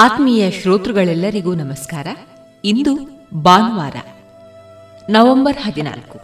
[0.00, 2.06] ಆತ್ಮೀಯ ಶ್ರೋತೃಗಳೆಲ್ಲರಿಗೂ ನಮಸ್ಕಾರ.
[2.64, 2.94] ಇಂದು
[3.34, 3.96] ಭಾನುವಾರ,
[5.10, 6.18] ನವೆಂಬರ್ ಹದಿನಾಲ್ಕು.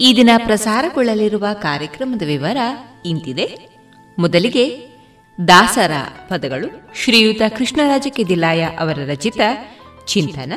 [0.00, 2.56] ಈ ದಿನ ಪ್ರಸಾರಗೊಳ್ಳಲಿರುವ ಕಾರ್ಯಕ್ರಮದ ವಿವರ
[3.06, 3.46] ಇಂತಿದೆ.
[4.18, 4.64] ಮೊದಲಿಗೆ
[5.48, 5.90] ದಾಸರ
[6.28, 6.68] ಪದಗಳು
[7.04, 9.40] ಶ್ರೀಯುತ ಕೃಷ್ಣರಾಜ ಕೆದಿಲಾಯ ಅವರ ರಚಿತ
[10.06, 10.52] ಚಿಂತನ,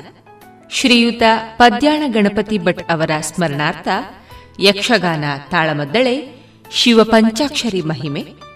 [0.71, 1.23] ಶ್ರೀಯುತ
[1.55, 3.87] ಪದ್ಯಾಣ ಗಣಪತಿ ಭಟ್ ಅವರ ಸ್ಮರಣಾರ್ಥ
[4.59, 6.15] ಯಕ್ಷಗಾನ ತಾಳಮದ್ದಳೆ
[6.71, 8.48] ಶಿವ ಪಂಚಾಕ್ಷರಿ ಮಹಿಮೆ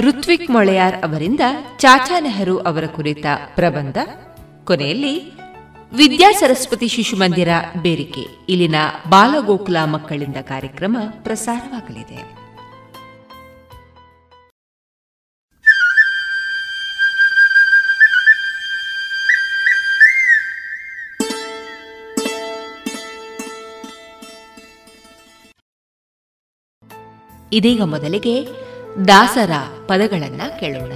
[0.00, 1.40] ಋತ್ವಿಕ್ ಮೊಳೆಯಾರ್ ಅವರಿಂದ
[1.78, 3.98] ಚಾಚಾ ನೆಹರು ಅವರ ಕುರಿತ ಪ್ರಬಂಧ.
[4.64, 5.36] ಕೊನೆಯಲ್ಲಿ
[5.92, 7.48] ವಿದ್ಯಾ ಸರಸ್ವತಿ ಶಿಶು ಮಂದಿರ
[7.82, 8.20] ಬೇರಿಕೆ.
[8.48, 8.74] ಇಲ್ಲಿನ
[9.08, 12.40] ಬಾಲಗೋಕುಲ ಮಕ್ಕಳಿಂದ ಕಾರ್ಯಕ್ರಮ ಪ್ರಸಾರವಾಗಲಿದೆ.
[27.52, 28.69] ಇದೀಗ ಮೊದಲಿಗೆ
[29.08, 29.50] ದಾಸರ
[29.86, 30.92] ಪದಗಳನ್ನು ಕೇಳೋಣ.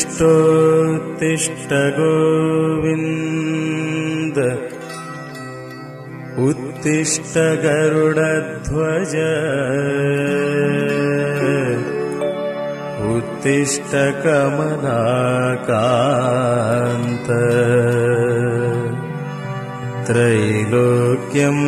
[0.00, 2.88] उत्तिष्ठोत्तिष्ठ गोविन्द
[6.44, 9.14] उत्तिष्ठ गरुडध्वज
[13.10, 13.92] उत्तिष्ठ
[14.24, 14.88] कमलाकान्त
[20.06, 21.66] त्रैलोक्यम्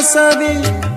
[0.00, 0.54] ಸವಿ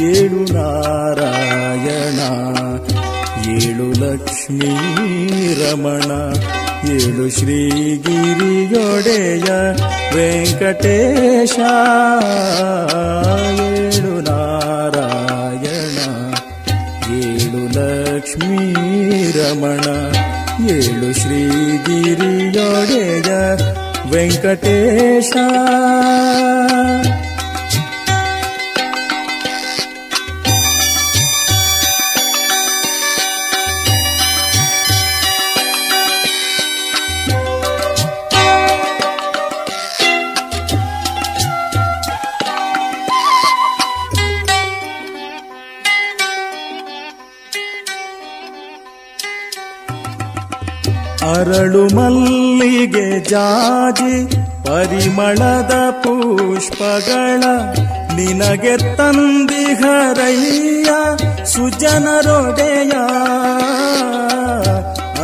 [0.00, 2.20] ಏಳು ನಾರಾಯಣ,
[3.56, 4.74] ಏಳು ಲಕ್ಷ್ಮೀ
[5.54, 6.10] ರಮಣ,
[6.90, 8.18] ಏಳು ಶ್ರೀಗಿರಿಯೊಡೆಯ
[10.14, 11.58] ವೆಂಕಟೇಶ,
[13.60, 15.59] ಏಳು ನಾರಾಯಣ.
[17.80, 19.86] ಲಕ್ಷ್ಮೀ ರಮಣ
[20.70, 23.30] ಏಳು ಶ್ರೀಗಿರಿಯೊಡೆಯ
[24.12, 25.32] ವೆಂಕಟೇಶ.
[53.30, 54.34] ಜಾಜಿ
[54.64, 57.42] ಪರಿಮಳದ ಪುಷ್ಪಗಳ
[58.14, 60.90] ನಿನಗೆ ತಂದಿಹರಯ್ಯ
[61.44, 62.92] ಸುಜನರೊಡೆಯ.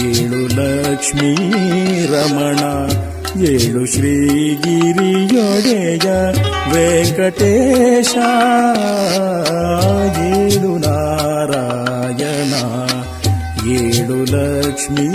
[0.05, 1.31] ಏಳು ಲಕ್ಷ್ಮೀ
[2.13, 2.61] ರಮಣ
[3.39, 6.07] ಏಳು ಶ್ರೀಗಿರಿಯೊಡೆಯ
[6.73, 8.13] ವೆಂಕಟೇಶ
[10.31, 12.53] ಏಳು ನಾರಾಯಣ
[13.77, 15.07] ಏಳು ಲಕ್ಷ್ಮೀ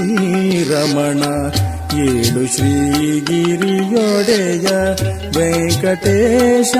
[0.70, 1.22] ರಮಣ
[2.04, 4.68] ಏಳು ಶ್ರೀಗಿರಿಯೊಡೆಯ
[5.36, 6.72] ವೆಂಕಟೇಶ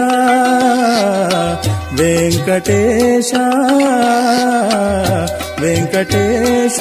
[2.01, 3.33] ವೆಂಕಟೇಶ
[5.61, 6.81] ವೆಂಕಟೇಶ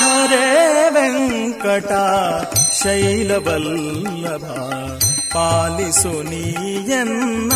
[0.00, 0.48] ಹರೇ
[0.94, 1.92] ವೆಂಕಟ
[2.80, 4.44] ಶೈಲವಲ್ಲಭ
[5.34, 7.52] ಪಾಲಿಸು ನೀಯನ್ನ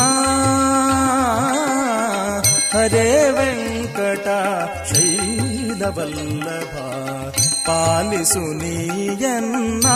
[2.72, 4.28] ಹರೇ ವೆಂಕಟ
[4.92, 6.76] ಶೈಲವಲ್ಲಭ
[7.66, 9.86] ಪಾಲಿಸು ನೀಯನ್ನ.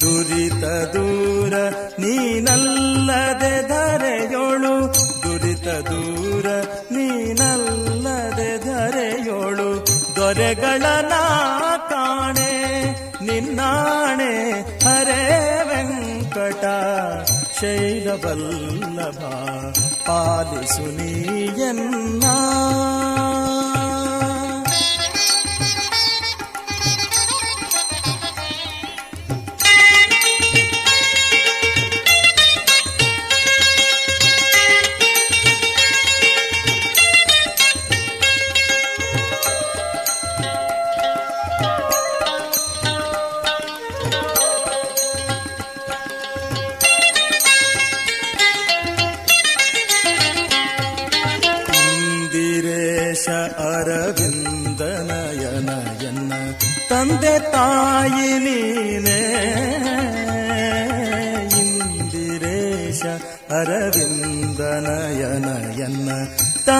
[0.00, 1.52] ದುರಿತ ದೂರ
[1.98, 6.46] ನೀನಲ್ಲದೆ ಧರೆಯೋಳು, ದುರಿತ ದೂರ
[6.92, 10.82] ನೀನಲ್ಲದೆ ಧರೆಯೋಳು, ದೊರೆಗಳ
[11.88, 12.82] ಕಾಣೆ,
[13.22, 14.50] ನಿನ್ನಾಣೆ,
[14.84, 16.64] ಹರೇ ವೆಂಕಟ.
[17.62, 19.18] ಶೈಲವಲ್ಲಭ
[20.06, 22.24] ಪಾಲಿಸು ನೀಯನ್ನ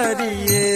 [0.08, 0.68] ಹರಿಯೇ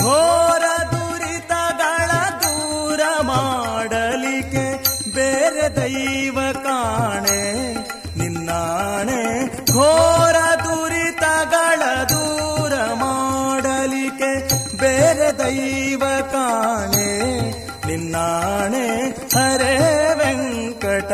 [0.00, 2.10] ಘೋರ ದುರಿತಗಳ
[2.42, 4.66] ದೂರ ಮಾಡಲಿಕ್ಕೆ
[5.14, 7.74] ಬೇರೆ ದೈವ ಕಾಣೆ,
[8.18, 9.46] ನಿನ್ನಾಣೆ.
[9.72, 14.32] ಘೋರ ದುರಿತಗಳ ದೂರ ಮಾಡಲಿಕ್ಕೆ
[14.76, 16.02] ಬೇರೆ ದೈವ
[16.32, 17.40] ಕಾಣೆ,
[17.86, 19.08] ನಿನ್ನಾಣೆ.
[19.08, 19.76] ಹರೇ
[20.18, 21.12] ವೆಂಕಟ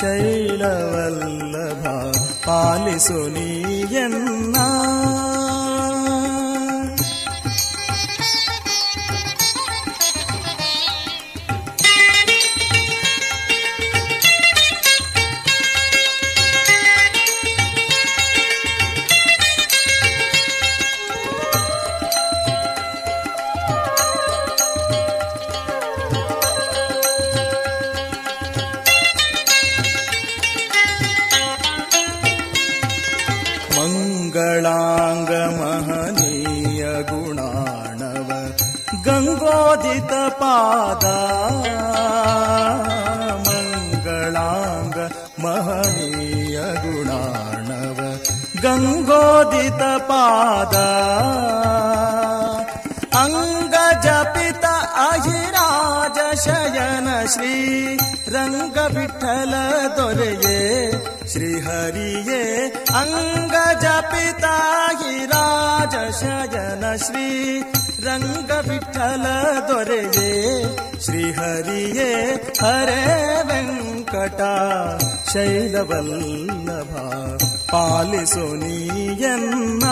[0.00, 1.84] ಶೈಲವಲ್ಲಭ.
[2.48, 4.56] ಪಾಲಿಸು ನೀಯನ್ನ
[58.87, 59.53] ರಂಗ ವಿಠಲ
[59.97, 60.59] ದೊರೆಯೇ
[61.31, 62.43] ಶ್ರೀಹರಿಯೇ
[62.99, 64.45] ಅಂಗ ಜಪಿತ
[65.01, 67.25] ಹಿರಾಜ ಶಯನ ಶ್ರೀ
[68.05, 69.25] ರಂಗ ವಿಠಲ
[69.69, 70.29] ದೊರೆಯೇ
[71.05, 72.09] ಶ್ರೀಹರಿಯೇ
[72.61, 73.01] ಹರೇ
[73.49, 74.41] ವೆಂಕ ವೆಂಕಟ
[75.31, 76.93] ಶೈಲವಲ್ಲಭ
[77.71, 79.85] ಪಾಲಿಸು ನೀಯನ್ನ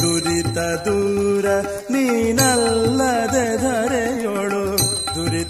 [0.00, 1.46] ದುರಿತ ದೂರ
[1.92, 4.31] ನೀನಲ್ಲದೆ ಧರೆಯೋಳು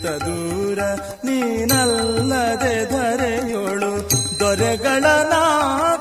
[0.04, 0.80] ದುರಿತ ದೂರ
[1.24, 4.10] ನೀನಲ್ಲದೆ ಧರೆಯೋಳು.
[4.40, 5.04] ದೊರೆಗಳ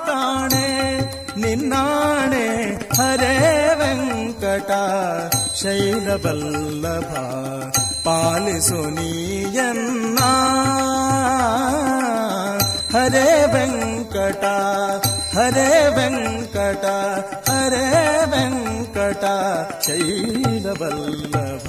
[0.06, 1.00] ಕಾಣೆ
[1.40, 4.70] ನಿನ್ನಾಣೆ ಹರೇ ವೆಂಕಟ.
[5.62, 7.14] ಶೈಲವಲ್ಲಭ
[8.04, 10.18] ಪಾಲಿಸು ನೀಯನ್ನ.
[12.98, 14.44] ಹರೇ ವೆಂಕಟ
[15.38, 16.84] ಹರೇ ವೆಂಕಟ
[17.50, 19.24] ಹರೇ ವೆಂಕಟ.
[19.86, 21.68] ಶೈಲವಲ್ಲಭ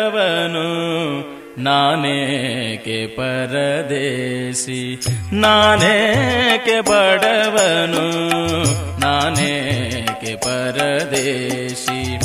[1.63, 8.09] ನಾನೇಕೆ ಪರದೇಸಿ ನಾನೇಕೆ ಬಡವನು?
[8.99, 12.19] ನಾನೇಕೆ ಪರದೇಶಿ?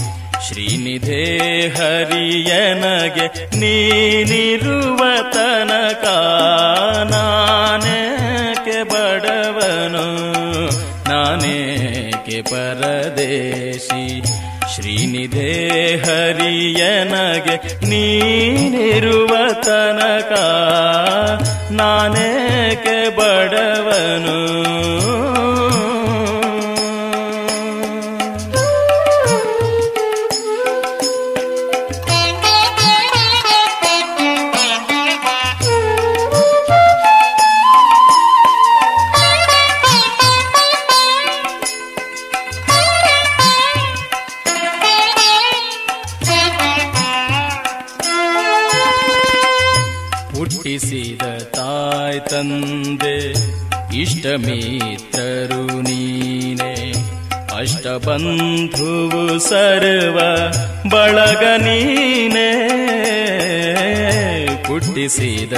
[0.49, 4.99] ಶ್ರೀನಿಧೇ ಹರಿಯನಗೆ ನೀನಿರುವ
[5.33, 6.05] ತನಕ
[7.11, 10.07] ನಾನೇಕೆ ಬಡವನು?
[11.09, 14.23] ನಾನೇಕೆ ಪರದೇಶಿ?
[14.75, 15.71] ಶ್ರೀನಿಧೇ
[16.07, 20.33] ಹರಿಯನಗೆ ನೀನಿರುವ ತನಕ
[21.71, 22.36] ನಾನೇಕೆ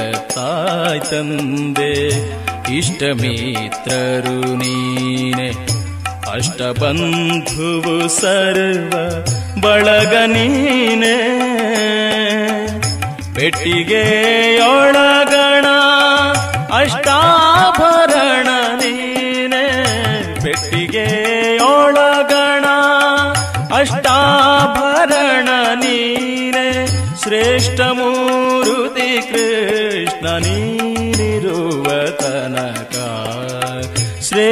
[0.07, 2.09] ತಾಯ್ ತಂದೆ
[2.77, 5.79] ಇಷ್ಟಮಿತ್ರರು ನೀನೆ.
[6.33, 8.91] ಅಷ್ಟಬಂಧುವು ಸರ್ವ
[9.61, 11.49] ಬಳಗ ನೀನೆ.
[13.35, 15.18] ಪೆಟ್ಟಿಗೆಯೊಳಗಣ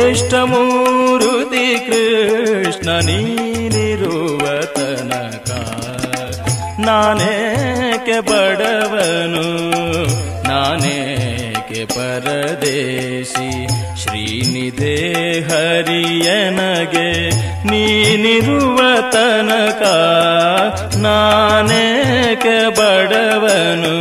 [0.07, 4.42] ಶ್ರೇಷ್ಠ ಮೂರುತಿ ಕೃಷ್ಣ ನೀನಿರುವ
[4.75, 5.49] ತನಕ
[6.81, 9.47] ನಾನೇಕೆ ಬಡವನು,
[10.49, 13.51] ನಾನೇಕೆ ಪರದೇಶಿ,
[14.03, 14.95] ಶ್ರೀನಿಧೆ
[15.40, 17.09] ಹರಿಯನಗೆ
[17.71, 18.79] ನೀನಿರುವ
[19.11, 19.83] ತನಕ
[20.97, 23.97] ನಾನೇಕೆ ಬಡವನು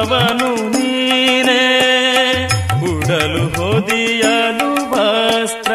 [0.00, 1.62] ಕೊಡುವವನು ನೀನೆ
[2.90, 5.72] ಉಡಲು ಹೊದಿಯಲು ವಸ್ತ್ರ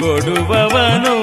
[0.00, 1.14] ಕೊಡುವವನು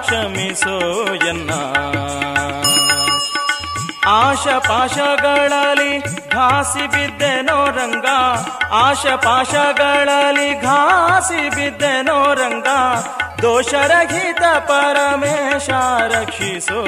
[0.00, 1.50] ಕ್ಷಮಿಸೋ ಎನ್ನ.
[4.06, 8.06] ಆಶ ಪಾಶಗಳಲ್ಲಿ ಘಾಸಿ ಬಿದ್ದೆನೋ ರಂಗ.
[8.72, 12.66] ಆಶ ಪಾಶಗಳಲ್ಲಿ ಘಾಸಿ ಬಿದ್ದೆನೋ ರಂಗ.
[13.42, 15.70] ದೋಷರಹಿತ ಪರಮೇಶ
[16.16, 16.86] ರಕ್ಷಿಸೋ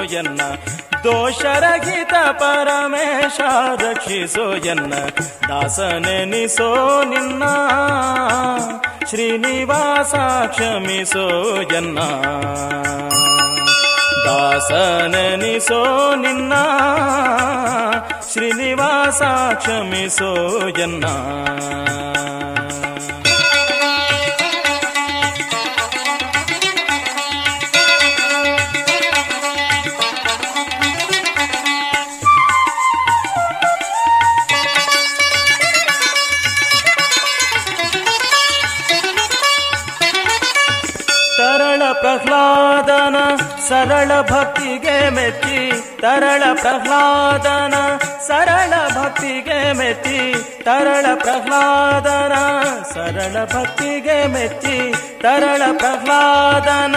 [1.05, 3.41] ದೋಷರಹಿತ ಪರಮೇಶ
[3.83, 4.65] ರಕ್ಷಿಸೋ
[5.49, 7.43] ದಾಸನೆನಿಸೋ ನಿನ್ನ.
[9.13, 10.15] ಶ್ರೀನಿವಾಸ
[10.47, 11.25] ಕ್ಷಮಿಸೋ
[11.75, 11.99] ಎನ್ನ
[14.25, 15.81] ದಾಸನೆನಿಸೋ
[16.15, 16.53] ನಿನ್ನ
[18.33, 19.23] ಶ್ರೀನಿವಾಸ
[19.55, 20.31] ಕ್ಷಮಿಸೋ
[20.69, 21.05] ಎನ್ನ
[43.73, 47.75] ಸರಳ ಭಕ್ತಿಗೆ ಮೆತ್ತಿ ತರಳ ಪ್ರಹ್ಲಾದನ,
[48.27, 50.33] ಸರಳ ಭಕ್ತಿಗೆ ಮೆತ್ತಿ
[50.63, 52.35] ತರಳ ಪ್ರಹ್ಲಾದನ,
[52.95, 56.97] ಸರಳ ಭಕ್ತಿಗೆ ಮೆಚ್ಚಿ, ತರಳ ಪ್ರಹ್ಲಾದನ,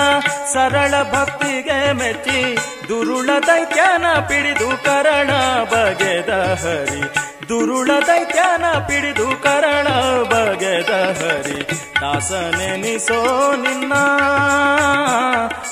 [0.54, 2.58] ಸರಳ ಭಕ್ತಿಗೆ ಮೆಚ್ಚಿ,
[2.88, 5.32] ದುರುಳ ದೈತ್ಯನ ಪಿಡಿದು ಕರಣ
[5.64, 6.30] ಬಗೆದ
[6.64, 7.25] ಹರಿ.
[7.49, 9.88] ದುರುಳ ದೈತ್ಯನ ಪಿಡಿದು ಕರಣ
[10.23, 11.67] ಬಗೆದ ಹರಿ.
[12.01, 13.93] ದಾಸನೆನಿಸೋ ನಿನ್ನ,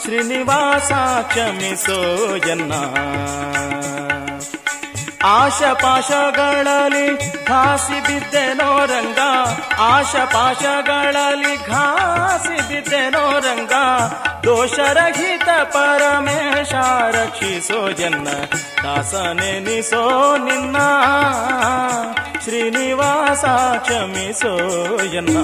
[0.02, 0.92] ಶ್ರೀನಿವಾಸ
[1.28, 2.02] ಕ್ಷಮಿಸೋ
[2.36, 2.74] ಎನ್ನ.
[5.26, 9.20] ಆಶ ಪಾಶಗಳಲ್ಲಿ ಘಾಸಿ ಬಿದ್ದೆನೋ ರಂಗ
[9.80, 13.74] ಆಶ ಪಾಶಗಳಲ್ಲಿ ಘಾಸಿ ಬಿದ್ದೆನೋ ರಂಗ.
[14.44, 15.93] ದೋಷರಹಿತ ಪರಮೇಶ
[17.14, 18.28] ರಕ್ಷಿಸೋ ಜನ್ನ
[18.84, 20.04] ದಾಸನೆನಿಸೋ
[20.38, 20.78] ನಿನ್ನ
[22.44, 23.44] ಶ್ರೀನಿವಾಸ
[23.78, 24.54] ಕ್ಷಮಿಸೋ
[25.14, 25.38] ಎನ್ನ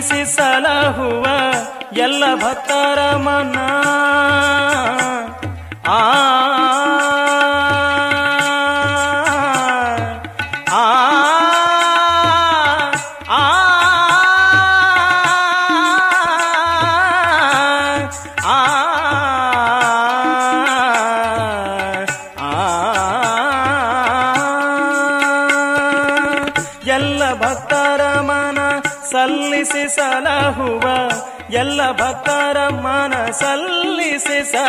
[0.00, 1.24] ಸಲ್ಲಿಸಿ ಸಲಹುವ
[1.96, 3.56] ಎಲ್ಲ ಭಕ್ತರ ಮನ.
[5.88, 5.98] ಆ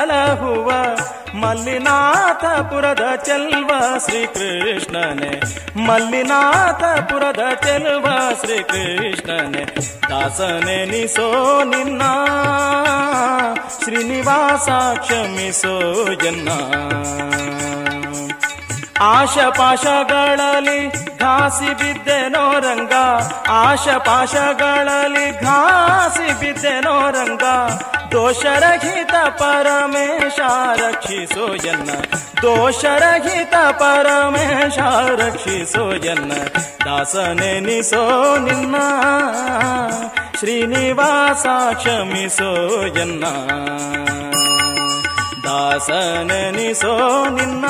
[0.01, 0.71] ಸಲಹುವ
[1.39, 3.71] ಮಲ್ಲಿನಾಥಪುರದ ಚೆಲ್ವ
[4.09, 5.31] ಶ್ರೀಕೃಷ್ಣನೆ.
[5.85, 8.05] ಮಲ್ಲಿನಾಥಪುರದ ಚೆಲ್ವ
[8.45, 9.65] ಶ್ರೀಕೃಷ್ಣನೆ.
[10.09, 12.01] ದಾಸನೆ ನಿಸೋ ನಿನ್ನ,
[13.83, 15.79] ಶ್ರೀನಿವಾಸ ಕ್ಷಮಿಸೋ
[16.13, 16.49] ಜನ್ನ
[19.01, 22.93] ಆಶಪಾಶಗಳಲ್ಲಿ ಘಾಸಿ ಬಿದ್ದೆನೋ ರಂಗ
[23.49, 27.43] ಆಶಪಾಶಗಳಲ್ಲಿ ಘಾಸಿ ಬಿದ್ದೆನೋ ರಂಗ
[28.11, 30.39] ದೋಷರಹಿತ ಪರಮೇಶ
[30.75, 31.89] ರಕ್ಷಿಸೋ ಎನ್ನ
[32.41, 34.77] ದೋಷರಹಿತ ಪರಮೇಶ
[35.19, 36.31] ರಕ್ಷಿಸೋ ಎನ್ನ
[36.85, 38.03] ದಾಸನೆ ನಿಸೋ
[38.37, 38.75] ನಿನ್ನ
[40.39, 42.51] ಶ್ರೀನಿವಾಸ ಕ್ಷಮಿಸೋ
[42.97, 43.25] ಎನ್ನ
[45.43, 46.93] ದಾಸನೆನಿಸೋ
[47.29, 47.65] ನಿನ್ನ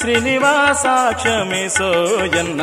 [0.00, 1.90] ಶ್ರೀನಿವಾಸ ಕ್ಷಮಿಸೋ
[2.36, 2.62] ಎನ್ನ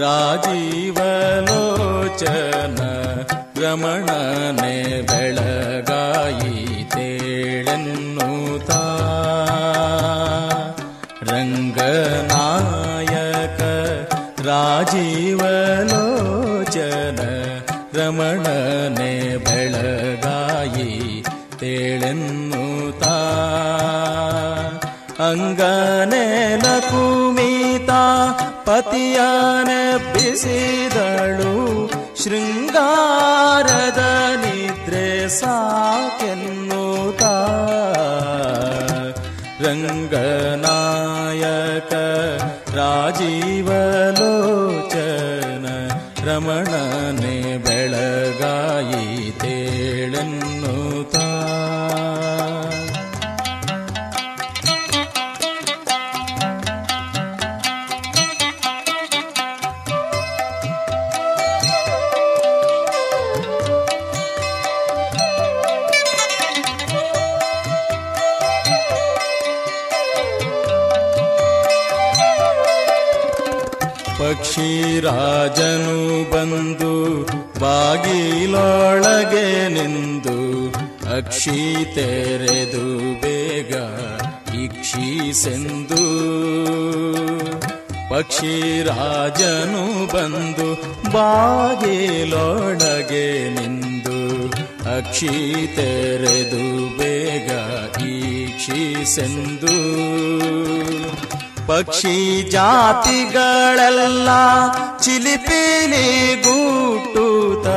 [0.01, 1.11] ರಾಜೀವಲೋಚನ
[3.63, 4.77] ರಮಣನೆ
[5.11, 6.55] ಬೆಳಗಾಯಿ
[6.95, 8.71] ತೇಳೆನ್ನುತ್ತ
[12.27, 13.61] ರಂಗನಾಯಕ
[14.47, 14.91] ರಾಜೀವಲೋಚನ
[17.95, 19.13] ರಮಣನೆ
[19.47, 20.91] ಬೆಳಗಾಯಿ
[21.57, 23.05] ತೇಳೆನ್ನುತ್ತ
[25.25, 27.28] ಅಂಗನೆಲ ಕುಮಿತ
[28.79, 31.55] ಪತಿಯನೆಬ್ಬಿಸಿದಳು
[32.23, 34.03] ಶೃಂಗಾರದ
[34.43, 35.07] ನಿದ್ರೆ
[35.39, 37.23] ಸಾಕೆನ್ನುತ್ತ
[40.57, 41.93] ರಂಗನಾಯಕ
[42.77, 43.27] ರಾಜೀವಲೋಚನ
[46.27, 48.28] ರಮಣನೆ ಬೆಳಗಾಯಿ
[74.20, 75.98] ಪಕ್ಷಿರಾಜನು
[76.32, 76.94] ಬಂದು
[77.62, 80.38] ಬಾಗಿಲೊಳಗೆ ನಿಂದು
[81.18, 81.60] ಅಕ್ಷಿ
[81.96, 82.86] ತೆರೆದು
[83.24, 83.74] ಬೇಗ
[84.64, 86.02] ಇಕ್ಷಿಸೆಂದು
[88.12, 90.68] ಪಕ್ಷಿರಾಜನು ಬಂದು
[91.16, 92.06] ಬಾಗಿಲೊಳಗೆ
[93.58, 94.18] ನಿಂದು
[94.98, 95.34] ಅಕ್ಷಿ
[95.76, 96.64] ತೆರೆದು
[97.00, 97.50] ಬೇಗ
[98.14, 99.76] ಈಕ್ಷಿಸೆಂದು
[101.70, 104.30] ಪಕ್ಷಿ ಜಾತಿಗಳೆಲ್ಲ
[105.00, 107.68] ಚಿಲಿಪಿಲಿ ಗೂಟುತ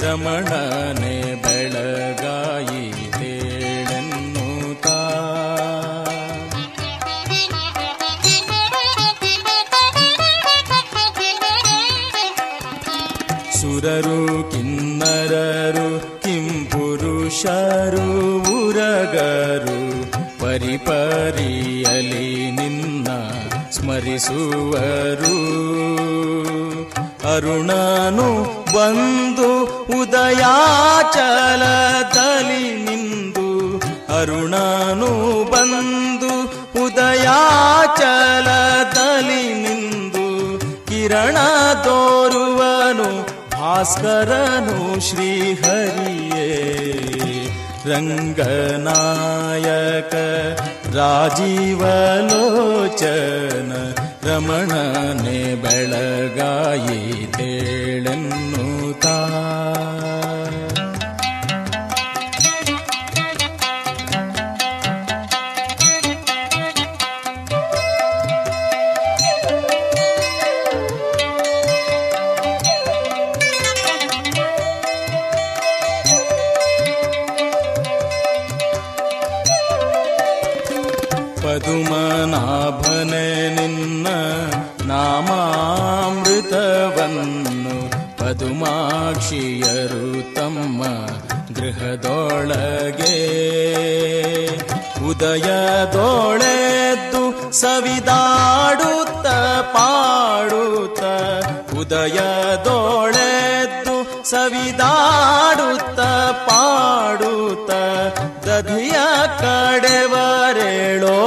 [0.04, 2.65] ರಮಣನೆ ಬೆಳಗಾಯಿ
[13.76, 18.06] ಸುರರು ಕಿನ್ನರರು, ಕಿಂಪುರುಷರು,
[18.38, 19.80] ಉರಗರು,
[20.40, 23.08] ಪರಿಪರಿಯಲಿ ನಿನ್ನ
[23.72, 25.36] ಸ್ಮರಿಸುವರು.
[27.36, 28.30] ಅರುಣನು
[28.76, 29.50] ಬಂದು
[30.02, 33.78] ಉದಯಾಚಲದಲ್ಲಿ ನಿಂದು.
[34.22, 36.34] ಅರುಣನು ಬಂದು
[36.86, 40.26] ಉದಯಾಚಲದಲ್ಲಿ ನಿಂದು.
[40.86, 41.38] ಕಿರಣ
[41.84, 42.15] ತೋರುವನು
[43.76, 46.46] भास्करनु श्रीहरिये।
[47.92, 48.54] रङ्गनायक
[50.96, 51.82] राजीवलोचन
[54.28, 57.00] रमणने बेळगायि
[57.38, 58.45] तेळन्
[91.96, 93.18] ಗೃಹದೊಳಗೆ
[95.10, 97.24] ಉದಯದೊಳೆದ್ದು
[97.54, 99.28] ಸವಿದಾಡುತ್ತ
[99.76, 101.04] ಪಾಡುತ್ತ.
[101.76, 103.96] ಉದಯದೊಳೆದ್ದು
[104.30, 106.00] ಸವಿದಾಡುತ್ತ
[106.50, 107.72] ಪಾಡುತ್ತ.
[108.48, 108.98] ದಧಿಯ
[109.40, 111.18] ಕಡೆವರೇಳೋ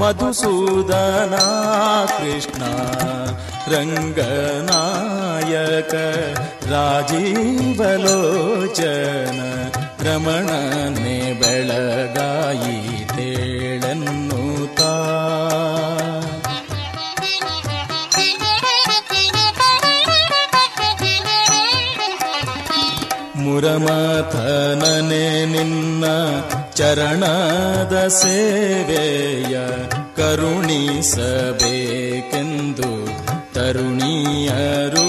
[0.00, 1.34] ಮಧುಸೂದನ
[2.06, 2.62] ಕೃಷ್ಣ.
[3.76, 5.94] ರಂಗನಾಯಕ
[6.72, 9.40] ರಾಜೀವಲೋಚನ.
[10.04, 12.78] ರಮಣನೆ ಬೆಳಗಾಯಿ
[13.14, 14.92] ತೇಳೆನ್ನುತ್ತಾ
[23.94, 26.04] ಮುರಮಥನನೆ ನಿನ್ನ
[26.74, 29.54] ಚರಣದ ಸೇವೆಯ
[30.16, 31.22] ಕರುಣಿಸಬೇಕೆಂದು
[33.54, 35.08] ತರುಣಿಯರು.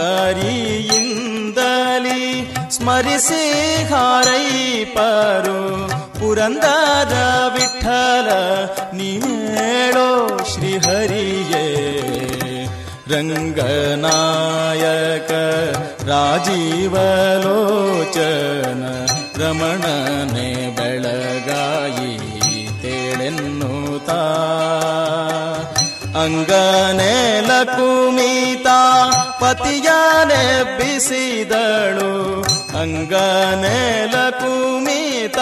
[2.69, 3.43] ಸ್ಮರಿಸಿ
[3.91, 5.59] ಹಾರೈಪರು
[6.19, 7.13] ಪುರಂದರ
[7.55, 8.29] ವಿಠಲ
[8.93, 10.09] ನೀಳೋ
[10.53, 11.65] ಶ್ರೀಹರಿಯೇ
[13.11, 14.11] ರಂಗನಾಯಕ
[16.09, 16.43] ರಾಜೀವಲೋಚನ
[19.41, 21.92] ರಮಣನೆ ಬೆಳಗಾಯಿ
[26.24, 28.68] ಅಂಗನೆಲ ಕುಮಿತ
[29.40, 32.12] ಪತಿಯನೆಬ್ಬಿಸಿದಳು
[32.78, 35.38] ಅಂಗನೆಲ ಕುಮಿತ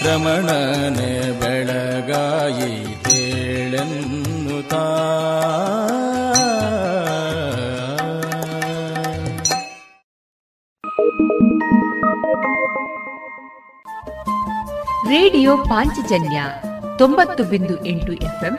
[0.07, 4.85] ರಮಣನೆ ಬೆಳಗಾಯಿ ತೇಳೆನ್ನುತ್ತಾ?
[15.09, 16.43] ರೇಡಿಯೋ ಪಾಂಚಜನ್ಯ
[16.99, 18.59] ತೊಂಬತ್ತು ಬಿಂದು ಎಂಟು ಎಫ್ಎಂ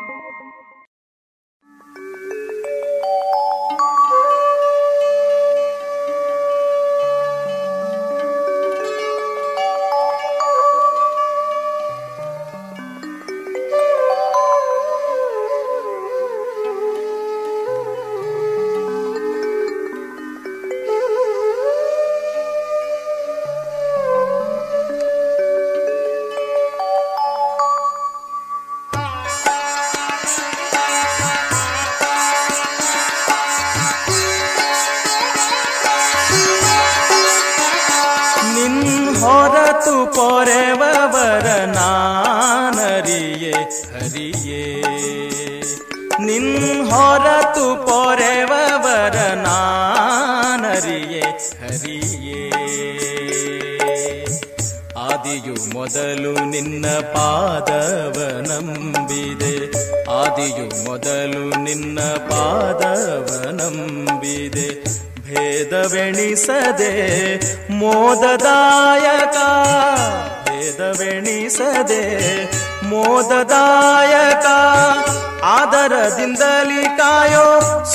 [67.71, 69.37] ಮೋದದಾಯಕ
[70.49, 72.03] ವೇದವೆಣಿಸದೆ
[72.83, 74.47] ಮೋದದಾಯಕ
[75.51, 77.45] ಆದರದಿಂದಲಿ ಕಾಯೋ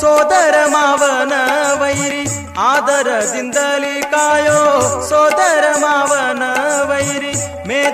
[0.00, 1.34] ಸೋದರ ಮಾವನ
[1.80, 2.24] ವೈರಿ
[2.66, 4.60] ಆದರದಿಂದಲಿ ಕಾಯೋ
[5.00, 5.35] ವೈರಿ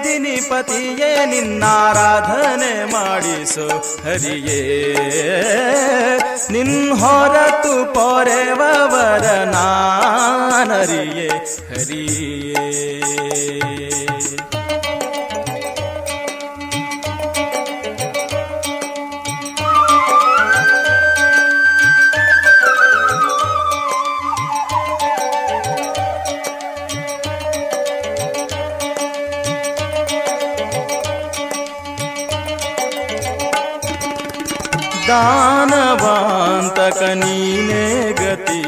[0.02, 3.68] ಮೇದಿನಿ ಪತಿಯೇ ನಿನ್ನಾರಾಧನೆ ಮಾಡಿಸು.
[4.02, 4.82] ಹರಿಯೇ
[6.50, 11.28] ನಿನ್ ಹೊರತು ಪೊರೆವವರ ನಾನರಿಯೇ.
[11.68, 12.71] ಹರಿಯೇ.
[35.12, 37.82] ದಾನವಾಂತಕ ನೀನೇ
[38.20, 38.60] ಗತಿ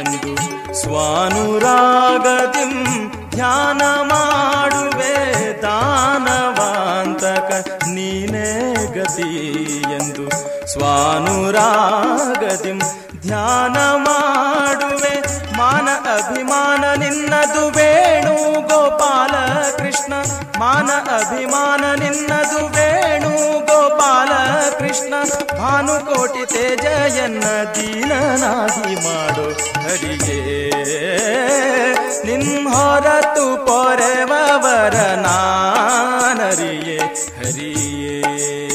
[0.00, 0.32] ಎಂದು
[0.80, 2.72] ಸ್ವಾನುರಾಗದಿಂ
[3.34, 5.14] ಧ್ಯಾನ ಮಾಡುವೆ
[5.64, 7.50] ದಾನವಾಂತಕ
[7.94, 8.48] ನೀನೇ
[8.96, 9.30] ಗತಿ
[9.98, 10.26] ಎಂದು
[10.74, 12.80] ಸ್ವಾನುರಾಗದಿಂ
[13.26, 13.76] ಧ್ಯಾನ
[14.06, 15.14] ಮಾಡುವೆ
[15.58, 18.34] ಮಾನ ಅಭಿಮಾನ ನಿನ್ನದು ವೇಣು
[18.70, 19.34] ಗೋಪಾಲ
[19.78, 20.12] ಕೃಷ್ಣ
[20.60, 23.17] ಮಾನ ಅಭಿಮಾನ ನಿನ್ನದು ವೇಣು
[24.28, 25.14] ಗೋಪಾಲ ಕೃಷ್ಣ
[25.58, 29.46] ಭಾನುಕೋಟಿ ತೇಜಯನ್ನ ದೀನ ದೀನನಾಗಿ ಮಾಡು.
[29.82, 30.38] ಹರಿಗೆ
[32.26, 36.98] ನಿನ್ ಹೊರತು ಪೊರೆವರ ನಾನರಿಯೇ.
[37.38, 38.67] ಹರಿಯೇ.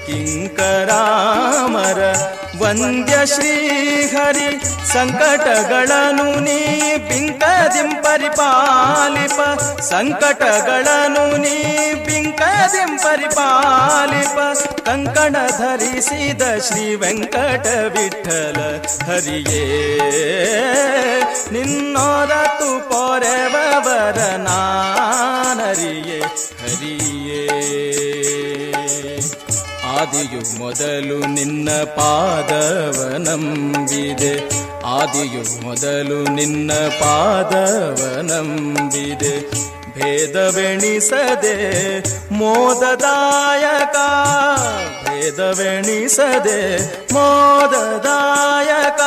[0.05, 1.99] किङ्करामर
[2.60, 4.60] ವಂದ್ಯ ಶ್ರೀಹರಿ
[4.93, 9.60] ಸಂಕಟಗಳನು ನೀ ಬಿಂಕದಿಂ ಪರಿಪಾಲಿಪ.
[9.82, 14.39] ಸಂಕಟಗಳನು ನೀ ಬಿಂಕದಿಂ ಪರಿಪಾಲಿಪ.
[14.86, 19.66] ಕಂಕಣ ಧರಿಸಿದ ಶ್ರೀ ವೆಂಕಟ ವಿಠಲ ಹರಿಯೇ.
[21.51, 26.20] ನಿನ್ನೋರತು ಪೊರೆವರ ನಾನರಿಯೇ,
[26.62, 27.49] ಹರಿಯೇ.
[29.97, 34.33] ಆದಿಯು ಮೊದಲು ನಿನ್ನ ಪಾದವ ನಂಬಿದೆ
[34.85, 39.39] ಆದಿಯು ಮೊದಲು ನಿನ್ನ ಪಾದವ ನಂಬಿದೆ
[39.93, 41.55] ಭೇದವೆಣಿಸದೆ
[42.33, 43.95] ಮೋದದಾಯಕ
[45.05, 46.59] ಭೇದವೆಣಿಸದೆ
[47.13, 49.01] ಮೋದದಾಯಕ,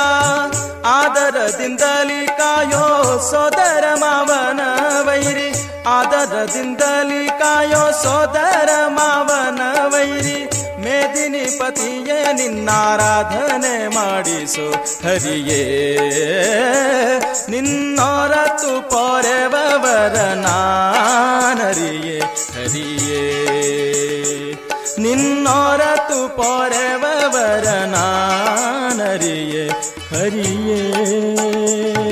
[0.84, 4.60] ಆದರದಿಂದಲಿ ಕಾಯೋ ಸೋದರ ಮಾವನ
[5.02, 5.50] ವೈರಿ,
[5.86, 10.51] ಆದರದಿಂದಲಿ ಕಾಯೋ ಸೋದರ ಮಾವನ ವೈರಿ.
[11.22, 14.74] ಮೇದಿನಿ ಪತಿಯೇ ನಿನ್ನಾರಾಧನೆ ಮಾಡಿಸು.
[15.06, 15.98] ಹರಿಯೇ
[17.48, 22.22] ನಿನ್ನೊರತು ಪೊರೆವರ ನಾನರಿಯೇ.
[22.54, 23.44] ಹರಿಯೇ
[24.98, 29.70] ನಿನ್ನೊರತು ಪೊರೆವರ ನಾನರಿಯೇ.
[30.10, 32.11] ಹರಿಯೇ.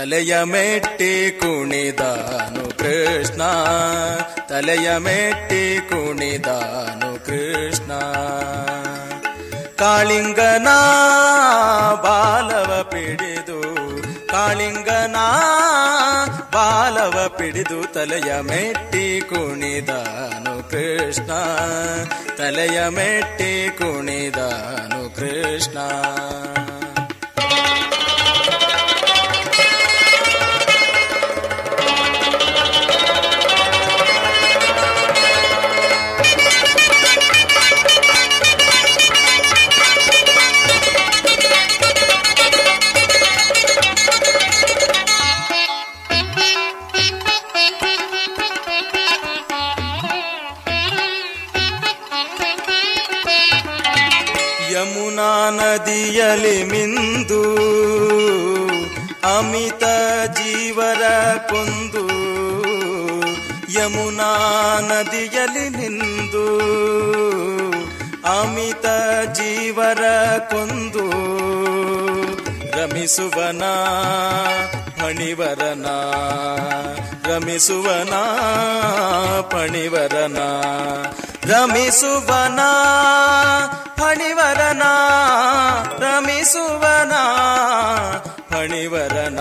[0.00, 3.42] ತಲೆಯ ಮೆಟ್ಟಿ ಕುಣಿದಾನು ಕೃಷ್ಣ.
[4.48, 7.92] ತಲೆಯ ಮೆಟ್ಟಿ ಕುಣಿದಾನು ಕೃಷ್ಣ.
[9.76, 10.68] ಕಾಳಿಂಗನ
[12.02, 13.62] ಬಾಲವ ಪಿಡಿದು,
[14.26, 15.16] ಕಾಳಿಂಗನ
[16.54, 21.30] ಬಾಲವ ಪಿಡಿದು ತಲೆಯ ಮೆಟ್ಟಿ ಕುಣಿದಾನು ಕೃಷ್ಣ.
[22.36, 25.78] ತಲೆಯ ಮೆಟ್ಟಿ ಕುಣಿದಾನು ಕೃಷ್ಣ.
[55.82, 57.38] ನದಿಯಲಿ ಮಿಂದು
[59.28, 59.84] ಅಮಿತ
[60.38, 61.02] ಜೀವರ
[61.50, 62.02] ಕೊಂದು
[63.74, 64.28] ಯಮುನಾ
[64.88, 66.44] ನದಿಯಲಿ ನಿಂದು
[68.32, 68.86] ಅಮಿತ
[69.38, 70.02] ಜೀವರ
[70.52, 71.06] ಕೊಂದು
[72.76, 73.64] ರಮಿಸುವನ
[75.00, 75.86] ಪಣಿವರನ
[77.24, 78.14] ರಮಿಸುವನ
[79.52, 80.40] ಫಣಿವರನ
[81.42, 82.60] ರಮಿಸುವನ
[83.96, 84.84] ಫಣಿವರನ
[85.98, 87.14] ರಮಿಸುವನ
[88.50, 89.40] ಫಣಿವರನ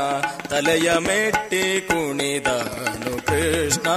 [0.50, 3.88] ತಲೆಯ ಮೆಟ್ಟಿ ಕುಣಿದಾನು ಕೃಷ್ಣ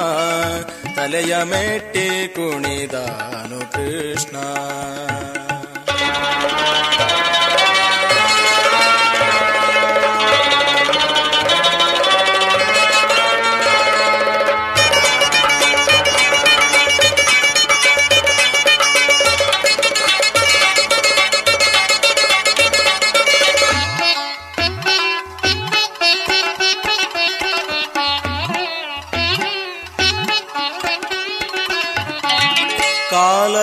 [0.97, 4.37] ತಲೆಯ ಮೆಟ್ಟಿ ಕುಣಿದಾನು ಕೃಷ್ಣ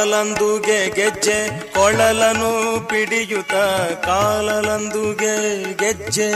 [0.09, 1.35] ಕಾಲಲಂದುಗೆ ಗೆಜ್ಜೆ
[1.73, 2.49] ಕೊಳಲನು
[2.89, 3.53] ಪಿಡಿಯುತ
[4.05, 5.35] ಕಾಲಲಂದುಗೆ
[5.73, 6.29] ಗೆಜ್ಜೆ.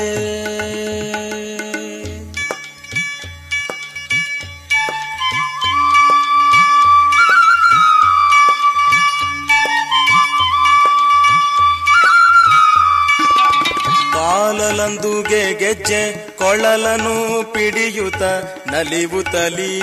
[14.13, 16.01] ಕಾಲಲಂದುಗೆ ಗೆಜ್ಜೆ
[16.37, 17.15] ಕೊಳಲನು
[17.53, 18.23] ಪಿಡಿಯುತ್ತ
[18.71, 19.73] ನಲಿವುತಲಿ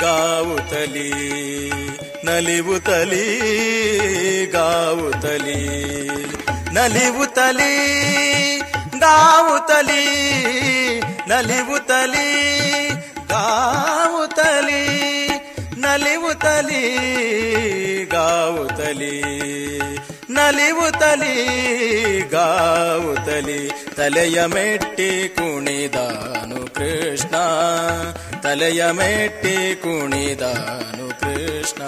[0.00, 1.10] ಗಾವುತಲಿ
[2.28, 3.50] ನಲಿವು ತಲಿ,
[4.52, 5.88] ಗಾವು ತಲಿ.
[6.74, 7.98] ನಲಿವು ತಲಿ,
[8.98, 10.20] ಗಾವು ತಲಿ.
[11.28, 12.48] ನಲಿವು ತಲಿ,
[13.30, 15.28] ಗಾವು ತಲಿ.
[15.80, 16.98] ನಲಿವು ತಲಿ,
[18.12, 19.22] ಗಾವು ತಲಿ.
[20.30, 21.46] ನಲಿವು ತಲಿ,
[22.20, 23.70] ಗಾವು ತಲಿ.
[23.96, 27.34] ತಲೆಯ ಮೆಟ್ಟಿ ಕುಣಿದಾನು ಕೃಷ್ಣ.
[28.41, 31.81] ತಲೆಯ ಮೆಟ್ಟಿ ಕುಣಿದಾನು ಕೃಷ್ಣ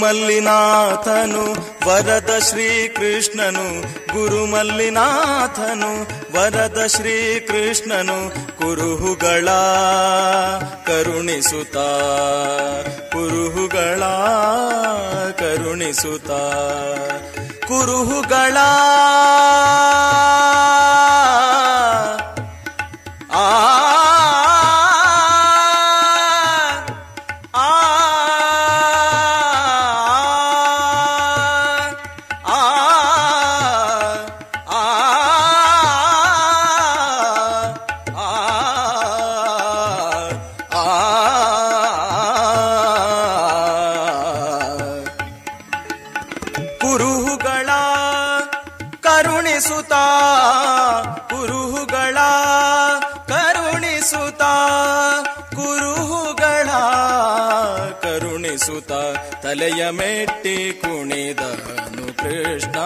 [0.00, 1.44] ಗುರುಮಲ್ಲಿನಾಥನು
[1.86, 3.64] ವರದ ಶ್ರೀಕೃಷ್ಣನು
[4.12, 5.90] ಗುರುಮಲ್ಲಿನಾಥನು
[6.34, 8.18] ವರದ ಶ್ರೀಕೃಷ್ಣನು
[8.60, 9.48] ಕುರುಹುಗಳ
[10.86, 11.76] ಕರುಣಿಸುತ್ತ
[13.14, 14.02] ಕುರುಹುಗಳ
[15.40, 16.30] ಕರುಣಿಸುತ್ತ
[17.66, 18.56] ಕುರುಹುಗಳ
[59.88, 62.76] ತಲೆಯ ಮೆಟ್ಟಿ ಕುಣಿದನು ಕೃಷ್ಣ.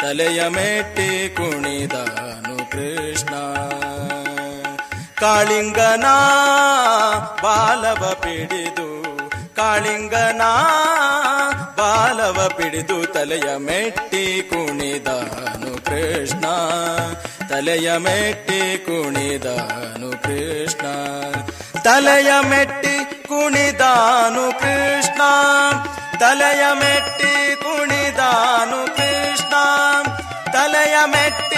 [0.00, 3.34] ತಲೆಯ ಮೆಟ್ಟಿ ಕುಣಿದನು ಕೃಷ್ಣ.
[5.20, 6.04] ಕಾಳಿಂಗನ
[7.42, 8.88] ಬಾಲವ ಪಿಡಿದು,
[9.56, 10.42] ಕಾಳಿಂಗನ
[11.78, 16.44] ಬಾಲವ ಪಿಡಿದು ತಲೆಯ ಮೆಟ್ಟಿ ಕುಣಿದನು ಕೃಷ್ಣ.
[17.48, 20.86] ತಲೆಯ ಮೆಟ್ಟಿ ಕುಣಿದನು ಕೃಷ್ಣ.
[21.82, 25.22] ತಲೆಯ ಮೆಟ್ಟಿ ಕುಣಿದಾನು ಕೃಷ್ಣ
[26.20, 29.54] ತಲೆಯ ಮೆಟ್ಟಿ ಕುಣಿದಾನು ಕೃಷ್ಣ
[30.52, 31.57] ತಲೆಯ ಮೆಟ್ಟಿ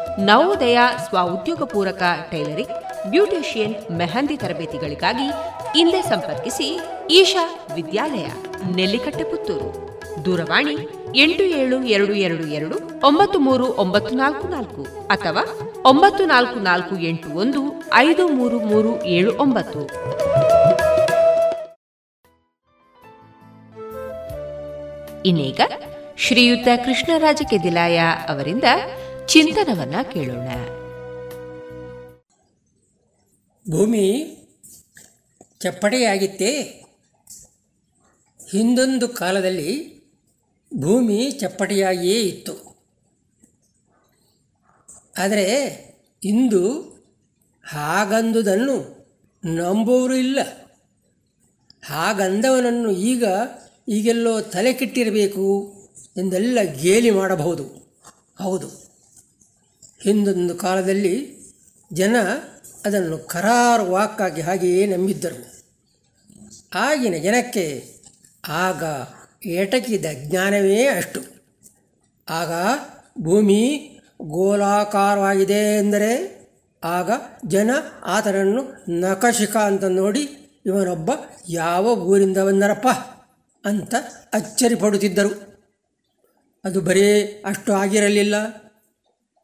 [0.19, 5.27] ನವೋದಯ ಸ್ವಉದ್ಯೋಗ ಪೂರಕ ಟೈಲರಿಂಗ್, ಬ್ಯೂಟಿಷಿಯನ್, ಮೆಹಂದಿ ತರಬೇತಿಗಳಿಗಾಗಿ
[5.77, 8.25] ಹಿಂದೆ ಸಂಪರ್ಕಿಸಿ ಈಶಾ ವಿದ್ಯಾಲಯ,
[8.75, 9.91] ನೆಲ್ಲಿಕಟ್ಟೆ ಪುತ್ತೂರು.
[10.25, 10.73] ದೂರವಾಣಿ
[11.15, 17.29] ಎಂಟು ಏಳು ಎರಡು ಎರಡು ಎರಡು ಒಂಬತ್ತು ಮೂರು ಒಂಬತ್ತು ನಾಲ್ಕು ನಾಲ್ಕು ಅಥವಾ ಒಂಬತ್ತು ನಾಲ್ಕು ನಾಲ್ಕು ಎಂಟು
[17.29, 19.79] ಒಂದು ಐದು ಮೂರು ಮೂರು ಏಳು ಒಂಬತ್ತು.
[25.25, 25.61] ಇನ್ನೀಗ
[26.17, 27.99] ಶ್ರೀಯುತ ಕೃಷ್ಣರಾಜ ಕೆದಿಲಾಯ
[28.29, 28.63] ಅವರಿಂದ
[29.27, 30.47] ಚಿಂತನವನ್ನ ಕೇಳೋಣ.
[33.71, 34.37] ಭೂಮಿ
[35.59, 36.61] ಚಪ್ಪಟೆಯಾಗಿತ್ತೇ
[38.51, 40.01] ಹಿಂದೊಂದು ಕಾಲದಲ್ಲಿ
[40.77, 42.71] ಭೂಮಿ ಚಪ್ಪಟೆಯಾಗಿಯೇ ಇತ್ತು.
[45.17, 45.45] ಆದರೆ
[46.23, 46.79] ಇಂದು
[47.65, 49.07] ಹಾಗಂದುದನ್ನು
[49.45, 50.39] ನಂಬುವರು ಇಲ್ಲ.
[51.83, 53.25] ಹಾಗಂದವನನ್ನು ಈಗ
[53.87, 55.73] ಈಗೆಲ್ಲೋ ತಲೆ ಕೆಟ್ಟಿರಬೇಕು
[56.17, 57.63] ಎಂದೆಲ್ಲ ಗೇಲಿ ಮಾಡಬಹುದು.
[58.41, 58.80] ಹೌದು.
[60.01, 61.37] ಹಿಂದೊಂದು ಕಾಲದಲ್ಲಿ
[61.93, 62.15] ಜನ
[62.85, 65.51] ಅದನ್ನು ಕರಾರು ವಾಕ್ಕಾಗಿ ಹಾಗೆಯೇ ನಂಬಿದ್ದರು.
[66.75, 67.85] ಆಗಿನ ಜನಕ್ಕೆ
[68.47, 68.83] ಆಗ
[69.45, 71.21] ಎಟಕಿದ ಜ್ಞಾನವೇ ಅಷ್ಟು.
[72.29, 72.51] ಆಗ
[73.21, 73.91] ಭೂಮಿ
[74.21, 76.41] ಗೋಲಾಕಾರವಾಗಿದೆ ಎಂದರೆ
[76.83, 77.11] ಆಗ
[77.47, 77.69] ಜನ
[78.05, 80.29] ಆತನನ್ನು ನಕಶಿಕ ಅಂತ ನೋಡಿ
[80.65, 81.11] ಇವನೊಬ್ಬ
[81.49, 82.87] ಯಾವ ಊರಿಂದ ಬಂದರಪ್ಪ
[83.65, 83.95] ಅಂತ
[84.33, 85.61] ಅಚ್ಚರಿಪಡುತ್ತಿದ್ದರು
[86.65, 88.35] ಅದು ಬರೀ ಅಷ್ಟು ಆಗಿರಲಿಲ್ಲ.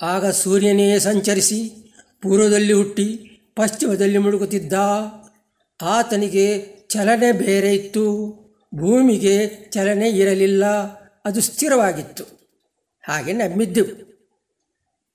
[0.01, 1.91] ಆಗ ಸೂರ್ಯನೇ ಸಂಚರಿಸಿ
[2.21, 4.73] ಪೂರ್ವದಲ್ಲಿ ಹುಟ್ಟಿ ಪಶ್ಚಿಮದಲ್ಲಿ ಮುಳುಗುತ್ತಿದ್ದ.
[5.81, 8.33] ಆತನಿಗೆ ಚಲನೆ ಬೇರೆ ಇತ್ತು.
[8.75, 10.65] ಭೂಮಿಗೆ ಚಲನೆ ಇರಲಿಲ್ಲ.
[11.25, 12.23] ಅದು ಸ್ಥಿರವಾಗಿತ್ತು.
[13.07, 14.07] ಹಾಗೆ ನಂಬಿದ್ದೆವು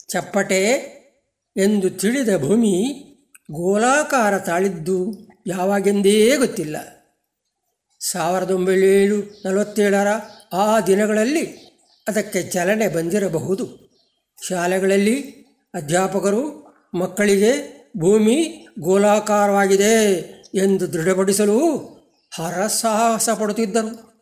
[0.08, 0.62] ಚಪ್ಪಟೆ
[1.56, 3.04] ಎಂದು ತಿಳಿದ ಭೂಮಿ
[3.52, 6.76] ಗೋಲಾಕಾರ ತಾಳಿದ್ದು ಯಾವಾಗೆಂದೇ ಗೊತ್ತಿಲ್ಲ.
[8.00, 10.06] ಸಾವಿರದ ಒಂಬೈನೂರ ನಲವತ್ತೇಳರ
[10.52, 11.46] ಆ ದಿನಗಳಲ್ಲಿ
[12.08, 13.91] ಅದಕ್ಕೆ ಚಲನೆ ಬಂದಿರಬಹುದು.
[14.48, 15.20] ಶಾಲೆಗಳಲ್ಲಿ
[15.74, 20.14] ಅಧ್ಯಾಪಕರು ಮಕ್ಕಳಿಗೆ ಭೂಮಿ ಗೋಲಾಕಾರವಾಗಿದೆ
[20.54, 21.58] ಎಂದು ದೃಢಪಡಿಸಲು
[22.34, 24.12] ಹರಸಾಹಸ ಪಡುತ್ತಿದ್ದರು.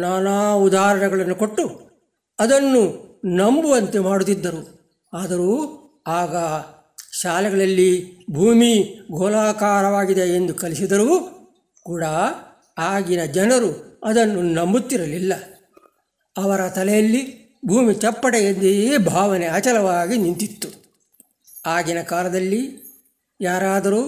[0.00, 1.90] ನಾನಾ ಉದಾಹರಣೆಗಳನ್ನು ಕೊಟ್ಟು
[2.38, 4.82] ಅದನ್ನು ನಂಬುವಂತೆ ಮಾಡುತ್ತಿದ್ದರು.
[5.14, 6.36] ಆದರೂ ಆಗ
[7.22, 11.38] ಶಾಲೆಗಳಲ್ಲಿ ಭೂಮಿ ಗೋಲಾಕಾರವಾಗಿದೆ ಎಂದು ಕಲಿಸಿದರೂ
[11.82, 12.04] ಕೂಡ
[12.78, 15.32] ಆಗಿನ ಜನರು ಅದನ್ನು ನಂಬುತ್ತಿರಲಿಲ್ಲ.
[16.36, 20.68] ಅವರ ತಲೆಯಲ್ಲಿ ಭೂಮಿ ಚಪ್ಪಡೆ ಭಾವನೆ ಅಚಲವಾಗಿ ನಿಂತಿತ್ತು.
[21.66, 22.82] ಆಗಿನ ಕಾಲದಲ್ಲಿ
[23.40, 24.02] ಯಾರಾದರೂ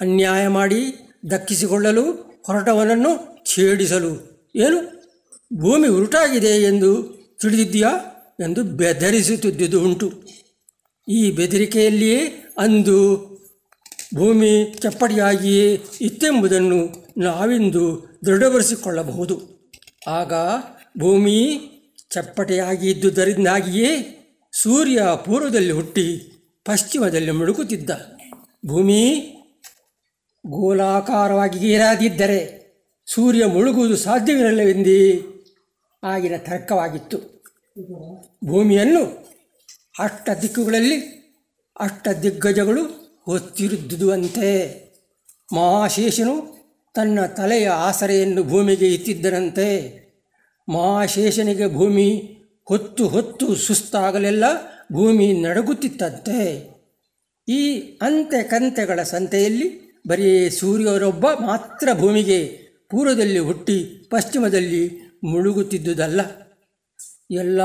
[0.00, 0.94] ಅನ್ಯಾಯ ಮಾಡಿ
[1.30, 2.12] ದಕ್ಕಿಸಿಕೊಳ್ಳಲು
[2.46, 5.00] ಹೊರಟವನನ್ನು ಛೇಡಿಸಲು ಏನು?
[5.60, 7.02] ಭೂಮಿ ಉರುಟಾಗಿದೆ ಎಂದು
[7.40, 7.90] ತಿಳಿದಿದ್ದೀಯಾ?
[8.40, 10.12] ಎಂದು ಬೆದರಿಸುತ್ತಿದ್ದುದು ಉಂಟು.
[11.08, 12.26] ಈ ಬೆದರಿಕೆಯಲ್ಲಿಯೇ
[12.58, 13.30] ಅಂದು
[14.14, 19.40] ಭೂಮಿ ಚಪ್ಪಡಿಯಾಗಿಯೇ ಇತ್ತೆಂಬುದನ್ನು ನಾವಿಂದು ದೃಢಪಡಿಸಿಕೊಳ್ಳಬಹುದು.
[20.06, 20.32] ಆಗ
[20.98, 21.60] ಭೂಮಿ
[22.10, 23.92] ಚಪ್ಪಟೆಯಾಗಿ ಇದ್ದುದರಿಂದಾಗಿಯೇ
[24.52, 26.06] ಸೂರ್ಯ ಪೂರ್ವದಲ್ಲಿ ಹುಟ್ಟಿ
[26.64, 27.90] ಪಶ್ಚಿಮದಲ್ಲಿ ಮುಳುಗುತ್ತಿದ್ದ.
[28.66, 29.02] ಭೂಮಿ
[30.46, 32.60] ಗೋಲಾಕಾರವಾಗಿ ಏರಾದಿದ್ದರೆ
[33.06, 35.22] ಸೂರ್ಯ ಮುಳುಗುವುದು ಸಾಧ್ಯವಿರಲಿಲ್ಲವೆಂದೇ
[36.04, 37.18] ಆಗಿನ ತರ್ಕವಾಗಿತ್ತು.
[38.44, 39.02] ಭೂಮಿಯನ್ನು
[40.00, 40.98] ಅಷ್ಟ ದಿಕ್ಕುಗಳಲ್ಲಿ
[41.80, 42.82] ಅಷ್ಟ ದಿಗ್ಗಜಗಳು
[43.26, 44.48] ಹೊತ್ತಿರುದ್ದುವಂತೆ
[45.54, 46.34] ಮಹಾಶೇಷನು
[46.94, 49.66] ತನ್ನ ತಲೆಯ ಆಸರೆಯನ್ನು ಭೂಮಿಗೆ ಇತ್ತಿದ್ದನಂತೆ
[50.70, 52.36] ಮಹಾಶೇಷನಿಗೆ ಭೂಮಿ
[52.68, 54.44] ಹೊತ್ತು ಹೊತ್ತು ಸುಸ್ತಾಗಲೆಲ್ಲ
[54.92, 56.70] ಭೂಮಿ ನಡಗುತ್ತಿತ್ತಂತೆ.
[57.48, 62.58] ಈ ಅಂತೆ ಕಂತೆಗಳ ಸಂತೆಯಲ್ಲಿ ಬರೀ ಸೂರ್ಯರೊಬ್ಬ ಮಾತ್ರ ಭೂಮಿಗೆ
[62.90, 64.90] ಪೂರ್ವದಲ್ಲಿ ಹುಟ್ಟಿ ಪಶ್ಚಿಮದಲ್ಲಿ
[65.24, 66.20] ಮುಳುಗುತ್ತಿದ್ದುದಲ್ಲ.
[67.30, 67.60] ಎಲ್ಲ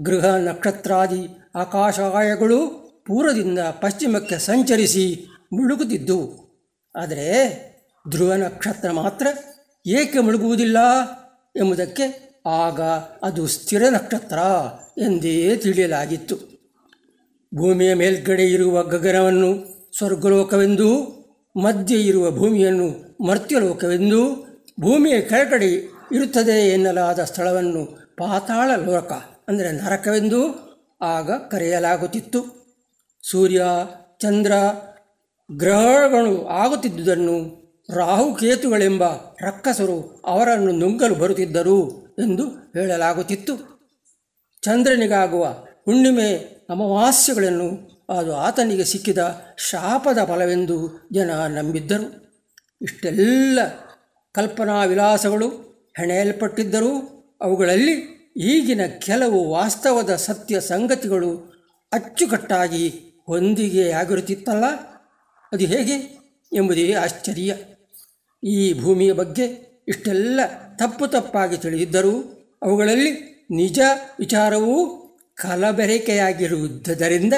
[0.00, 6.46] ಗೃಹ ನಕ್ಷತ್ರಾದಿ ಆಕಾಶಾಯಗಳು ಪೂರ್ವದಿಂದ ಪಶ್ಚಿಮಕ್ಕೆ ಸಂಚರಿಸಿ ಮುಳುಗುತ್ತಿದ್ದು.
[6.96, 7.26] ಆದರೆ
[8.10, 9.26] ಧ್ರುವ ನಕ್ಷತ್ರ ಮಾತ್ರ
[9.86, 10.78] ಏಕೆ ಮುಳುಗುವುದಿಲ್ಲ
[11.56, 12.80] ಎಂಬುದಕ್ಕೆ ಆಗ
[13.22, 14.38] ಅದು ಸ್ಥಿರ ನಕ್ಷತ್ರ
[14.98, 16.36] ಎಂದೇ ತಿಳಿಯಲಾಗಿತ್ತು.
[17.54, 20.90] ಭೂಮಿಯ ಮೇಲ್ಗಡೆ ಇರುವ ಗಗನವನ್ನು ಸ್ವರ್ಗಲೋಕವೆಂದೂ,
[21.62, 24.46] ಮಧ್ಯೆ ಇರುವ ಭೂಮಿಯನ್ನು ಮರ್ತ್ಯಲೋಕವೆಂದೂ,
[24.80, 25.66] ಭೂಮಿಯ ಕೆಳಗಡೆ
[26.12, 27.84] ಇರುತ್ತದೆ ಎನ್ನಲಾದ ಸ್ಥಳವನ್ನು
[28.16, 29.12] ಪಾತಾಳ ಲೋಕ
[29.48, 30.66] ಅಂದರೆ ನರಕವೆಂದು
[31.00, 32.66] ಆಗ ಕರೆಯಲಾಗುತ್ತಿತ್ತು.
[33.30, 33.62] ಸೂರ್ಯ,
[34.18, 34.52] ಚಂದ್ರ,
[35.56, 39.04] ಗ್ರಹಗಳು ಆಗುತ್ತಿದ್ದುದನ್ನು ರಾಹುಕೇತುಗಳೆಂಬ
[39.40, 43.76] ರಕ್ಕಸರು ಅವರನ್ನು ನುಂಗಲು ಬರುತ್ತಿದ್ದರು ಎಂದು ಹೇಳಲಾಗುತ್ತಿತ್ತು.
[44.62, 45.44] ಚಂದ್ರನಿಗಾಗುವ
[45.84, 46.34] ಹುಣ್ಣಿಮೆ
[46.70, 49.18] ಅಮಾವಾಸ್ಯಗಳನ್ನು ಅದು ಆತನಿಗೆ ಸಿಕ್ಕಿದ
[49.58, 52.26] ಶಾಪದ ಫಲವೆಂದು ಜನ ನಂಬಿದ್ದರು.
[52.82, 53.58] ಇಷ್ಟೆಲ್ಲ
[54.32, 55.48] ಕಲ್ಪನಾ ವಿಲಾಸಗಳು
[55.96, 61.52] ಹೆಣೆಯಲ್ಪಟ್ಟಿದ್ದರೂ ಅವುಗಳಲ್ಲಿ ಈಗಿನ ಕೆಲವು ವಾಸ್ತವದ ಸತ್ಯ ಸಂಗತಿಗಳು
[61.92, 62.88] ಅಚ್ಚುಕಟ್ಟಾಗಿ
[63.26, 64.64] ಹೊಂದಿಗೆಯಾಗಿರುತ್ತಿತ್ತಲ್ಲ.
[65.52, 66.16] ಅದು ಹೇಗೆ
[66.52, 67.54] ಎಂಬುದೇ ಆಶ್ಚರ್ಯ.
[68.46, 70.40] ಈ ಭೂಮಿಯ ಬಗ್ಗೆ ಇಷ್ಟೆಲ್ಲ
[70.76, 73.80] ತಪ್ಪು ತಪ್ಪಾಗಿ ತಿಳಿದಿದ್ದರೂ ಅವುಗಳಲ್ಲಿ ನಿಜ
[74.18, 75.02] ವಿಚಾರವೂ
[75.34, 77.34] ಕಲಬೆರಕೆಯಾಗಿರುವುದರಿಂದ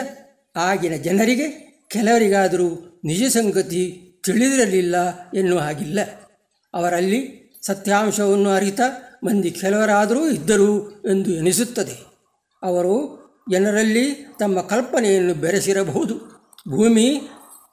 [0.57, 4.97] ಆಗಿನ ಜನರಿಗೆ ಕೆಲವರಿಗಾದರೂ ನಿಜ ಸಂಗತಿ ತಿಳಿದಿರಲಿಲ್ಲ
[5.35, 5.99] ಎನ್ನುವ ಹಾಗಿಲ್ಲ.
[6.75, 8.81] ಅವರಲ್ಲಿ ಸತ್ಯಾಂಶವನ್ನು ಅರಿತ
[9.25, 11.97] ಮಂದಿ ಕೆಲವರಾದರೂ ಇದ್ದರು ಎಂದು ಎನಿಸುತ್ತದೆ.
[12.63, 13.19] ಅವರು
[13.51, 16.45] ಜನರಲ್ಲಿ ತಮ್ಮ ಕಲ್ಪನೆಯನ್ನು ಬೆರೆಸಿರಬಹುದು.
[16.69, 17.21] ಭೂಮಿ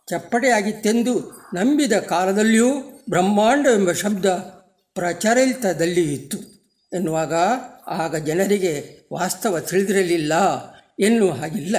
[0.09, 4.25] ಚಪ್ಪಟೆಯಾಗಿತ್ತೆಂದು ನಂಬಿದ ಕಾಲದಲ್ಲಿಯೂ ಬ್ರಹ್ಮಾಂಡವೆಂಬ ಶಬ್ದ
[4.93, 6.37] ಪ್ರಚಲಿತದಲ್ಲಿ ಇತ್ತು.
[6.93, 7.33] ಎನ್ನುವಾಗ
[7.87, 10.33] ಆಗ ಜನರಿಗೆ ವಾಸ್ತವ ತಿಳಿದಿರಲಿಲ್ಲ.
[10.99, 11.75] ಎನ್ನುವ ಹಾಗಿಲ್ಲ.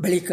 [0.00, 0.32] ಬಳಿಕ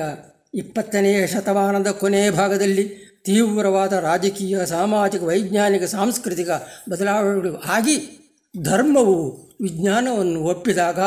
[0.53, 6.49] ಇಪ್ಪತ್ತನೆಯ ಶತಮಾನದ ಕೊನೆಯ ಭಾಗದಲ್ಲಿ ತೀವ್ರವಾದ ರಾಜಕೀಯ, ಸಾಮಾಜಿಕ, ವೈಜ್ಞಾನಿಕ, ಸಾಂಸ್ಕೃತಿಕ
[6.89, 8.17] ಬದಲಾವಣೆಗಳು ಆಗಿ
[8.61, 10.99] ಧರ್ಮವು ವಿಜ್ಞಾನವನ್ನು ಒಪ್ಪಿದಾಗ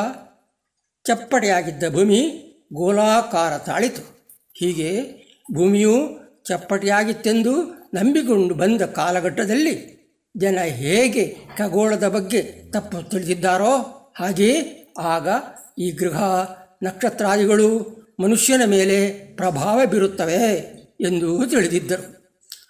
[1.04, 2.40] ಚಪ್ಪಟೆಯಾಗಿದ್ದ ಭೂಮಿ
[2.72, 4.02] ಗೋಲಾಕಾರ ತಾಳಿತು.
[4.54, 5.02] ಹೀಗೆ
[5.54, 5.98] ಭೂಮಿಯು
[6.44, 9.94] ಚಪ್ಪಟೆಯಾಗಿತ್ತೆಂದು ನಂಬಿಕೊಂಡು ಬಂದ ಕಾಲಘಟ್ಟದಲ್ಲಿ
[10.36, 13.74] ಜನ ಹೇಗೆ ಖಗೋಳದ ಬಗ್ಗೆ ತಪ್ಪು ತಿಳಿದಿದ್ದಾರೋ
[14.16, 15.28] ಹಾಗೆಯೇ ಆಗ
[15.78, 16.22] ಈ ಗೃಹ
[16.82, 22.14] ನಕ್ಷತ್ರಾದಿಗಳು ಮನುಷ್ಯನ ಮೇಲೆ ಪ್ರಭಾವ ಬೀರುತ್ತವೆ ಎಂದು ತಿಳಿದಿದ್ದರು.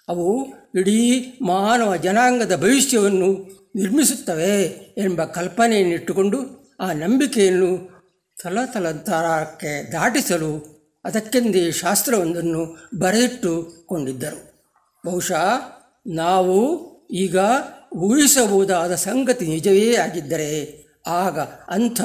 [0.09, 0.45] ಅವು
[0.75, 4.61] ಇಡೀ ಮಾನವ ಜನಾಂಗದ ಭವಿಷ್ಯವನ್ನು ನಿರ್ಮಿಸುತ್ತವೆ
[4.97, 6.39] ಎಂಬ ಕಲ್ಪನೆಯನ್ನಿಟ್ಟುಕೊಂಡು
[6.79, 7.95] ಆ ನಂಬಿಕೆಯನ್ನು
[8.43, 14.54] ತಲತಲಂತರಕ್ಕೆ ದಾಟಿಸಲು ಅದಕ್ಕೆಂದೇ ಶಾಸ್ತ್ರವೊಂದನ್ನು ಬರೆದಿಟ್ಟುಕೊಂಡಿದ್ದರು.
[15.05, 15.43] ಬಹುಶಃ
[16.07, 16.57] ನಾವು
[17.07, 17.37] ಈಗ
[17.93, 20.49] ಊಹಿಸಬಹುದಾದ ಸಂಗತಿ ನಿಜವೇ ಆಗಿದ್ದರೆ
[21.07, 22.01] ಆಗ ಅಂಥ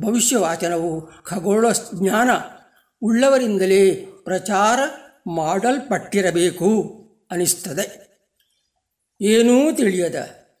[0.00, 2.30] ಭವಿಷ್ಯವಾಚನವು ಖಗೋಳ ಜ್ಞಾನ
[3.02, 3.90] ಉಳ್ಳವರಿಂದಲೇ
[4.24, 4.78] ಪ್ರಚಾರ
[5.26, 6.68] ಮಾಡಲ್ಪಟ್ಟಿರಬೇಕು
[7.30, 8.04] ಅನಿಸ್ತದೆ.
[9.20, 10.18] ಏನೂ ತಿಳಿಯದ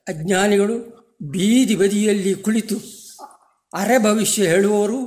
[0.08, 0.76] ಅಜ್ಞಾನಿಗಳು
[1.22, 2.76] ಬೀದಿ ಬದಿಯಲ್ಲಿ ಕುಳಿತು
[3.74, 5.00] ಅರೆ ಭವಿಷ್ಯ ಹೇಳುವವರು,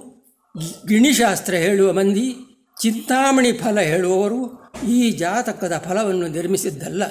[0.87, 2.35] ಗಿಣಿಶಾಸ್ತ್ರ ಹೇಳುವ ಮಂದಿ
[2.81, 7.03] ಚಿಂತಾಮಣಿ ಫಲ ಹೇಳುವವರು ಈ ಜಾತಕದ ಫಲವನ್ನು ನಿರ್ಮಿಸಿದ್ದಲ್ಲ.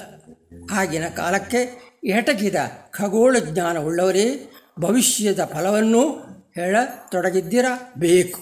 [0.72, 2.54] ಆಗಿನ ಕಾಲಕ್ಕೆ ಎಟಕಿದ
[2.90, 6.08] ಖಗೋಳ ಜ್ಞಾನವುಳ್ಳವರೇ, ಭವಿಷ್ಯದ ಫಲವನ್ನು
[6.54, 8.40] ಹೇಳತೊಡಗಿದ್ದಿರಬೇಕು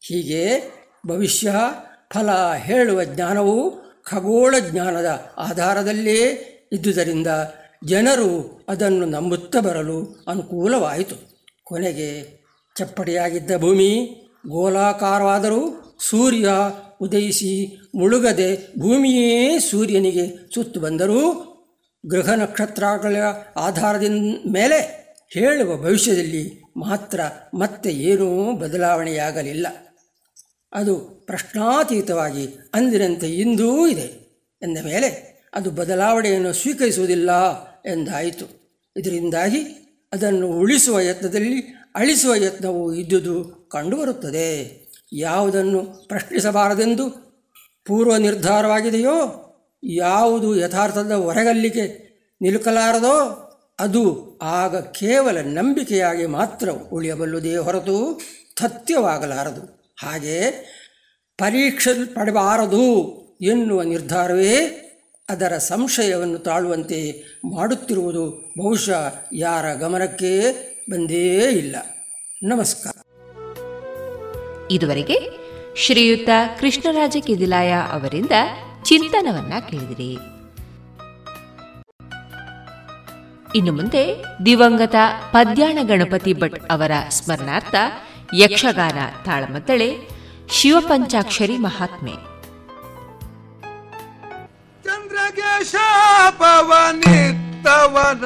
[0.00, 0.62] ಹೀಗೆ
[1.06, 1.54] ಭವಿಷ್ಯ
[2.12, 3.70] ಫಲ ಹೇಳುವ ಜ್ಞಾನವು
[4.02, 7.26] ಖಗೋಳ ಜ್ಞಾನದ ಆಧಾರದಲ್ಲೇ ಇದ್ದುದರಿಂದ
[7.84, 11.16] ಜನರು ಅದನ್ನು ನಂಬುತ್ತಾ ಬರಲು ಅನುಕೂಲವಾಯಿತು.
[11.64, 12.40] ಕೊನೆಗೆ
[12.76, 14.16] ಚಪ್ಪಡಿಯಾಗಿದ್ದ ಭೂಮಿ
[14.48, 16.48] ಗೋಲಾಕಾರವಾದರೂ ಸೂರ್ಯ
[17.00, 21.50] ಉದಯಿಸಿ ಮುಳುಗದೆ ಭೂಮಿಯೇ ಸೂರ್ಯನಿಗೆ ಸುತ್ತು ಬಂದರೂ
[22.06, 23.16] ಗೃಹ ನಕ್ಷತ್ರಗಳ
[23.56, 25.00] ಆಧಾರದಿಂದ ಮೇಲೆ
[25.32, 27.20] ಹೇಳುವ ಭವಿಷ್ಯದಲ್ಲಿ ಮಾತ್ರ
[27.54, 29.66] ಮತ್ತೆ ಏನೂ ಬದಲಾವಣೆಯಾಗಲಿಲ್ಲ.
[30.72, 30.96] ಅದು
[31.26, 34.30] ಪ್ರಶ್ನಾತೀತವಾಗಿ ಅಂದಿನಂತೆ ಇಂದೂ ಇದೆ
[34.62, 37.30] ಎಂದ ಮೇಲೆ ಅದು ಬದಲಾವಣೆಯನ್ನು ಸ್ವೀಕರಿಸುವುದಿಲ್ಲ
[37.86, 38.46] ಎಂದಾಯಿತು.
[38.96, 39.62] ಇದರಿಂದಾಗಿ
[40.12, 41.60] ಅದನ್ನು ಉಳಿಸುವ ಯತ್ನದಲ್ಲಿ
[41.94, 44.79] ಅಳಿಸುವ ಯತ್ನವು ಇದ್ದುದು ಕಂಡುಬರುತ್ತದೆ.
[45.12, 47.10] ಯಾವುದನ್ನು ಪ್ರಶ್ನಿಸಬಾರದೆಂದು
[47.86, 49.46] ಪೂರ್ವ ನಿರ್ಧಾರವಾಗಿದೆಯೋ,
[49.84, 52.10] ಯಾವುದು ಯಥಾರ್ಥದ ಹೊರಗಲ್ಲಿಗೆ
[52.42, 53.46] ನಿಲುಕಲಾರದೋ,
[53.78, 58.20] ಅದು ಆಗ ಕೇವಲ ನಂಬಿಕೆಯಾಗಿ ಮಾತ್ರ ಉಳಿಯಬಲ್ಲುದೇ ಹೊರತು
[58.60, 59.94] ಸತ್ಯವಾಗಲಾರದು.
[60.02, 60.50] ಹಾಗೆ
[61.38, 64.86] ಪರೀಕ್ಷಲ್ಪಡಬಾರದು ಎನ್ನುವ ನಿರ್ಧಾರವೇ
[65.28, 70.52] ಅದರ ಸಂಶಯವನ್ನು ತಾಳುವಂತೆ ಮಾಡುತ್ತಿರುವುದು ಬಹುಶಃ ಯಾರ ಗಮನಕ್ಕೆ
[70.90, 71.76] ಬಂದೇ ಇಲ್ಲ.
[72.42, 72.99] ನಮಸ್ಕಾರ.
[74.70, 75.40] ಇದುವರೆಗೆ
[75.76, 76.28] ಶ್ರೀಯುತ
[76.60, 78.32] ಕೃಷ್ಣರಾಜ ಕಿದಿಲಾಯ ಅವರಿಂದ
[78.82, 80.18] ಚಿಂತನವನ್ನ ಕೇಳಿದಿರಿ.
[83.54, 84.94] ಇನ್ನು ಮುಂದೆ ದಿವಂಗತ
[85.32, 87.74] ಪದ್ಯಾಣ ಗಣಪತಿ ಭಟ್ ಅವರ ಸ್ಮರಣಾರ್ಥ
[88.34, 89.96] ಯಕ್ಷಗಾನ ತಾಳಮದ್ದಳೆ
[90.50, 92.12] ಶಿವಪಂಚಾಕ್ಷರಿ ಮಹಾತ್ಮೆ.
[94.84, 98.24] ಚಂದ್ರಗೇಶ ಶಾಪವನಿತ್ತವನ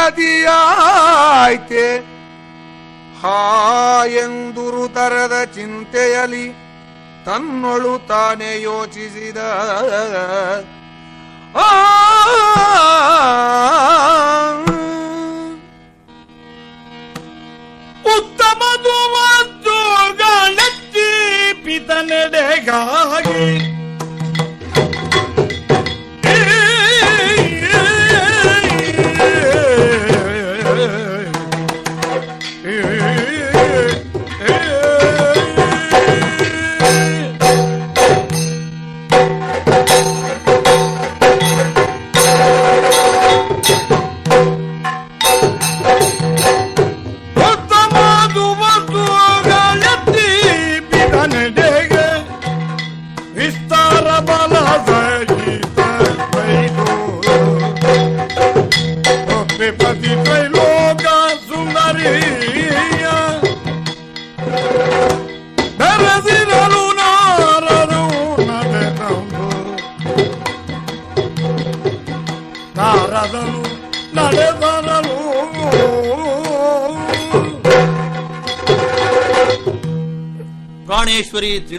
[0.00, 1.86] ಸಂಗತಿಯಾಯ್ತೆ
[3.20, 3.40] ಹಾ
[4.20, 6.46] ಎಂದುರು ತರದ ಚಿಂತೆಯಲಿ
[7.26, 9.40] ತನ್ನೊಳು ತಾನೇ ಯೋಚಿಸಿದ.
[11.60, 11.66] ಆ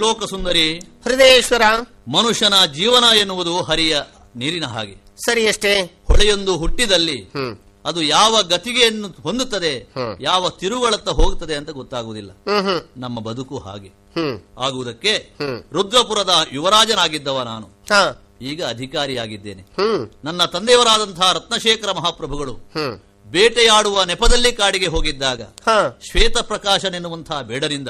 [0.02, 1.62] ತ್ರಿಲೋಕ ಸುಂದರಿ ಹೃದಯೇಶ್ವರ.
[2.08, 4.02] ಮನುಷ್ಯನ ಜೀವನ ಎನ್ನುವುದು ಹರಿಯ
[4.36, 4.96] ನೀರಿನ ಹಾಗೆ.
[5.26, 5.74] ಸರಿಯಷ್ಟೇ
[6.08, 7.32] ಹೊಳೆಯೊಂದು ಹುಟ್ಟಿದಲ್ಲಿ
[7.86, 9.74] ಅದು ಯಾವ ಗತಿಗೆಯನ್ನು ಹೊಂದುತ್ತದೆ
[10.22, 12.32] ಯಾವ ತಿರುಗಳತ್ತ ಹೋಗುತ್ತದೆ ಅಂತ ಗೊತ್ತಾಗುವುದಿಲ್ಲ.
[12.98, 13.90] ನಮ್ಮ ಬದುಕು ಹಾಗೆ.
[14.60, 15.14] ಆಗುವುದಕ್ಕೆ
[15.72, 17.68] ರುದ್ರಪುರದ ಯುವರಾಜನಾಗಿದ್ದವ ನಾನು.
[18.42, 19.64] ಈಗ ಅಧಿಕಾರಿಯಾಗಿದ್ದೇನೆ.
[20.24, 22.54] ನನ್ನ ತಂದೆಯವರಾದಂತಹ ರತ್ನಶೇಖರ ಮಹಾಪ್ರಭುಗಳು
[23.32, 25.42] ಬೇಟೆಯಾಡುವ ನೆಪದಲ್ಲಿ ಕಾಡಿಗೆ ಹೋಗಿದ್ದಾಗ
[26.12, 27.88] ಶ್ವೇತ ಪ್ರಕಾಶನೆನ್ನುವಂತಹ ಬೇಡರಿಂದ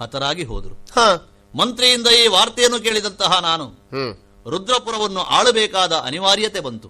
[0.00, 0.76] ಹತರಾಗಿ ಹೋದರು.
[1.56, 3.66] ಮಂತ್ರಿಯಿಂದ ಈ ವಾರ್ತೆಯನ್ನು ಕೇಳಿದಂತಹ ನಾನು
[4.50, 6.88] ರುದ್ರಪುರವನ್ನು ಆಳಬೇಕಾದ ಅನಿವಾರ್ಯತೆ ಬಂತು.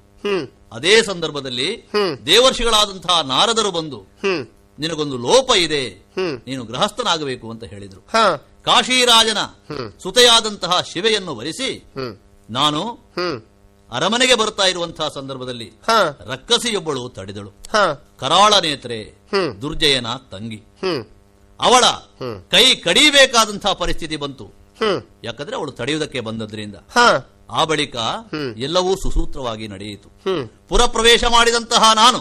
[0.73, 1.91] ಅದೇ ಸಂದರ್ಭದಲ್ಲಿ.
[2.27, 4.07] ದೇವರ್ಷಿಗಳಾದಂತಹ ನಾರದರು ಬಂದು
[4.79, 5.91] ನಿನಗೊಂದು ಲೋಪ ಇದೆ.
[6.47, 8.01] ನೀನು ಗೃಹಸ್ಥನಾಗಬೇಕು ಅಂತ ಹೇಳಿದ್ರು.
[8.65, 9.39] ಕಾಶಿರಾಜನ.
[10.03, 11.85] ಸುತೆಯಾದಂತಹ ಶಿವೆಯನ್ನು ವರಿಸಿ
[12.51, 12.81] ನಾನು
[13.93, 15.73] ಅರಮನೆಗೆ ಬರುತ್ತಾ ಇರುವಂತಹ ಸಂದರ್ಭದಲ್ಲಿ
[16.27, 17.51] ರಕ್ಕಸಿಯೊಬ್ಬಳು ತಡೆದಳು.
[18.19, 18.99] ಕರಾಳ ನೇತ್ರೆ
[19.63, 20.63] ದುರ್ಜಯನ ತಂಗಿ.
[21.63, 21.85] ಅವಳ
[22.51, 24.45] ಕೈ ಕಡಿಬೇಕಾದಂತಹ ಪರಿಸ್ಥಿತಿ ಬಂತು.
[25.25, 26.75] ಯಾಕಂದ್ರೆ ಅವಳು ತಡೆಯುವುದಕ್ಕೆ ಬಂದದ್ರಿಂದ.
[27.51, 27.97] ಆ ಬಳಿಕ
[28.57, 30.09] ಎಲ್ಲವೂ ಸುಸೂತ್ರವಾಗಿ ನಡೆಯಿತು.
[30.69, 32.21] ಪುರ ಪುರಪ್ರವೇಶ ಮಾಡಿದಂತಹ ನಾನು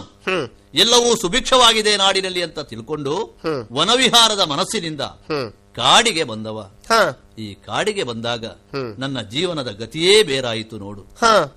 [0.74, 3.38] ಎಲ್ಲವೂ ಸುಭಿಕ್ಷವಾಗಿದೆ ನಾಡಿನಲ್ಲಿ ಅಂತ ತಿಳ್ಕೊಂಡು
[3.72, 5.00] ವನವಿಹಾರದ ಮನಸ್ಸಿನಿಂದ
[5.76, 6.70] ಕಾಡಿಗೆ ಬಂದವ.
[7.38, 8.44] ಈ ಕಾಡಿಗೆ ಬಂದಾಗ
[8.98, 11.02] ನನ್ನ ಜೀವನದ ಗತಿಯೇ ಬೇರಾಯಿತು ನೋಡು.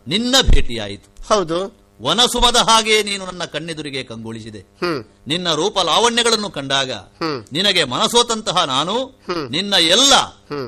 [0.08, 1.34] ನಿನ್ನ ಭೇಟಿಯಾಯಿತು.
[1.34, 1.85] ಹೌದು.
[2.02, 4.66] ವನಸುಮದ ಹಾಗೆ ನೀನು ನನ್ನ ಕಣ್ಣೆದುರಿಗೆ ಕಂಗೊಳಿಸಿದೆ
[5.28, 6.92] ನಿನ್ನ ರೂಪ ಲಾವಣ್ಯಗಳನ್ನು ಕಂಡಾಗ.
[7.52, 9.24] ನಿನಗೆ ಮನಸೋತಂತಹ ನಾನು.
[9.50, 10.14] ನಿನ್ನ ಎಲ್ಲ.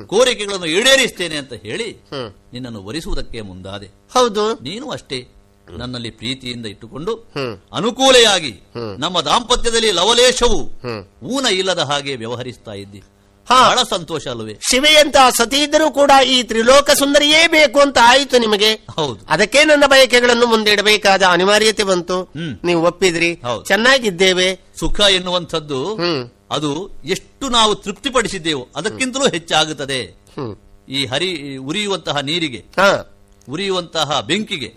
[0.06, 2.02] ಕೋರಿಕೆಗಳನ್ನು ಈಡೇರಿಸ್ತೇನೆ ಅಂತ ಹೇಳಿ
[2.52, 5.28] ನಿನ್ನನ್ನು ವರಿಸುವುದಕ್ಕೆ ಮುಂದಾದೆ ಹೌದು ನೀನು ಅಷ್ಟೇ
[5.70, 7.32] ನನ್ನಲ್ಲಿ ಪ್ರೀತಿಯಿಂದ ಇಟ್ಟುಕೊಂಡು
[7.72, 8.54] ಅನುಕೂಲೆಯಾಗಿ.
[8.98, 10.62] ನಮ್ಮ ದಾಂಪತ್ಯದಲ್ಲಿ ಲವಲೇಶವು
[11.22, 13.02] ಊನ ಇಲ್ಲದ ಹಾಗೆ ವ್ಯವಹರಿಸ್ತಾ ಇದ್ದಿ.
[13.50, 14.54] ಬಹಳ ಸಂತೋಷ ಅಲ್ವೇ?
[14.70, 18.72] ಶಿವೆಯಂತ ಸತಿ ಇದ್ದರೂ ಕೂಡ ಈ ತ್ರಿಲೋಕ ಸುಂದರಿಯೇ ಬೇಕು ಅಂತ ಆಯಿತು ನಿಮಗೆ.
[18.72, 19.20] ಹೌದು.
[19.28, 22.32] ಅದಕ್ಕೆ ನನ್ನ ಬಯಕೆಗಳನ್ನು ಮುಂದೆ ಇಡಬೇಕಾದ ಅನಿವಾರ್ಯತೆ ಬಂತು.
[22.64, 23.34] ನೀವು ಒಪ್ಪಿದ್ರಿ.
[23.66, 24.60] ಚೆನ್ನಾಗಿದ್ದೇವೆ.
[24.80, 25.98] ಸುಖ ಎನ್ನುವಂಥದ್ದು
[26.50, 30.00] ಅದು ಎಷ್ಟು ನಾವು ತೃಪ್ತಿಪಡಿಸಿದ್ದೇವೋ ಅದಕ್ಕಿಂತಲೂ ಹೆಚ್ಚಾಗುತ್ತದೆ.
[30.88, 33.14] ಈ ಹರಿ ಉರಿಯುವಂತಹ ನೀರಿಗೆ ಹಾ.
[33.50, 34.72] ಉರಿಯುವಂತಹ ಬೆಂಕಿಗೆ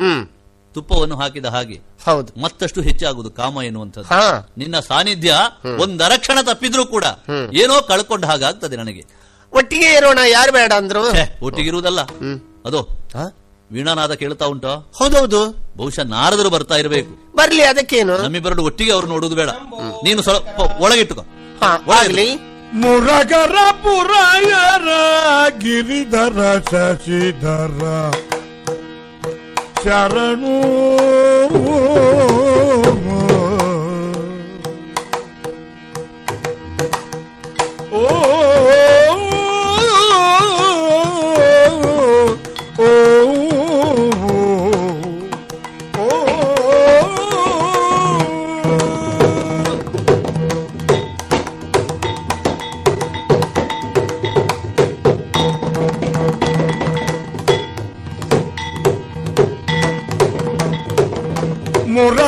[0.74, 1.82] ತುಪ್ಪವನ್ನು ಹಾಕಿದ ಹಾಗೆ.
[2.06, 2.42] ಹೌದು.
[2.42, 4.08] ಮತ್ತಷ್ಟು ಹೆಚ್ಚಾಗುವುದು ಕಾಮ ಎನ್ನುವಂಥದ್ದು.
[4.08, 4.54] ಹಾ.
[4.58, 5.36] ನಿನ್ನ ಸಾನ್ನಿಧ್ಯ
[5.80, 7.04] ಒಂದರಕ್ಷಣ ತಪ್ಪಿದ್ರೂ ಕೂಡ
[7.54, 9.06] ಏನೋ ಕಳ್ಕೊಂಡ ಹಾಗಾಗ್ತದೆ ನನಗೆ.
[9.54, 11.02] ಒಟ್ಟಿಗೆ ಇರೋಣ ಯಾರು ಬೇಡ ಅಂದ್ರು?
[11.46, 12.02] ಒಟ್ಟಿಗೆ ಇರುವುದಲ್ಲ
[12.66, 12.88] ಅದು?
[13.72, 14.92] ವೀಣಾನಾದ ಕೇಳ್ತಾ ಉಂಟಾ?
[14.96, 15.72] ಹೌದೌದು.
[15.78, 17.36] ಬಹುಶಃ ನಾರದರು ಬರ್ತಾ ಇರಬೇಕು.
[17.36, 18.18] ಬರ್ಲಿ ಅದಕ್ಕೇನು?
[18.18, 19.50] ನಮ್ಮಿಬ್ಬರಡು ಒಟ್ಟಿಗೆ ಅವ್ರು ನೋಡುದು ಬೇಡ.
[20.04, 21.22] ನೀನು ಸ್ವಲ್ಪ ಒಳಗಿಟ್ಟುಕೋ.
[21.64, 22.36] ಹಾ ಆಗ್ಲಿ.
[22.74, 24.88] ಮುರಗರ ಪುರಾಯರ
[25.58, 28.14] ಗಿರಿಧರ ಶಶಿಧರ.
[29.85, 30.57] ಶರಣು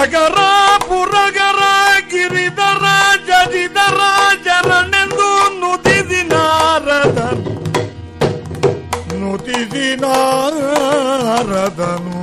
[0.05, 0.39] ಮುರಗರ
[0.83, 1.59] ಪುರಗರ
[2.11, 2.85] ಗಿರಿಧರ
[3.27, 3.99] ಜಡಿದರ
[4.45, 5.27] ಜರನೆಂದು
[5.59, 7.19] ನುತಿದಿ ನಾರದ
[9.21, 12.19] ನುತಿದಿ ನಾರದನು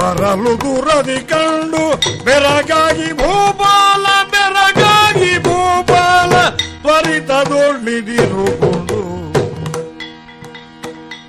[0.00, 1.84] ಬರಲು ದೂರದಿ ಕಂಡು
[2.26, 6.32] ಬೆರಗಾಗಿ ಭೂಪಾಲ ಬೆರಗಾಗಿ ಭೂಪಾಲ
[6.78, 9.01] ತ್ವರಿತದೊಳ್ಳಿದಿರುಕೊಂಡು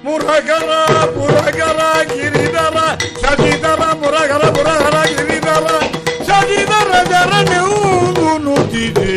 [0.05, 0.71] ಮುರಗರ
[1.15, 2.77] ಪುರಗರ ಗಿರಿಧರ
[3.21, 5.67] ಶಶಿಧರ ಮುರಗರ ಪುರಗರ ಗಿರಿಧರ
[6.27, 9.15] ಶಶಿಧರ ಜರನೆವುದು ನುತಿದೆ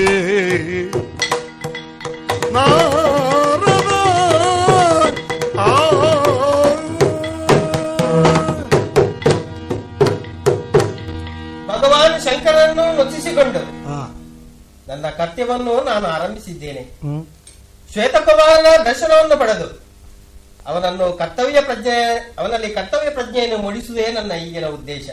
[2.55, 3.91] ನಾರದ
[5.59, 5.71] ಆ
[11.69, 13.73] ಭಗವಾನ್ ಶಂಕರನ್ನು ರಚಿಸಿಕೊಂಡರು.
[14.89, 16.85] ನನ್ನ ಕರ್ತವ್ಯವನ್ನು ನಾನು ಆರಂಭಿಸಿದ್ದೇನೆ.
[17.93, 19.86] ಶ್ವೇತಕುಮಾರನ ದರ್ಶನವನ್ನು ಪಡೆದು.
[20.67, 25.11] ಅವನನ್ನು ಕರ್ತವ್ಯ ಪ್ರಜ್ಞೆ ಅವನಲ್ಲಿ ಕರ್ತವ್ಯ ಪ್ರಜ್ಞೆಯನ್ನು ಮೂಡಿಸುವುದೇ ನನ್ನ ಈಗಿನ ಉದ್ದೇಶ.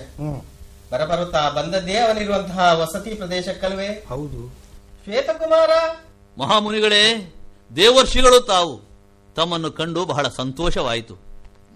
[0.92, 4.06] ಬರಬರುತ್ತಾ ಬಂದದ್ದೇ ಅವನಿರುವಂತಹ ವಸತಿ ಪ್ರದೇಶಕ್ಕಲ್ವೇ?
[4.10, 4.54] ಹೌದು.
[5.04, 5.70] ಶ್ವೇತಕುಮಾರ!
[6.38, 7.34] ಮಹಾಮುನಿಗಳೇ
[7.76, 8.82] ದೇವರ್ಷಿಗಳು ತಾವು
[9.36, 11.16] ತಮ್ಮನ್ನು ಕಂಡು ಬಹಳ ಸಂತೋಷವಾಯಿತು.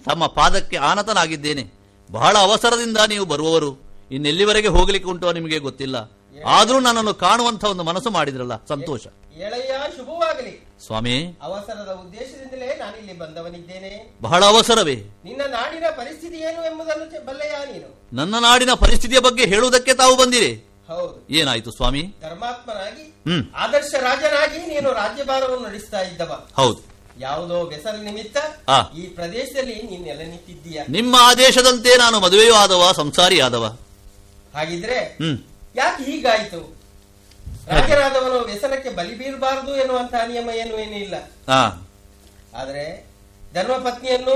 [0.05, 1.71] ತಮ್ಮ ಪಾದಕ್ಕೆ ಆನತನಾಗಿದ್ದೇನೆ.
[2.11, 3.79] ಬಹಳ ಅವಸರದಿಂದ ನೀವು ಬರುವವರು.
[4.11, 6.11] ಇನ್ನೆಲ್ಲಿವರೆಗೆ ಹೋಗಲಿಕ್ಕೆ ಉಂಟೋ ನಿಮಗೆ ಗೊತ್ತಿಲ್ಲ.
[6.45, 9.05] ಆದ್ರೂ ನನ್ನನ್ನು ಕಾಣುವಂತ ಒಂದು ಮನಸ್ಸು ಮಾಡಿದ್ರಲ್ಲ ಸಂತೋಷ.
[9.37, 10.67] ಎಳೆಯ ಶುಭವಾಗಲಿ.
[10.85, 11.37] ಸ್ವಾಮಿ.
[11.41, 14.17] ಅವಸರದ ಉದ್ದೇಶದಿಂದಲೇ ನಾನಿಲ್ಲಿ ಬಂದವನಿದ್ದೇನೆ.
[14.21, 14.95] ಬಹಳ ಅವಸರವೇ.
[14.95, 18.01] ನಿನ್ನ ನಾಡಿನ ಪರಿಸ್ಥಿತಿ ಏನು ಎಂಬುದನ್ನು ಬಲ್ಲೆಯ ನೀನು?
[18.13, 20.69] ನನ್ನ ನಾಡಿನ ಪರಿಸ್ಥಿತಿಯ ಬಗ್ಗೆ ಹೇಳುವುದಕ್ಕೆ ತಾವು ಬಂದಿರಿ.
[20.87, 21.27] ಹೌದು.
[21.29, 22.13] ಏನಾಯ್ತು ಸ್ವಾಮಿ?
[22.21, 23.45] ಧರ್ಮಾತ್ಮನಾಗಿ ಹ್ಮ್.
[23.55, 26.47] ಆದರ್ಶ ರಾಜನಾಗಿ ನೀನು ರಾಜ್ಯಭಾರವನ್ನು ನಡೆಸ್ತಾ ಇದ್ದವ.
[26.55, 26.97] ಹೌದು.
[27.19, 28.37] ಯಾವುದೋ ವ್ಯಸನ ನಿಮಿತ್ತ
[28.97, 30.81] ಈ ಪ್ರದೇಶದಲ್ಲಿ ನೀನ್ ನೆಲೆ ನಿಂತಿದ್ದೀಯ.
[30.89, 33.77] ನಿಮ್ಮ ಆದೇಶದಂತೆ ನಾನು ಮದುವೆಯೂ ಆದವ ಸಂಸಾರಿ ಆದವ
[34.55, 35.17] ಹಾಗಿದ್ರೆ
[35.79, 36.61] ಯಾಕೆ ಹೀಗಾಯಿತು?
[37.71, 41.15] ರಾಜರಾದವನು ವ್ಯಸನಕ್ಕೆ ಬಲಿ ಬೀರಬಾರದು ಎನ್ನುವಂತಹ ನಿಯಮ ಏನು ಏನೂ ಇಲ್ಲ.
[41.57, 41.59] ಆ
[42.59, 42.85] ಆದ್ರೆ
[43.55, 44.35] ಧರ್ಮಪತ್ನಿಯನ್ನು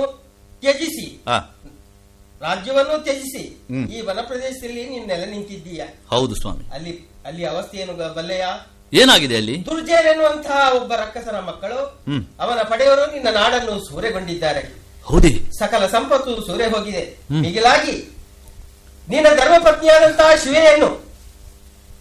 [0.62, 1.08] ತ್ಯಜಿಸಿ.
[2.42, 3.44] ರಾಜ್ಯವನ್ನು ತ್ಯಜಿಸಿ.
[3.96, 5.82] ಈ ವನ ಪ್ರದೇಶದಲ್ಲಿ ನೀನು ನೆಲೆ ನಿಂತಿದ್ದೀಯ?
[6.14, 6.64] ಹೌದು ಸ್ವಾಮಿ.
[6.76, 6.94] ಅಲ್ಲಿ
[7.26, 8.46] ಅಲ್ಲಿ ಅವಸ್ಥೆ ಏನು ಬಲ್ಲೆಯ?
[9.02, 9.56] ಏನಾಗಿದೆ ಅಲ್ಲಿ?
[9.66, 11.80] ದುರ್ಜಯನೆನ್ನುವಂತಹ ಒಬ್ಬ ರಕ್ಕಸನ ಮಕ್ಕಳು
[12.44, 14.64] ಅವನ ಪಡೆಯವರು ನಿನ್ನ ನಾಡನ್ನು ಸೂರೆಗೊಂಡಿದ್ದಾರೆ.
[15.10, 15.32] ಹೌದೇ?
[15.60, 17.04] ಸಕಲ ಸಂಪತ್ತು ಸೂರೆ ಹೋಗಿದೆ.
[17.44, 17.96] ಮಿಗಿಲಾಗಿ
[19.10, 20.90] ನಿನ್ನ ಧರ್ಮಪತ್ನಿಯಾದಂತಹ ಶಿವೆಯನ್ನು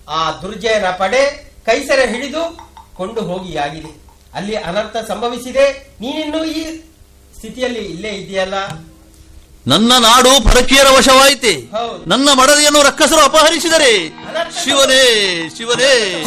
[0.08, 3.88] ಆ ದುರ್ಜಯನ ಪಡೆ ಕೈಸರ ಹಿಡಿದು ಕೊಂಡು ಹೋಗಿಯಾಗಿದೆ.
[3.88, 5.94] ಆಗಿದೆ ಅಲ್ಲಿ ಅನರ್ಥ ಸಂಭವಿಸಿದೆ.
[6.00, 6.76] ನೀನಿನ್ನೂ ಈ
[7.36, 8.54] ಸ್ಥಿತಿಯಲ್ಲಿ ಇಲ್ಲೇ ಇದೆಯಲ್ಲ?
[9.66, 11.52] ನನ್ನ ನಾಡು ಪರಕೀಯರ ವಶವಾಯಿತೆ.
[11.52, 12.08] ಹೌದು.
[12.08, 14.08] ನನ್ನ ಮಡದಿಯನ್ನು ರಕ್ಕಸರು ಅಪಹರಿಸಿದರೆ.
[14.64, 16.24] ಶಿವನೇ ಶಿವನೇ.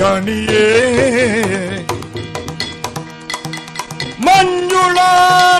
[0.00, 0.66] ಕಣಿಯೇ
[4.26, 4.98] ಮಂಜುಳ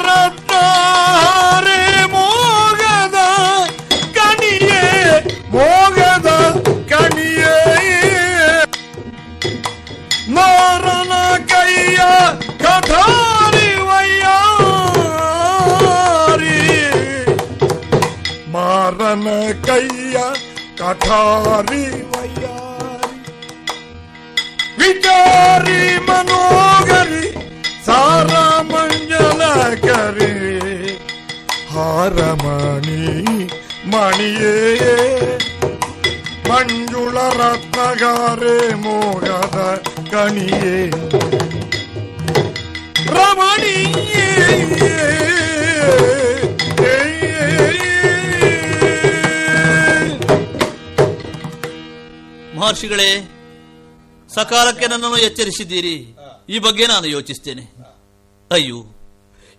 [0.06, 0.52] ರತ್ನ
[1.18, 1.80] ಹಾರಿ
[2.14, 3.18] ಮೋಗದ
[4.18, 4.82] ಕಣಿಯೇ
[5.54, 6.28] ಮೋಗದ
[6.92, 7.56] ಕಣಿಯೇ
[10.36, 11.12] ನಾರನ
[11.52, 11.98] ಕೈಯ
[12.64, 14.20] ಕಠಾರಿ ವಯ್ಯಾರಿ
[18.54, 19.28] ಮಾರನ
[19.60, 19.63] ಕೈಯ
[20.96, 21.84] பட்டாரி
[24.78, 27.24] விட்டாரி மனோகரி
[27.86, 30.30] சாரா மஞ்சளகரி
[31.72, 33.00] ஹாரமணி
[33.86, 34.54] மணியே
[36.48, 39.56] மஞ்சுள ரத்னகாரே மோகத
[40.12, 40.76] கனியே.
[43.14, 44.28] ரமணியே
[52.64, 53.10] ಮಹರ್ಷಿಗಳೇ,
[54.34, 55.96] ಸಕಾಲಕ್ಕೆ ನನ್ನನ್ನು ಎಚ್ಚರಿಸಿದ್ದೀರಿ.
[56.48, 57.64] ಈ ಬಗ್ಗೆ ನಾನು ಯೋಚಿಸ್ತೇನೆ.
[58.50, 58.80] ಅಯ್ಯೋ,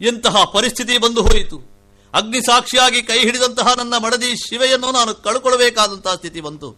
[0.01, 1.57] ಎಂತಹ ಪರಿಸ್ಥಿತಿ ಬಂದು ಹೋಯಿತು.
[2.13, 6.69] ಅಗ್ನಿ ಸಾಕ್ಷಿಯಾಗಿ ಕೈ ಹಿಡಿದಂತಹ ನನ್ನ ಮಡದಿ ಶಿವೆಯನ್ನು ನಾನು ಕಳ್ಕೊಳ್ಳಬೇಕಾದಂತಹ ಸ್ಥಿತಿ ಬಂತು.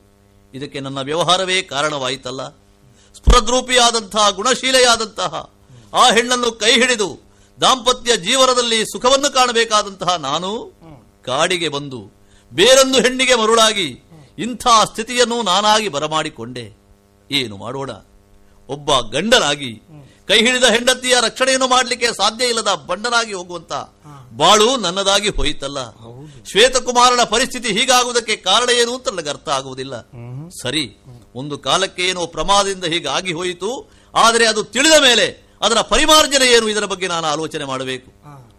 [0.54, 2.49] ಇದಕ್ಕೆ ನನ್ನ ವ್ಯವಹಾರವೇ ಕಾರಣವಾಯಿತಲ್ಲ.
[3.14, 5.49] ಸ್ಫುರದ್ರೂಪಿಯಾದಂತಹ, ಗುಣಶೀಲೆಯಾದಂತಹ,
[5.94, 7.10] ಆ ಹೆಣ್ಣನ್ನು ಕೈ ಹಿಡಿದು
[7.62, 10.49] ದಾಂಪತ್ಯ ಜೀವನದಲ್ಲಿ ಸುಖವನ್ನು ಕಾಣಬೇಕಾದಂತಹ ನಾನು
[11.26, 12.02] ಕಾಡಿಗೆ ಬಂದು
[12.54, 14.07] ಬೇರೊಂದು ಹೆಣ್ಣಿಗೆ ಮರುಳಾಗಿ
[14.38, 16.65] ಇಂಥ ಸ್ಥಿತಿಯನ್ನು ನಾನಾಗಿ ಬರಮಾಡಿಕೊಂಡೆ.
[17.30, 17.91] ಏನು ಮಾಡೋಣ?
[18.69, 19.72] ಒಬ್ಬ ಗಂಡನಾಗಿ,
[20.30, 23.73] ಕೈ ಹಿಡಿದ ಹೆಂಡತಿಯ ರಕ್ಷಣೆಯನ್ನು ಮಾಡಲಿಕ್ಕೆ ಸಾಧ್ಯ ಇಲ್ಲದ ಬಂಡನಾಗಿ ಹೋಗುವಂತ
[24.41, 25.80] ಬಾಳು ನನ್ನದಾಗಿ ಹೋಯಿತಲ್ಲ.
[26.49, 29.95] ಶ್ವೇತಕುಮಾರನ ಪರಿಸ್ಥಿತಿ ಹೀಗಾಗುವುದಕ್ಕೆ ಕಾರಣ ಏನು ಅಂತ ನನಗೆ ಅರ್ಥ ಆಗುವುದಿಲ್ಲ.
[30.61, 30.84] ಸರಿ,
[31.41, 33.72] ಒಂದು ಕಾಲಕ್ಕೆ ಏನೋ ಪ್ರಮಾದದಿಂದ ಹೀಗಾಗಿ ಹೋಯಿತು,
[34.14, 35.27] ಆದರೆ ಅದು ತಿಳಿದ ಮೇಲೆ
[35.65, 38.09] ಅದರ ಪರಿಮಾರ್ಜನೆ ಏನು ಇದರ ಬಗ್ಗೆ ನಾನು ಆಲೋಚನೆ ಮಾಡಬೇಕು.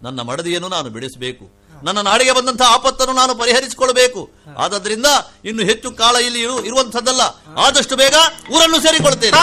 [0.07, 1.45] ನನ್ನ ಮಡದಿಯನ್ನು ನಾನು ಬಿಡಿಸಬೇಕು.
[1.83, 4.31] ನನ್ನ ನಾಡಿಗೆ ಬಂದಂತಹ ಆಪತ್ತನ್ನು ನಾನು ಪರಿಹರಿಸಿಕೊಳ್ಳಬೇಕು.
[4.59, 5.07] ಆದ್ದರಿಂದ
[5.45, 7.21] ಇನ್ನು ಹೆಚ್ಚು ಕಾಲ ಇಲ್ಲಿ ಇರು- ಇರುವಂತದ್ದಲ್ಲ
[7.59, 8.15] ಆದಷ್ಟು ಬೇಗ
[8.53, 9.39] ಊರನ್ನು ಸೇರಿಕೊಳ್ತೇನೆ.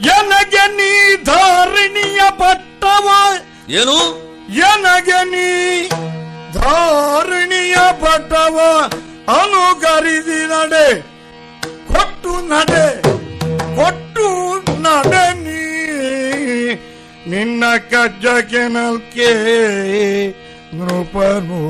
[0.00, 3.08] ಎನಗೆ ನೀ ಧಾರಣಿಯ ಪಟ್ಟವ?
[3.68, 4.26] ಏನು?
[4.48, 5.88] ಎನಗೆ ನೀ
[6.52, 8.58] ಧಾರಣಿಯ ಪಟ್ಟವ?
[9.40, 11.00] ಅನುಕರಿಸಿ ನಡೆ
[11.88, 13.16] ಕೊಟ್ಟು ನಡೆ.
[13.76, 14.28] ಕೊಟ್ಟು
[14.82, 15.62] ನಡನಿ
[17.30, 19.30] ನಿನ್ನ ಕಜ್ಜಕ್ಕೆ ನಲ್ಕೆ
[20.76, 21.62] ನೃಪನು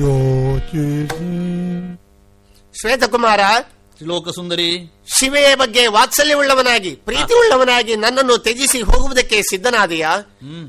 [0.00, 1.32] ಯೋಚಿಸಿ.
[2.80, 3.40] ಶ್ವೇತಕುಮಾರ
[4.04, 4.66] ತ್ರಿಲೋಕ ಸುಂದರಿ
[5.16, 10.10] ಶಿವೆಯ ಬಗ್ಗೆ ವಾತ್ಸಲ್ಯವುಳ್ಳವನಾಗಿ ಪ್ರೀತಿ ಉಳ್ಳವನಾಗಿ ನನ್ನನ್ನು ತ್ಯಜಿಸಿ ಹೋಗುವುದಕ್ಕೆ ಸಿದ್ಧನಾದೆಯಾ?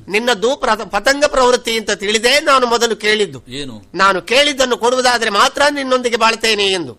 [0.08, 0.50] ನಿನ್ನದು
[0.92, 3.40] ಪತಂಗ ಪ್ರವೃತ್ತಿ ಅಂತ ತಿಳಿದೇ ನಾನು ಮೊದಲು ಕೇಳಿದ್ದು.
[3.48, 3.76] ಏನು?
[3.96, 6.94] ನಾನು ಕೇಳಿದ್ದನ್ನು ಕೊಡುವುದಾದ್ರೆ ಮಾತ್ರ ನಿನ್ನೊಂದಿಗೆ ಬಾಳ್ತೇನೆ ಎಂದು.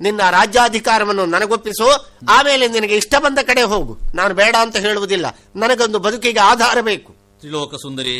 [0.00, 1.88] ನಿನ್ನ ರಾಜ್ಯಾಧಿಕಾರವನ್ನು ನನಗೊಪ್ಪಿಸು
[2.28, 3.96] ಆಮೇಲೆ ನಿನಗೆ ಇಷ್ಟ ಬಂದ ಕಡೆ ಹೋಗು.
[4.14, 5.26] ನಾನು ಬೇಡ ಅಂತ ಹೇಳುವುದಿಲ್ಲ.
[5.56, 7.12] ನನಗೊಂದು ಬದುಕಿಗೆ ಆಧಾರ ಬೇಕು.
[7.40, 8.16] ತ್ರಿಲೋಕ ಸುಂದರಿ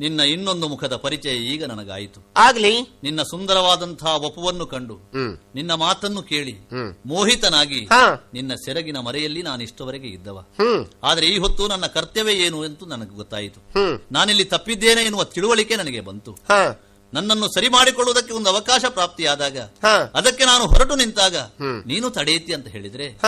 [0.00, 2.20] ನಿನ್ನ ಇನ್ನೊಂದು ಮುಖದ ಪರಿಚಯ ಈಗ ನನಗಾಯಿತು.
[2.36, 2.80] ಆಗ್ಲಿ.
[3.02, 4.94] ನಿನ್ನ ಸುಂದರವಾದಂತಹ ಒಪವನ್ನು ಕಂಡು.
[5.54, 6.52] ನಿನ್ನ ಮಾತನ್ನು ಕೇಳಿ.
[7.06, 7.88] ಮೋಹಿತನಾಗಿ.
[8.34, 10.44] ನಿನ್ನ ಸೆರಗಿನ ಮರೆಯಲ್ಲಿ ನಾನು ಇಷ್ಟವರೆಗೆ ಇದ್ದವ.
[11.02, 13.60] ಆದರೆ ಈ ಹೊತ್ತು ನನ್ನ ಕರ್ತವ್ಯ ಏನು ಎಂದು ನನಗೆ ಗೊತ್ತಾಯಿತು.
[14.12, 16.36] ನಾನಿಲ್ಲಿ ತಪ್ಪಿದ್ದೇನೆ ಎನ್ನುವ ತಿಳುವಳಿಕೆ ನನಗೆ ಬಂತು.
[17.14, 19.58] ನನ್ನನ್ನು ಸರಿ ಮಾಡಿಕೊಳ್ಳುವುದಕ್ಕೆ ಒಂದು ಅವಕಾಶ ಪ್ರಾಪ್ತಿಯಾದಾಗ.
[20.14, 21.36] ಅದಕ್ಕೆ ನಾನು ಹೊರಟು ನಿಂತಾಗ.
[21.86, 23.18] ನೀನು ತಡೆಯಿತಿ ಅಂತ ಹೇಳಿದ್ರೆ.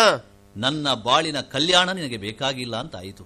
[0.56, 3.24] ನನ್ನ ಬಾಳಿನ ಕಲ್ಯಾಣ ನಿನಗೆ ಬೇಕಾಗಿಲ್ಲ ಅಂತ ಆಯಿತು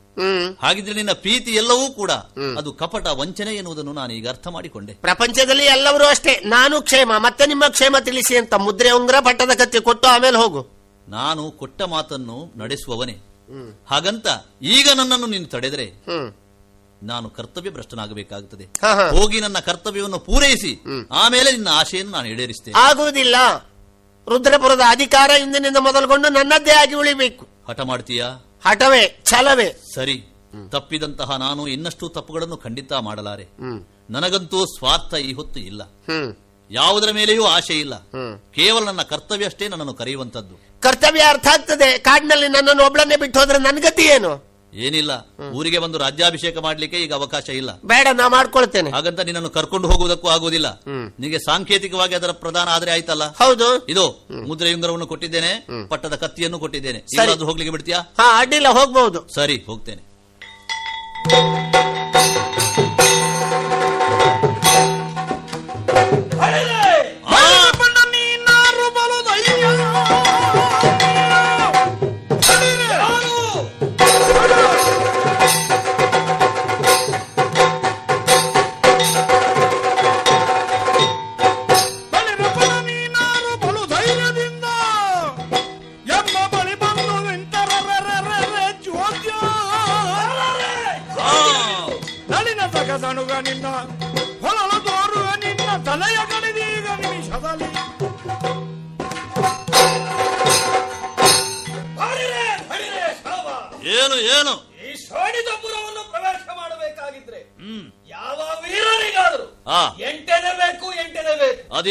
[0.62, 2.10] ಹಾಗಿದ್ರೆ ನಿನ್ನ ಪ್ರೀತಿ ಎಲ್ಲವೂ ಕೂಡ
[2.58, 4.94] ಅದು ಕಪಟ ವಂಚನೆ ಎನ್ನುವುದನ್ನು ನಾನು ಈಗ ಅರ್ಥ ಮಾಡಿಕೊಂಡೆ.
[4.94, 6.42] ಪ್ರಪಂಚದಲ್ಲಿ ಎಲ್ಲವರೂ ಅಷ್ಟೇ.
[6.44, 10.66] ನಾನು ಕ್ಷೇಮ ಮತ್ತೆ ನಿಮ್ಮ ಕ್ಷೇಮ ತಿಳಿಸಿ ಅಂತ ಮುದ್ರೆ ಉಂಗ್ರ ಪಟ್ಟದ ಕತ್ತಿ ಕೊಟ್ಟು ಆಮೇಲೆ ಹೋಗು.
[11.08, 13.16] ನಾನು ಕೊಟ್ಟ ಮಾತನ್ನು ನಡೆಸುವವನೇ.
[13.90, 14.26] ಹಾಗಂತ
[14.62, 15.92] ಈಗ ನನ್ನನ್ನು ನೀನು ತಡೆದರೆ
[17.02, 18.64] ನಾನು ಕರ್ತವ್ಯ ಭ್ರಷ್ಟನಾಗಬೇಕಾಗುತ್ತದೆ.
[19.16, 22.80] ಹೋಗಿ ನನ್ನ ಕರ್ತವ್ಯವನ್ನು ಪೂರೈಸಿ ಆಮೇಲೆ ನಿನ್ನ ಆಶೆಯನ್ನು ನಾನು ಈಡೇರಿಸ್ತೇನೆ.
[22.80, 23.36] ಆಗುವುದಿಲ್ಲ.
[24.28, 27.46] ರುದ್ರಪುರದ ಅಧಿಕಾರ ಇಂದಿನಿಂದ ಮೊದಲುಗೊಂಡು ನನ್ನದ್ದೇ ಆಗಿ ಉಳಿಬೇಕು.
[27.68, 28.28] ಹಠ ಮಾಡ್ತೀಯಾ?
[28.64, 29.68] ಹಠವೇ ಛಲವೇ.
[29.94, 30.16] ಸರಿ
[30.70, 33.46] ತಪ್ಪಿದಂತಹ ನಾನು ಇನ್ನಷ್ಟು ತಪ್ಪುಗಳನ್ನು ಖಂಡಿತ ಮಾಡಲಾರೆ.
[34.10, 35.82] ನನಗಂತೂ ಸ್ವಾರ್ಥ ಈ ಹೊತ್ತು ಇಲ್ಲ.
[36.70, 37.94] ಯಾವುದರ ಮೇಲೆಯೂ ಆಶೆ ಇಲ್ಲ.
[38.54, 41.98] ಕೇವಲ ನನ್ನ ಕರ್ತವ್ಯ ಅಷ್ಟೇ ನನ್ನನ್ನು ಕರೆಯುವಂತದ್ದು ಕರ್ತವ್ಯ ಅರ್ಥ ಆಗ್ತದೆ.
[41.98, 44.53] ಕಾಡಿನಲ್ಲಿ ನನ್ನನ್ನು ಒಬ್ಳನ್ನೇ ಬಿಟ್ಟು ಹೋದ್ರೆ ನನ್ಗತಿ ಏನು?
[44.74, 45.12] ಏನಿಲ್ಲ.
[45.54, 47.80] ಊರಿಗೆ ಬಂದು ರಾಜ್ಯಾಭಿಷೇಕ ಮಾಡ್ಲಿಕ್ಕೆ ಈಗ ಅವಕಾಶ ಇಲ್ಲ.
[47.84, 48.90] ಬೇಡ ನಾ ಮಾಡ್ಕೊಳ್ತೇನೆ.
[48.90, 50.82] ಹಾಗಂತ ನಿನ್ನನ್ನು ಕರ್ಕೊಂಡು ಹೋಗುವುದಕ್ಕೂ ಆಗುವುದಿಲ್ಲ.
[51.20, 53.24] ನಿಮಗೆ ಸಾಂಕೇತಿಕವಾಗಿ ಅದರ ಪ್ರಧಾನ ಆದ್ರೆ ಆಯ್ತಲ್ಲ?
[53.32, 53.86] ಹೌದು.
[53.88, 56.98] ಇದು ಮುದ್ರೆಯುಂಗರವನ್ನು ಕೊಟ್ಟಿದ್ದೇನೆ ಪಟ್ಟದ ಕತ್ತಿಯನ್ನು ಕೊಟ್ಟಿದ್ದೇನೆ.
[57.44, 57.98] ಹೋಗ್ಲಿಕ್ಕೆ ಬಿಡ್ತೀಯಾ?
[57.98, 60.02] ಹಾ ಅಡ್ಡಿಲ್ಲ ಹೋಗ್ಬಹುದು ಸರಿ ಹೋಗ್ತೇನೆ.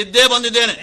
[0.04, 0.74] ಅದಿದ್ದೇ ಬಂದಿದ್ದೇನೆ.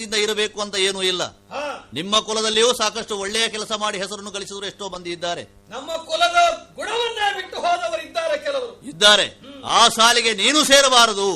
[0.00, 1.22] ಪ್ರವೃತ್ತಿಯಿಂದ ಇರಬೇಕು ಅಂತ ಏನೂ ಇಲ್ಲ.
[1.92, 5.42] ನಿಮ್ಮ ಕುಲದಲ್ಲಿಯೂ ಸಾಕಷ್ಟು ಒಳ್ಳೆಯ ಕೆಲಸ ಮಾಡಿ ಹೆಸರನ್ನು ಗಳಿಸಿದ್ರು ಎಷ್ಟೋ ಮಂದಿ ಇದ್ದಾರೆ.
[5.68, 6.38] ನಮ್ಮ ಕುಲದ
[6.74, 8.80] ಗುಣವನ್ನೇ ಬಿಟ್ಟು ಹೋದವರಿದ್ದಾರೆ ಕೆಲವರು.
[8.88, 9.26] ಇದ್ದಾರೆ.
[9.64, 11.28] ಆ ಸಾಲಿಗೆ ನೀನು ಸೇರಬಾರದು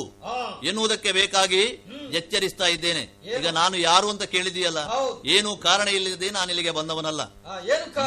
[0.67, 1.63] ಎನ್ನುವುದಕ್ಕೆ ಬೇಕಾಗಿ
[2.13, 3.03] ಎಚ್ಚರಿಸ್ತಾ ಇದ್ದೇನೆ.
[3.37, 4.77] ಈಗ ನಾನು ಯಾರು ಅಂತ ಕೇಳಿದೀಯಲ್ಲ.
[5.25, 7.21] ಏನು ಕಾರಣ ಇಲ್ಲದೆ ನಾನು ಇಲ್ಲಿಗೆ ಬಂದವನಲ್ಲ?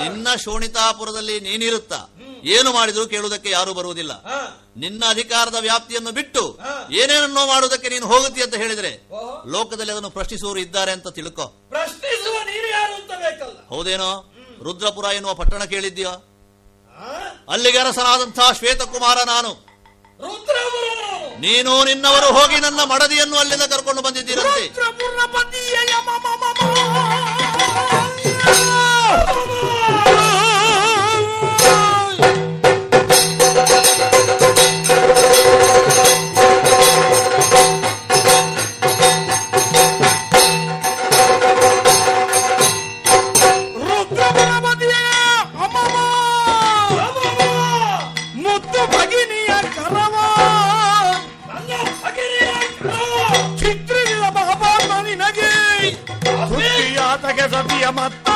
[0.02, 1.92] ನಿನ್ನ ಶೋಣಿತಾಪುರದಲ್ಲಿ ನೀನಿರುತ್ತ.
[2.44, 4.12] ಏನು ಮಾಡಿದ್ರು ಕೇಳುವುದಕ್ಕೆ ಯಾರು ಬರುವುದಿಲ್ಲ.
[4.76, 6.58] ನಿನ್ನ ಅಧಿಕಾರದ ವ್ಯಾಪ್ತಿಯನ್ನು ಬಿಟ್ಟು
[6.92, 9.07] ಏನೇನನ್ನೋ ಮಾಡುವುದಕ್ಕೆ ನೀನು ಹೋಗುತ್ತೀಯ ಅಂತ ಹೇಳಿದ್ರೆ.
[9.48, 11.46] ಲೋಕದಲ್ಲಿ ಅದನ್ನು ಪ್ರಶ್ನಿಸುವವರು ಇದ್ದಾರೆ ಅಂತ ತಿಳ್ಕೊ.
[11.68, 13.68] ಪ್ರಶ್ನಿಸುವ ನೀರು ಯಾರು ಅಂತ ಬೇಕಲ್ಲ.
[13.68, 14.10] ಹೌದೇನೋ?
[14.62, 17.46] ರುದ್ರಪುರ ಎನ್ನುವ ಪಟ್ಟಣ ಕೇಳಿದ್ಯೋ ಹಾ?
[17.48, 19.52] ಅಲ್ಲಿಗೆ ಅರಸನಾದಂತಹ ಶ್ವೇತಕುಮಾರ ನಾನು.
[21.40, 24.64] ನೀನು ನಿನ್ನವರು ಹೋಗಿ ನನ್ನ ಮಡದಿಯನ್ನು ಅಲ್ಲಿಂದ ಕರ್ಕೊಂಡು ಬಂದಿದ್ದೀರಂತೆ.
[57.98, 58.27] Mama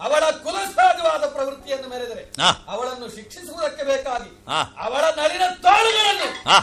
[0.00, 2.32] ಅವಳ ಕುಲಸಹಜವಾದ ಪ್ರವೃತ್ತಿಯನ್ನು ಮೆರೆದರೆ.
[2.68, 4.44] ಅವಳನ್ನು ಶಿಕ್ಷಿಸುವುದಕ್ಕೆ ಬೇಕಾಗಿ.
[4.78, 6.56] ಅವಳ ನಳಿನ ತೋಳುಗಳನ್ನು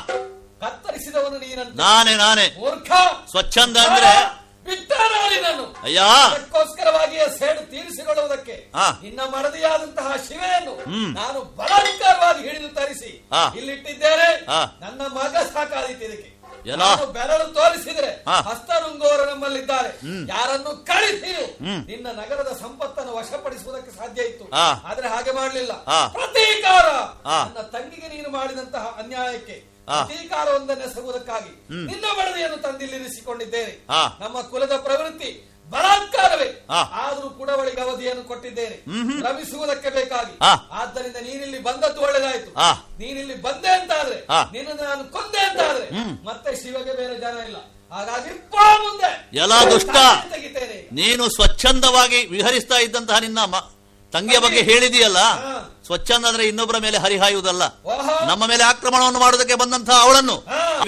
[0.60, 2.92] ಕತ್ತರಿಸಿದವನು ನೀನಂತ ನಾನೇ ನಾನೇ ಮೂರ್ಖ
[3.30, 4.44] ಸ್ವಚ್ಛಂದ ಅಂದ್ರೆ
[6.32, 8.72] ಅದಕ್ಕೋಸ್ಕರವಾಗಿಯೇ ಸೇಡು ತೀರಿಸಿಕೊಳ್ಳುವುದಕ್ಕೆ.
[9.04, 10.90] ನಿನ್ನ ಮರದಿಯಾದಂತಹ ಶಿವೆಯನ್ನು.
[11.14, 13.30] ನಾನು ಬಲಾತ್ಕಾರವಾಗಿ ಹಿಡಿದು ತರಿಸಿ.
[13.56, 14.46] ಇಲ್ಲಿಟ್ಟಿದ್ದೇನೆ.
[14.82, 16.30] ನನ್ನ ಮಗ ಸಾಕಾದೀತು ಇದಕ್ಕೆ?
[16.30, 16.33] ನಾನು
[17.06, 19.90] ಬೆರಳು ತೋರಿಸಿದ್ರೆ ಹಸ್ತರುಂಗೋರು ನಮ್ಮಲ್ಲಿದ್ದಾರೆ.
[20.30, 21.58] ಯಾರನ್ನು ಕಳಿಸಿ.
[21.62, 24.50] ನಿನ್ನ ನಗರದ ಸಂಪತ್ತನ್ನು ವಶಪಡಿಸುವುದಕ್ಕೆ ಸಾಧ್ಯ ಇತ್ತು.
[24.88, 25.74] ಆದ್ರೆ ಹಾಗೆ ಮಾಡಲಿಲ್ಲ.
[26.08, 26.86] ಪ್ರತೀಕಾರ.
[27.30, 29.54] ನನ್ನ ತಂಗಿಗೆ ನೀನು ಮಾಡಿದಂತಹ ಅನ್ಯಾಯಕ್ಕೆ
[29.86, 31.86] ಪ್ರತೀಕಾರವೊಂದನ್ನು ಎಸಗುವುದಕ್ಕಾಗಿ.
[31.86, 33.86] ನಿನ್ನ ಬಡದಿಯನ್ನು ತಂದಿಲ್ಲಿರಿಸಿಕೊಂಡಿದ್ದೇನೆ.
[34.20, 36.66] ನಮ್ಮ ಕುಲದ ಪ್ರವೃತ್ತಿ ಬಲಾತ್ಕಾರವೇ.
[36.94, 38.84] ಆದರೂ ಕೂಡ ಅವಳಿಗೆ ಅವಧಿಯನ್ನು ಕೊಟ್ಟಿದ್ದೇನೆ.
[39.22, 40.38] ರಮಿಸುವುದಕ್ಕೆ ಬೇಕಾಗಿ.
[40.72, 42.60] ಆದ್ದರಿಂದ ನೀನಿಲ್ಲಿ ಬಂದದ್ದು ಒಳ್ಳೆದಾಯ್ತು.
[43.00, 44.28] ನೀನಿಲ್ಲಿ ಬಂದೆ ಅಂತ ಆದ್ರೆ.
[44.52, 45.90] ನಿನ್ನ ನಾನು ಕೊಂದೆ ಅಂತ ಆದ್ರೆ
[46.26, 47.58] ಮತ್ತೆ ಶಿವಗೆ ಬೇರೆ ಜನ ಇಲ್ಲ.
[47.92, 48.30] ಹಾಗಾಗಿ
[48.80, 49.30] ಮುಂದೆ.
[49.34, 49.90] ಎಲ್ಲ ದುಷ್ಟ.
[50.92, 53.40] ನೀನು ಸ್ವಚ್ಛಂದವಾಗಿ ವಿಹರಿಸ್ತಾ ಇದ್ದಂತಹ ನಿನ್ನ
[54.12, 55.18] ತಂಗಿಯ ಬಗ್ಗೆ ಹೇಳಿದೀಯಲ್ಲ?
[55.86, 57.64] ಸ್ವಚ್ಛಂದ ಅಂದ್ರೆ ಇನ್ನೊಬ್ಬರ ಮೇಲೆ ಹರಿಹಾಯುವುದಲ್ಲ.
[58.28, 60.46] ನಮ್ಮ ಮೇಲೆ ಆಕ್ರಮಣವನ್ನು ಮಾಡೋದಕ್ಕೆ ಬಂದಂತಹ ಅವಳನ್ನು.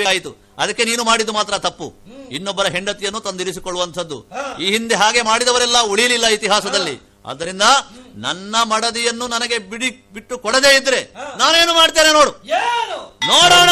[0.07, 0.45] ಆಯಿತು.
[0.57, 1.93] ಅದಕ್ಕೆ ನೀನು ಮಾಡಿದ್ದು ಮಾತ್ರ ತಪ್ಪು.
[2.31, 4.26] ಇನ್ನೊಬ್ಬರ ಹೆಂಡತಿಯನ್ನು ತಂದಿರಿಸಿಕೊಳ್ಳುವಂಥದ್ದು.
[4.61, 7.22] ಈ ಹಿಂದೆ ಹಾಗೆ ಮಾಡಿದವರೆಲ್ಲ ಉಳಿಯಲಿಲ್ಲ ಇತಿಹಾಸದಲ್ಲಿ.
[7.26, 7.61] ಆದ್ದರಿಂದ
[8.15, 11.14] ನನ್ನ ಮಡದಿಯನ್ನು ನನಗೆ ಬಿಡಿ ಬಿಟ್ಟು ಕೊಡದೇ ಇದ್ರೆ.
[11.38, 12.31] ನಾನೇನು ಮಾಡ್ತೇನೆ ನೋಡು.
[13.27, 13.69] ನೋಡೋಣ.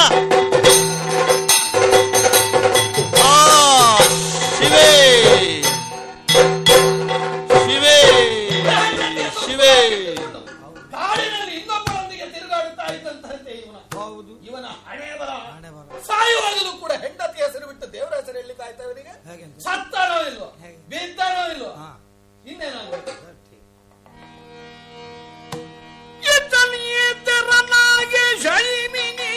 [14.88, 15.32] ಹಣೆ ಬರ
[16.08, 19.14] ಸಾಯುವಾಗಲೂ ಕೂಡ ಹೆಂಡತಿ ಹೆಸರು ಬಿಟ್ಟು ದೇವರ ಹೆಸರು ಹೇಳಲಿಕ್ಕೆ ಆಯ್ತಾ ಇವನಿಗೆ
[19.66, 20.50] ಸತ್ತಾನೋ ಇಲ್ವೋ?
[20.90, 21.72] ಬಿದ್ದಾನೋ ಇಲ್ವೋ?
[22.46, 23.14] ಇನ್ನೇನಾಗುತ್ತೆ
[28.44, 29.30] ಶೈಮಿನಿ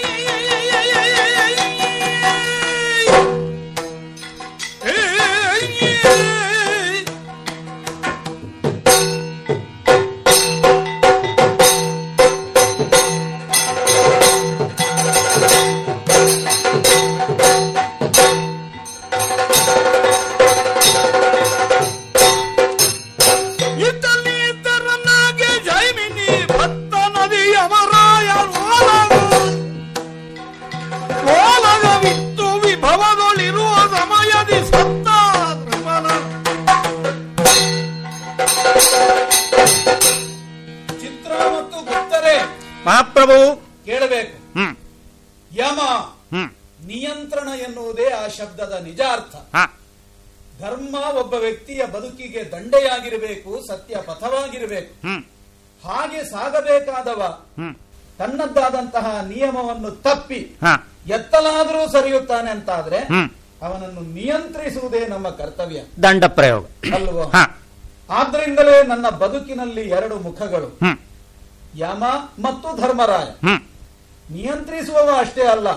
[47.67, 49.65] ಎನ್ನುವುದೇ ಆ ಶಬ್ದದ ನಿಜ ಅರ್ಥ ಹಾ.
[50.61, 54.93] ಧರ್ಮ ಒಬ್ಬ ವ್ಯಕ್ತಿಯ ಬದುಕಿಗೆ ದಂಡೆಯಾಗಿರಬೇಕು ಸತ್ಯ ಪಥವಾಗಿರಬೇಕು
[55.85, 57.23] ಹಾಗೆ ಸಾಗಬೇಕಾದವ
[58.19, 60.75] ತನ್ನದ್ದಾದಂತಹ ನಿಯಮವನ್ನು ತಪ್ಪಿ ಹಾ.
[61.09, 62.99] ಎತ್ತಲಾದರೂ ಸರಿಯುತ್ತಾನೆ ಅಂತಾದ್ರೆ
[63.63, 65.81] ಅವನನ್ನು ನಿಯಂತ್ರಿಸುವುದೇ ನಮ್ಮ ಕರ್ತವ್ಯ.
[66.03, 66.65] ದಂಡ ಪ್ರಯೋಗ.
[66.95, 67.25] ಅಲ್ವೋ?
[67.25, 67.43] ಹಾ.
[68.11, 70.69] ಆದ್ರಿಂದಲೇ ನನ್ನ ಬದುಕಿನಲ್ಲಿ ಎರಡು ಮುಖಗಳು.
[71.79, 72.03] ಯಮ
[72.39, 73.29] ಮತ್ತು ಧರ್ಮರಾಯ.
[74.31, 75.69] ನಿಯಂತ್ರಿಸುವವ ಅಷ್ಟೇ ಅಲ್ಲ.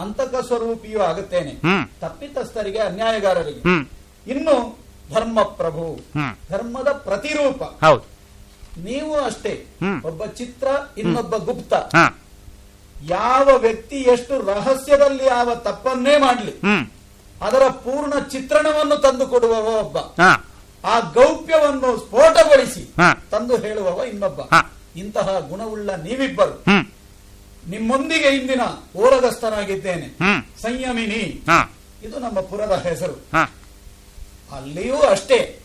[0.00, 1.54] ಅಂತಕ ಸ್ವರೂಪಿಯೂ ಆಗುತ್ತೇನೆ.
[2.00, 3.60] ತಪ್ಪಿತಸ್ಥರಿಗೆ ಅನ್ಯಾಯಗಾರರಿಗೆ.
[4.30, 4.78] ಇನ್ನು
[5.14, 6.00] ಧರ್ಮ ಪ್ರಭು
[6.50, 7.62] ಧರ್ಮದ ಪ್ರತಿರೂಪ.
[8.84, 9.66] ನೀವು ಅಷ್ಟೇ.
[10.04, 10.68] ಒಬ್ಬ ಚಿತ್ರ
[10.98, 11.74] ಇನ್ನೊಬ್ಬ ಗುಪ್ತ.
[13.02, 16.52] ಯಾವ ವ್ಯಕ್ತಿ ಎಷ್ಟು ರಹಸ್ಯದಲ್ಲಿ ಯಾವ ತಪ್ಪನ್ನೇ ಮಾಡಲಿ
[17.42, 19.96] ಅದರ ಪೂರ್ಣ ಚಿತ್ರಣವನ್ನು ತಂದು ಕೊಡುವವ ಒಬ್ಬ
[20.84, 22.94] ಆ ಗೌಪ್ಯವನ್ನು ಸ್ಫೋಟಗೊಳಿಸಿ
[23.30, 24.40] ತಂದು ಹೇಳುವವ ಇನ್ನೊಬ್ಬ.
[24.96, 26.62] ಇಂತಹ ಗುಣವುಳ್ಳ ನೀವಿಬ್ಬರು.
[27.68, 28.60] ನಿಮ್ಮೊಂದಿಗೆ ಇಂದಿನ
[28.96, 30.16] ಓರಗಸ್ಥನಾಗಿದ್ದೇನೆ
[30.62, 31.42] ಸಂಯಮಿನಿ.
[32.04, 33.26] ಇದು ನಮ್ಮ ಪುರದ ಹೆಸರು.
[34.52, 35.60] ಅಲ್ಲಿಯೂ ಅಷ್ಟೇ.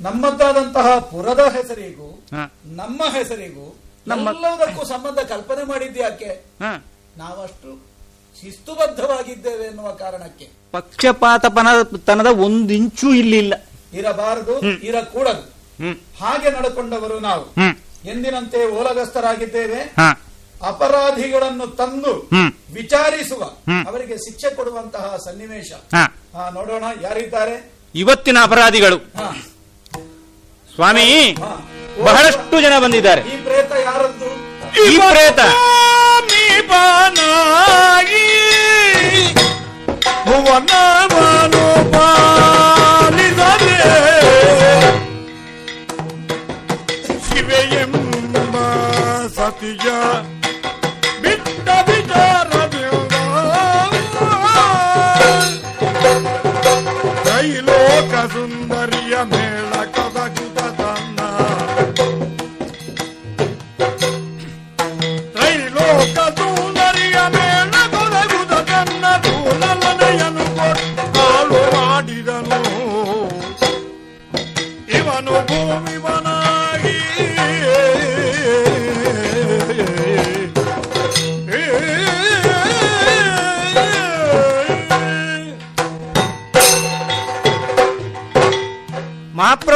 [0.00, 2.26] ನಮ್ಮದ್ದಾದಂತಹ ಪುರದ ಹೆಸರಿಗೂ
[2.64, 6.44] ನಮ್ಮ ಹೆಸರಿಗೂ ನಮ್ಮೆಲ್ಲದಕ್ಕೂ ಸಂಬಂಧ ಕಲ್ಪನೆ ಮಾಡಿದ್ಯಾಕೆ
[7.18, 7.86] ನಾವಷ್ಟು
[8.42, 10.48] ಶಿಸ್ತುಬದ್ಧವಾಗಿದ್ದೇವೆ ಎನ್ನುವ ಕಾರಣಕ್ಕೆ.
[10.72, 11.66] ಪಕ್ಷಪಾತಪನ
[12.06, 13.54] ತನದ ಒಂದು ಇಂಚು ಇಲ್ಲಿ ಇಲ್ಲ
[13.94, 15.54] ಇರಬಾರದು ಇರಕೂಡದು
[16.20, 17.54] ಹಾಗೆ ನಡ್ಕೊಂಡವರು ನಾವು.
[18.04, 19.82] ಎಂದಿನಂತೆ ಓಲಗಸ್ಥರಾಗಿದ್ದೇವೆ.
[19.82, 20.23] ಹಾ.
[20.66, 22.12] ಅಪರಾಧಿಗಳನ್ನು ತಂದು
[22.74, 23.42] ವಿಚಾರಿಸುವ
[23.90, 25.72] ಅವರಿಗೆ ಶಿಕ್ಷೆ ಕೊಡುವಂತಹ ಸನ್ನಿವೇಶ.
[26.54, 27.54] ನೋಡೋಣ ಯಾರಿದ್ದಾರೆ?
[27.94, 28.98] ಇವತ್ತಿನ ಅಪರಾಧಿಗಳು.
[30.74, 31.36] ಸ್ವಾಮಿ
[32.04, 33.20] ಬಹಳಷ್ಟು ಜನ ಬಂದಿದ್ದಾರೆ.
[33.20, 34.30] ಈ ಪ್ರೇತ ಯಾರದ್ದು?
[34.84, 35.40] ಈ ಪ್ರೇತ.
[35.40, 35.74] Yeah.
[47.26, 48.56] ಶಿವೆಯೆಂಬ
[49.36, 49.88] ಸತಿಯ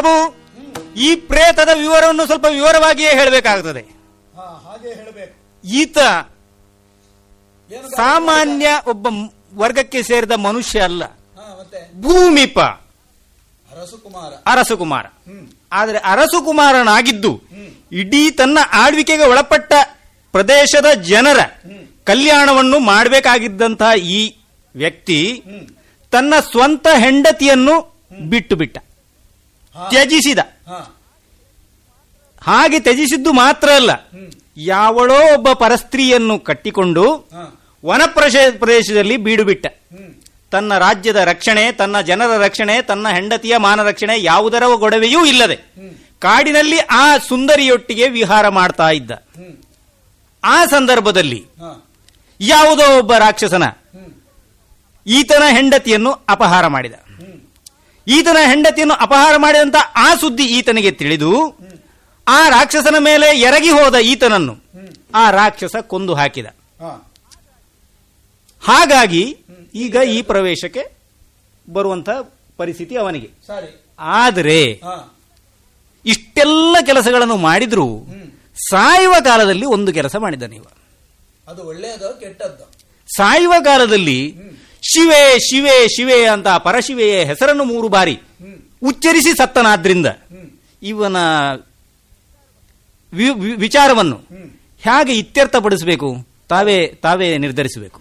[0.02, 3.80] ಮಹಾಪ್ರಭು ಈ ಪ್ರೇತದ ವಿವರವನ್ನು ಸ್ವಲ್ಪ ವಿವರವಾಗಿಯೇ ಹೇಳಬೇಕಾಗುತ್ತದೆ
[5.64, 5.98] ಈತ
[7.96, 9.06] ಸಾಮಾನ್ಯ ಒಬ್ಬ
[9.54, 11.04] ವರ್ಗಕ್ಕೆ ಸೇರಿದ ಮನುಷ್ಯ ಅಲ್ಲ.
[12.00, 12.58] ಭೂಮಿಪ.
[12.58, 14.32] ಅರಸುಕುಮಾರ.
[14.46, 15.06] ಅರಸುಕುಮಾರ.
[15.72, 17.40] ಆದರೆ ಅರಸುಕುಮಾರನಾಗಿದ್ದು
[17.92, 19.72] ಇಡೀ ತನ್ನ ಆಳ್ವಿಕೆಗೆ ಒಳಪಟ್ಟ
[20.32, 21.38] ಪ್ರದೇಶದ ಜನರ
[22.04, 24.36] ಕಲ್ಯಾಣವನ್ನು ಮಾಡಬೇಕಾಗಿದ್ದಂತಹ ಈ
[24.74, 25.44] ವ್ಯಕ್ತಿ
[26.10, 27.98] ತನ್ನ ಸ್ವಂತ ಹೆಂಡತಿಯನ್ನು
[28.28, 28.78] ಬಿಟ್ಟು ಬಿಟ್ಟ.
[29.88, 30.38] ತ್ಯಜಿಸಿದ.
[32.42, 33.90] ಹಾಗೆ ತ್ಯಜಿಸಿದ್ದು ಮಾತ್ರ ಅಲ್ಲ.
[34.56, 37.28] ಯಾವಳೋ ಒಬ್ಬ ಪರಸ್ತ್ರೀಯನ್ನು ಕಟ್ಟಿಕೊಂಡು
[37.86, 39.66] ವನ ಪ್ರಶೇ- ಪ್ರದೇಶದಲ್ಲಿ ಬೀಡು ಬಿಟ್ಟ.
[40.50, 45.56] ತನ್ನ ರಾಜ್ಯದ ರಕ್ಷಣೆ ತನ್ನ ಜನರ ರಕ್ಷಣೆ ತನ್ನ ಹೆಂಡತಿಯ ಮಾನ ರಕ್ಷಣೆ ಯಾವುದರ ಗೊಡವೆಯೂ ಇಲ್ಲದೆ
[46.18, 49.10] ಕಾಡಿನಲ್ಲಿ ಆ ಸುಂದರಿಯೊಟ್ಟಿಗೆ ವಿಹಾರ ಮಾಡ್ತಾ ಇದ್ದ.
[50.44, 51.46] ಆ ಸಂದರ್ಭದಲ್ಲಿ
[52.40, 53.62] ಯಾವುದೋ ಒಬ್ಬ ರಾಕ್ಷಸನ
[55.06, 56.92] ಈತನ ಹೆಂಡತಿಯನ್ನು ಅಪಹಾರ ಮಾಡಿದ.
[58.08, 61.30] ಈತನ ಹೆಂಡತಿಯನ್ನು ಅಪಹಾರ ಮಾಡಿದಂತ ಆ ಸುದ್ದಿ ಈತನಿಗೆ ತಿಳಿದು
[62.26, 64.54] ಆ ರಾಕ್ಷಸನ ಮೇಲೆ ಎರಗಿ ಹೋದ ಈತನನ್ನು
[65.14, 66.46] ಆ ರಾಕ್ಷಸ ಕೊಂದು ಹಾಕಿದ.
[68.62, 69.22] ಹಾಗಾಗಿ
[69.74, 70.82] ಈಗ ಈ ಪ್ರವೇಶಕ್ಕೆ
[71.68, 72.10] ಬರುವಂತ
[72.56, 73.28] ಪರಿಸ್ಥಿತಿ ಅವನಿಗೆ.
[74.18, 74.58] ಆದರೆ
[76.06, 77.86] ಇಷ್ಟೆಲ್ಲ ಕೆಲಸಗಳನ್ನು ಮಾಡಿದ್ರು
[78.70, 80.64] ಸಾಯುವ ಕಾಲದಲ್ಲಿ ಒಂದು ಕೆಲಸ ಮಾಡಿದ್ದಾನೆ ಇವ.
[81.48, 82.64] ಅದು ಒಳ್ಳೆಯದೋ ಕೆಟ್ಟದ್ದು?
[83.08, 84.18] ಸಾಯುವ ಕಾಲದಲ್ಲಿ
[84.82, 88.18] ಶಿವೆ ಶಿವೆ ಶಿವೆ ಅಂತ ಪರಶಿವೆಯ ಹೆಸರನ್ನು ಮೂರು ಬಾರಿ
[88.82, 90.06] ಉಚ್ಚರಿಸಿ ಸತ್ತನಾದ್ರಿಂದ
[90.82, 91.16] ಇವನ
[93.56, 94.16] ವಿಚಾರವನ್ನು
[94.80, 96.26] ಹೇಗೆ ಇತ್ಯರ್ಥಪಡಿಸಬೇಕು?
[96.48, 98.00] ತಾವೇ ತಾವೇ ನಿರ್ಧರಿಸಬೇಕು.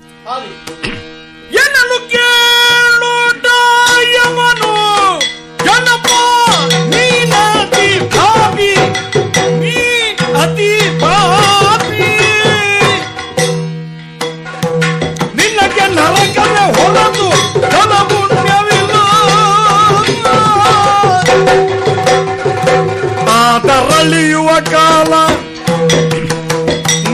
[23.98, 25.14] ತರಳಿಯುವ ಕಾಲ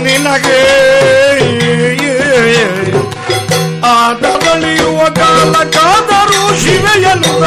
[0.03, 0.60] ನಿನಗೆ
[3.85, 7.45] ಆ ತರಳಿಯುವ ಕಾಲ ಕಾದರೂ ಶಿವೆಯನುದ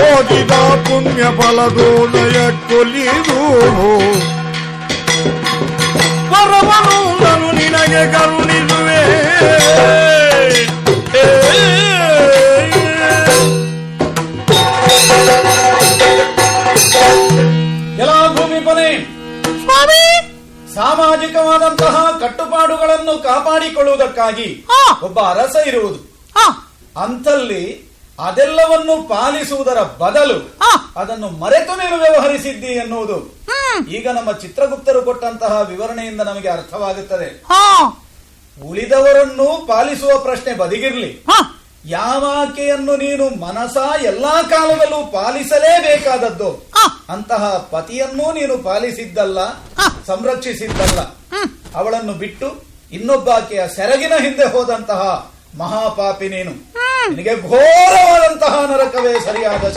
[0.00, 0.52] ಓದಿದ
[0.86, 2.38] ಪುಣ್ಯ ಫಲದೋದಯ
[2.68, 3.40] ಕೊಲಿದು.
[6.32, 9.02] ವರವನು ನಾನು ನಿನಗೆ ಕರುಣಿಸುವೆ.
[20.86, 24.48] ಸಾಮಾಜಿಕವಾದಂತಹ ಕಟ್ಟುಪಾಡುಗಳನ್ನು ಕಾಪಾಡಿಕೊಳ್ಳುವುದಕ್ಕಾಗಿ
[25.02, 26.00] ಒಬ್ಬ ಅರಸ ಇರುವುದು.
[27.04, 27.62] ಅಂತಲ್ಲಿ
[28.18, 30.36] ಅದೆಲ್ಲವನ್ನು ಪಾಲಿಸುವುದರ ಬದಲು
[30.96, 33.16] ಅದನ್ನು ಮರೆತು ನೀನು ವ್ಯವಹರಿಸಿದ್ದಿ ಎನ್ನುವುದು
[33.88, 37.28] ಈಗ ನಮ್ಮ ಚಿತ್ರಗುಪ್ತರು ಕೊಟ್ಟಂತಹ ವಿವರಣೆಯಿಂದ ನಮಗೆ ಅರ್ಥವಾಗುತ್ತದೆ.
[38.70, 41.10] ಉಳಿದವರನ್ನು ಪಾಲಿಸುವ ಪ್ರಶ್ನೆ ಬದಿಗಿರ್ಲಿ.
[41.86, 46.72] ಯಾವಾಕೆಯನ್ನು ನೀನು ಮನಸ ಎಲ್ಲಾ ಕಾಲದಲ್ಲೂ ಪಾಲಿಸಲೇಬೇಕಾದದ್ದು?
[47.08, 49.52] ಅಂತಹ ಪತಿಯನ್ನೂ ನೀನು ಪಾಲಿಸಿದ್ದಲ್ಲ
[50.06, 51.00] ಸಂರಕ್ಷಿಸಿದ್ದಲ್ಲ.
[51.74, 56.50] ಅವಳನ್ನು ಬಿಟ್ಟು ಇನ್ನೊಬ್ಬಾಕೆಯ ಸೆರಗಿನ ಹಿಂದೆ ಹೋದಂತಹ ಮಹಾಪಾಪಿ ನೀನು.
[57.10, 59.76] ನಿನಗೆ ಘೋರವಾದಂತಹ ನರಕವೇ ಸರಿಯಾದ.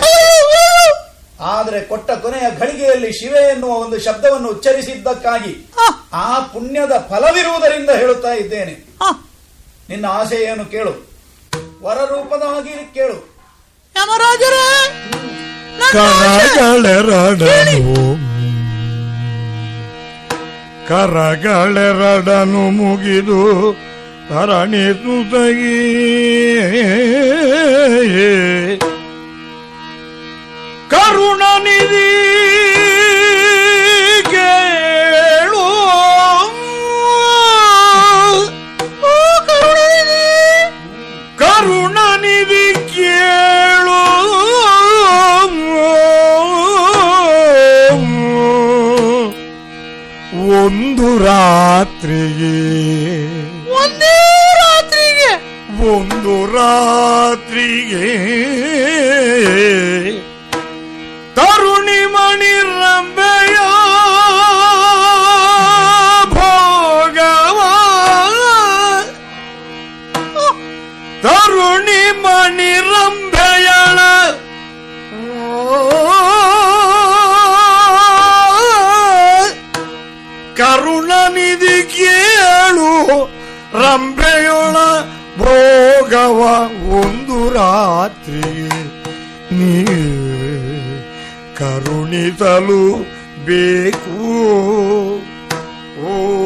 [1.41, 5.71] ಆದರೆ ಕೊಟ್ಟ ಕೊನೆಯ ಘಳಿಗೆಯಲ್ಲಿ ಶಿವೆ ಎನ್ನುವ ಒಂದು ಶಬ್ದವನ್ನು ಉಚ್ಚರಿಸಿದ್ದಕ್ಕಾಗಿ
[6.13, 8.85] ಆ ಪುಣ್ಯದ ಫಲವಿರುವುದರಿಂದ ಹೇಳುತ್ತಾ ಇದ್ದೇನೆ.
[9.89, 11.08] ನಿನ್ನ ಆಸೆ ಏನು ಕೇಳು.
[11.81, 13.17] ವರರೂಪದವಾಗಿ ಕೇಳು.
[15.93, 17.45] ಕರಗಳೆರಡನು.
[20.89, 23.41] ಕರಗಳೆರಡನು ಮುಗಿದು
[24.29, 25.77] ಧರಣಿ ತುತಗಿ
[30.91, 32.09] ಕರುಣನಿಧಿ
[50.65, 52.55] ಒಂದು ರಾತ್ರಿಗೆ
[53.71, 54.15] ಒಂದೇ
[54.59, 55.31] ರಾತ್ರಿಗೆ?
[55.93, 58.09] ಒಂದು ರಾತ್ರಿಗೆ.
[61.35, 63.57] ತರುಣಿ ಮಣಿ ರಂಬೆಯ
[66.29, 67.59] ಭೋಗವ.
[71.21, 73.18] ತರುಣಿ ಮಣಿ ರಂಬೆಯಳ
[83.81, 84.75] ರಂಬೆಯೊಳ
[85.37, 86.39] ಭೋಗವ
[86.89, 88.59] ಒಂದು ರಾತ್ರಿ.
[89.55, 89.85] ನೀ
[91.57, 92.97] ಕರುಣಿಸಲು
[93.45, 94.15] ಬೇಕು.
[96.05, 96.38] ಓ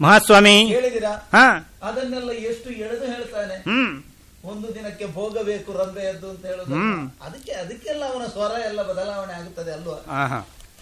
[0.00, 0.64] ಮಹಾಸ್ವಾಮಿ.
[1.32, 1.72] ಹಾ.
[1.82, 3.54] ಅದನ್ನೆಲ್ಲ ಎಷ್ಟು ಎಳೆದು ಹೇಳ್ತಾನೆ.
[3.54, 4.02] ಹ್ಮ್.
[4.44, 7.10] ಒಂದು ದಿನಕ್ಕೆ ಭೋಗ ಬೇಕು ರಂಬೆಯದ್ದು ಅಂತ ಹೇಳುದು ಹ್ಮ್.
[7.22, 10.04] ಅದಕ್ಕೆ ಅದಕ್ಕೆಲ್ಲ ಅವನ ಸ್ವರ ಎಲ್ಲ ಬದಲಾವಣೆ ಆಗುತ್ತದೆ ಅಲ್ವಾ.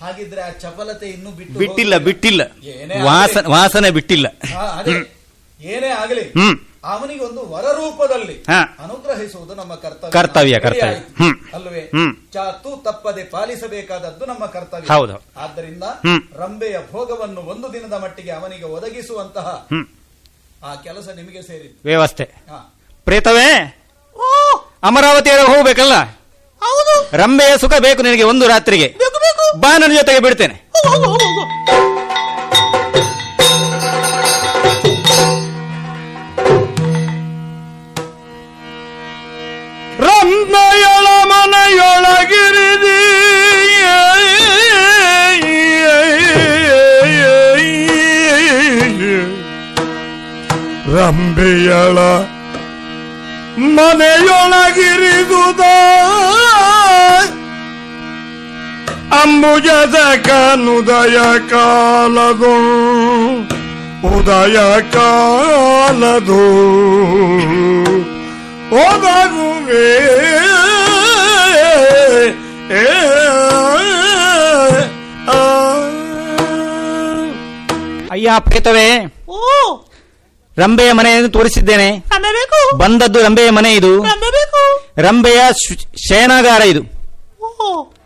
[0.00, 1.96] ಹಾಗಿದ್ರೆ ಆ ಚಪಲತೆ ಇನ್ನು ಬಿಟ್ಟು ಬಿಟ್ಟಿಲ್ಲ.
[1.96, 2.42] ಬಿಟ್ಟಿಲ್ಲ.
[3.46, 4.26] ವಾಸನೆ ಬಿಟ್ಟಿಲ್ಲ.
[5.60, 6.20] ಏನೇ ಆಗಲಿ.
[6.22, 6.58] ಹ್ಮ್.
[6.86, 8.44] ಅವನಿಗೆ ಒಂದು ವರ ರೂಪದಲ್ಲಿ
[8.78, 10.12] ಅನುಗ್ರಹಿಸುವುದು ನಮ್ಮ ಕರ್ತವ್ಯ.
[10.12, 10.92] ಕರ್ತವ್ಯ, ಕರ್ತವ್ಯ.
[10.92, 11.34] ಹ್ಮ್.
[11.54, 11.90] ಅಲ್ವೇ?
[12.32, 14.94] ಚಾತು ತಪ್ಪದೆ ಪಾಲಿಸಬೇಕಾದದ್ದು ನಮ್ಮ ಕರ್ತವ್ಯ.
[14.94, 15.24] ಹೌದು.
[15.36, 15.82] ಆದ್ದರಿಂದ.
[16.36, 19.66] ರಂಬೆಯ ಭೋಗವನ್ನು ಒಂದು ದಿನದ ಮಟ್ಟಿಗೆ ಅವನಿಗೆ ಒದಗಿಸುವಂತಹ
[20.64, 21.88] ಆ ಕೆಲಸ ನಿಮಗೆ ಸೇರಿತ್ತು.
[21.88, 22.24] ವ್ಯವಸ್ಥೆ.
[22.24, 22.74] ಹಾ.
[23.04, 23.78] ಪ್ರೇತವೇ
[24.82, 25.94] ಅಮರಾವತಿ ಹೋಗ್ಬೇಕಲ್ಲ?
[26.60, 27.16] ಹೌದು.
[27.16, 28.94] ರಂಬೆಯ ಸುಖ ಬೇಕು ನಿನಗೆ ಒಂದು ರಾತ್ರಿಗೆ.
[29.56, 30.70] ಬಾ ನನ್ನ ಜೊತೆಗೆ ಬಿಡ್ತೇನೆ.
[51.06, 51.98] ರಂಬೆಯಳ
[53.76, 55.62] ಮನೆಯೊಳಗಿರಿದುದ
[59.18, 61.18] ಅಂಬುಜದ ಕನುದಯ
[61.50, 62.54] ಕಾಲದು
[64.10, 64.56] ಉದಯ
[64.92, 66.42] ಕಾಲದು.
[68.80, 69.86] ಒದಗುವೆ
[78.10, 78.88] ಅಯ್ಯ ಪ್ರೇತವೇ
[80.58, 82.04] ರಂಬೆಯ ಮನೆಯನ್ನು ತೋರಿಸಿದ್ದೇನೆ.
[82.76, 84.02] ಬಂದದ್ದು ರಂಬೆಯ ಮನೆ ಇದು.
[84.02, 84.52] ರಂಬೆ
[85.02, 85.40] ರಂಬೆಯ
[86.08, 86.80] ಶಯನಾಗಾರ ಇದು.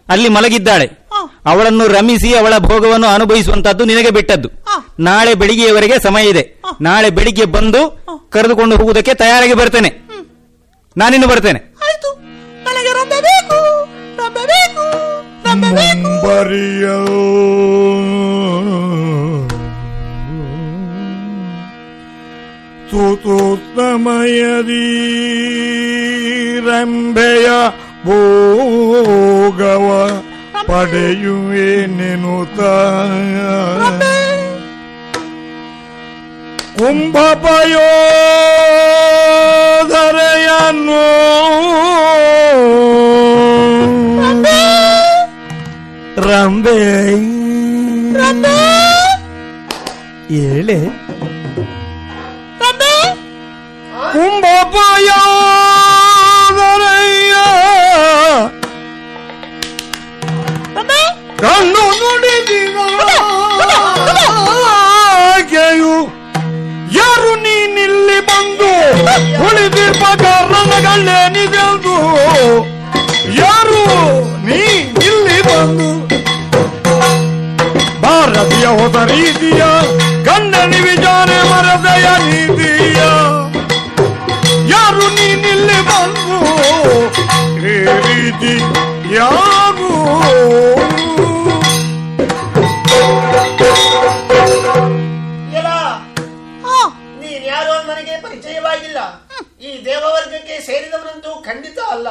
[0.09, 0.91] ಅಲ್ಲಿ ಮಲಗಿದ್ದಾಳೆ.
[1.47, 4.49] ಅವಳನ್ನು ರಮಿಸಿ ಅವಳ ಭೋಗವನ್ನು ಅನುಭವಿಸುವಂತದ್ದು ನಿನಗೆ ಬಿಟ್ಟದ್ದು.
[4.99, 6.63] ನಾಳೆ ಬೆಳಿಗ್ಗೆಯವರೆಗೆ ಸಮಯ ಇದೆ.
[6.81, 9.93] ನಾಳೆ ಬೆಳಿಗ್ಗೆ ಬಂದು ಕರೆದುಕೊಂಡು ಹೋಗುವುದಕ್ಕೆ ತಯಾರಾಗಿ ಬರ್ತೇನೆ.
[10.97, 11.59] ನಾನಿನ್ನು ಬರ್ತೇನೆ.
[11.59, 12.15] ಆಯ್ತು.
[12.65, 13.51] ನನಗೆ ರಂಬೆ ಬೇಕು
[26.67, 27.49] ರಂಭೆಯ
[28.05, 29.87] ಭೋಗವ
[30.67, 32.61] ಪಡೆಯುವೆ ನೆನುತ.
[39.71, 41.01] ಕುಂಭಪಯೋಧರೆಯನ್ನು
[46.31, 46.81] ರಂಬೆ
[50.35, 51.11] ಏಳೆ.
[54.13, 54.95] ಕುಂಭಪಯೋಧರೆಯ
[61.43, 62.79] ಕಣ್ಣು ನುಡಿದಿಗೆಯು
[66.97, 68.71] ಯಾರು ನೀನಿಲ್ಲಿ ಬಂದು
[69.45, 71.95] ಉಳಿದಿರ್ಬ ಕಾರಣಗಳೇನಿದೆಂದು
[73.39, 73.83] ಯಾರು
[74.47, 74.61] ನೀ
[75.09, 75.89] ಇಲ್ಲಿ ಬಂದು?
[78.05, 79.61] ಭಾರತೀಯ ಹೊಸ ರೀತಿಯ
[80.29, 82.80] ಗಂಡನಿ ವಿಚಾರ ಮರದಯ ನೀತಿಯ
[85.53, 86.39] ಇಲ್ಲಿ ಬಂದು
[87.73, 87.77] ಈ
[88.07, 88.55] ರೀತಿ
[89.15, 89.91] ಯಾರು?
[97.47, 98.99] ಯಾರು ನನಗೆ ಪರಿಚಯವಾಗಿಲ್ಲ.
[99.61, 102.09] ಈ ದೇವವರ್ಗಕ್ಕೆ ಸೇರಿದವರಂತೂ ಖಂಡಿತ ಅಲ್ಲ.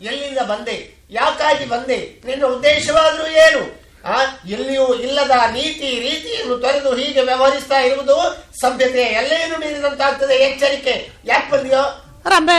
[0.00, 0.76] ಎಲ್ಲಿಂದ ಬಂದೆ?
[1.10, 1.98] ಯಾಕಾಗಿ ಬಂದೆ?
[2.24, 3.62] ನಿನ್ನ ಉದ್ದೇಶವಾದ್ರೂ ಏನು?
[4.04, 8.16] ಆ ಎಲ್ಲಿಯೂ ಇಲ್ಲದ ನೀತಿ ರೀತಿಯನ್ನು ತೊರೆದು ಹೀಗೆ ವ್ಯವಹರಿಸ್ತಾ ಇರುವುದು
[8.60, 10.94] ಸಭ್ಯತೆ ಎಲ್ಲೆಯನ್ನು ಮೀರಿದಂತಾಗ್ತದೆ ಎಚ್ಚರಿಕೆ.
[11.24, 11.82] ಯಾಕೆ ಬಂದಿಯೋ?
[12.24, 12.58] ರಂಬೆ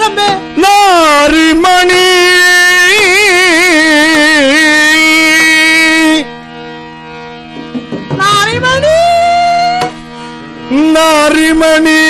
[0.00, 0.28] ರಂಬೆ
[0.62, 2.04] ನಾರಿಮಣಿ
[8.20, 8.98] ನಾರಿಮಣಿ
[10.94, 12.00] ನಾರಿಮಣಿ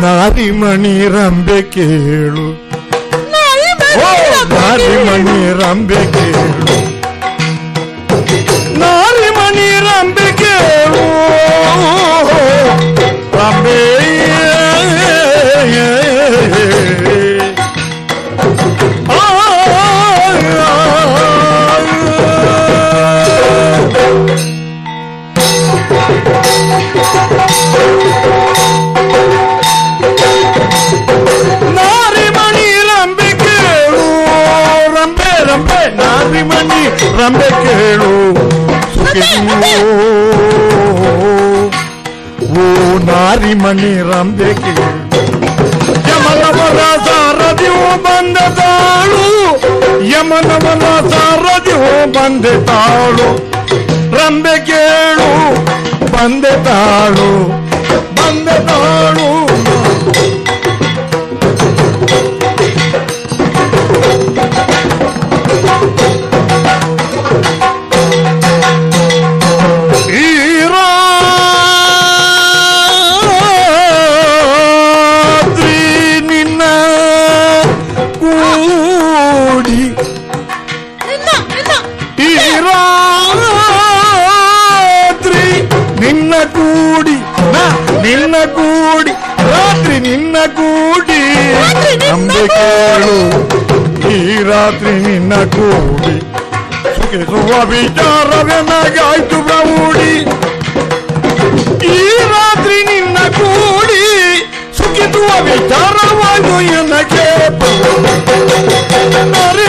[0.01, 2.67] ನಾರಿಮಣಿ ರಂಬೆ ಕೇಳು.
[3.31, 6.65] ನಾರಿ ನಾರಿಮಣಿ ರಂಬೆ ಕೇಳು.
[8.79, 11.03] ನಾರಿಮಣಿ ರಂಬೆ ಕೇಳು.
[13.37, 13.96] ರಂಬೆ
[36.57, 36.83] ನಾರಿಮಣಿ
[37.17, 38.11] ರಂಬೆ ಕೇಳು
[38.93, 39.81] ಸುಖಿಯೋ
[42.55, 42.65] ಓ
[43.07, 44.87] ನಾರಿಮಣಿ ರಂಬೆ ಕೇಳು
[46.09, 47.75] ಯಮನವರ ಸಾರದಿಯು
[48.05, 49.23] ಬಂದ ತಾಳು
[50.11, 51.79] ಯಮನವರ ಸಾರದಿಯು
[52.15, 53.27] ಬಂದೆ ತಾಳು
[54.17, 55.29] ರಂಬೆ ಕೇಳು
[56.13, 57.29] ಬಂದೆ ತಾಳು
[58.17, 59.26] ಬಂದೆ ತಾಳು
[92.47, 93.15] ಕೇಳು.
[94.11, 96.13] ಈ ರಾತ್ರಿ ನಿನ್ನ ಕೂಡಿ.
[96.95, 100.13] ಸುಖಿಸುವ ವಿಚಾರವೆನಗಾಯ್ತು ಪ್ರೌಢಿ
[101.93, 101.99] ಈ
[102.31, 104.03] ರಾತ್ರಿ ನಿನ್ನ ಕೂಡಿ
[104.77, 107.25] ಸುಖಿಸುವ ವಿಚಾರವಾಯ್ತು ಎನ್ನಕ್ಕೆ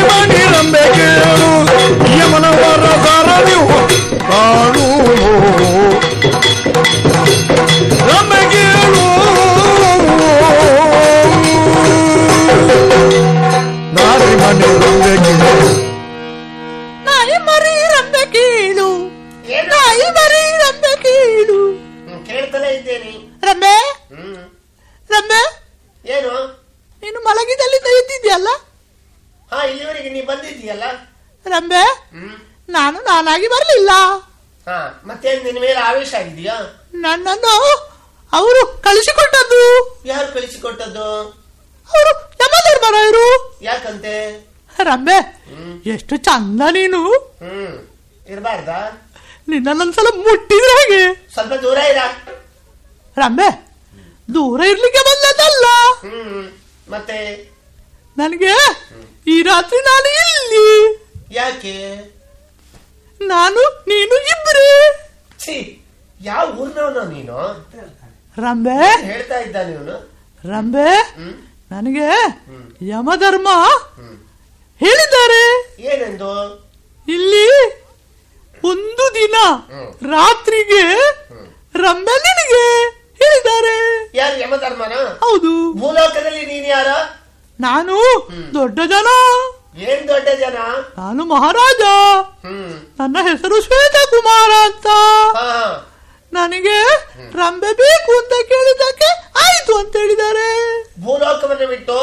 [0.09, 1.51] ಮಣಿ ರಂಬೆ ಕೇಳು.
[2.19, 3.57] ಯಮನವರ ಸಾರದಿ
[4.23, 4.87] ಕಾಣು
[37.09, 37.75] ನನ್ನನ್ನು
[38.33, 39.93] ಅವರು ಕಳಿಸಿಕೊಟ್ಟದ್ದು.
[40.05, 41.05] ಯಾರು ಕಳಿಸಿಕೊಟ್ಟದ್ದು?
[41.89, 42.29] ಅವರು
[43.09, 44.47] ಇರು ಯಾಕಂತೆ?
[44.83, 45.43] ರಂಬೆ
[45.87, 47.15] ಎಷ್ಟು ಚಂದ ನೀನು.
[48.29, 48.69] ಇರಬಾರ್ದ?
[49.49, 51.29] ನಿನ್ನ ನಿನ್ನೊಂದ್ಸಲ ಮುಟ್ಟಿದ್ರೆ ಹಾಗೆ?
[51.33, 51.97] ಸ್ವಲ್ಪ ದೂರ ಇರ.
[53.19, 53.67] ರಂಬೆ
[54.35, 55.65] ದೂರ ಇರ್ಲಿಕ್ಕೆ ಬಂದದ್ದಲ್ಲ.
[56.01, 56.53] ಹ್ಮ್.
[56.91, 57.51] ಮತ್ತೆ?
[58.19, 58.53] ನನಗೆ
[59.27, 60.99] ಈ ರಾತ್ರಿ ನಾನು ಇಲ್ಲಿ.
[61.31, 61.95] ಯಾಕೆ?
[63.21, 64.93] ನಾನು ನೀನು ಇಬ್ರು.
[65.45, 65.85] ಛೀ.
[66.23, 67.37] ಯಾವ ಊರ್ನವನು ನೀನು?
[68.43, 69.03] ರಂಬೆ?
[69.03, 69.97] ಹೇಳ್ತಾ ಇದ್ದ ನೀನು
[70.53, 70.91] ರಂಬೆ?
[71.71, 72.09] ನನಗೆ
[72.89, 73.49] ಯಮಧರ್ಮ
[74.81, 75.43] ಹೇಳಿದ್ದಾರೆ.
[75.83, 76.33] ಏನೆಂದು?
[77.09, 77.49] ಇಲ್ಲಿ
[78.65, 79.37] ಒಂದು ದಿನ
[80.11, 80.85] ರಾತ್ರಿಗೆ
[81.83, 82.65] ರಂಬೆ ನಿನಗೆ
[83.23, 83.77] ಹೇಳಿದ್ದಾರೆ.
[84.15, 84.93] ಯಾರು ಯಮಧರ್ಮನ?
[85.25, 85.73] ಹೌದು.
[85.81, 86.87] ಭೂಲೋಕದಲ್ಲಿ ನೀನ್ ಯಾರ?
[87.61, 87.97] ನಾನು
[88.55, 89.09] ದೊಡ್ಡ ಜನ.
[89.79, 90.59] ಏನ್ ದೊಡ್ಡ ಜನ?
[90.99, 91.83] ನಾನು ಮಹಾರಾಜ.
[93.01, 94.87] ನನ್ನ ಹೆಸರು ಶ್ವೇತಕುಮಾರ ಅಂತ.
[95.37, 95.85] ಹಾ.
[96.33, 96.77] ನನಗೆ
[97.39, 99.09] ರಂಬೆ ಬೇಕು ಅಂತ ಕೇಳಿದ್ದಕ್ಕೆ
[99.45, 100.49] ಆಯ್ತು ಅಂತ ಹೇಳಿದ್ದಾರೆ.
[101.05, 101.99] ಭೂಲೋಕವನ್ನು ಬಿಟ್ಟು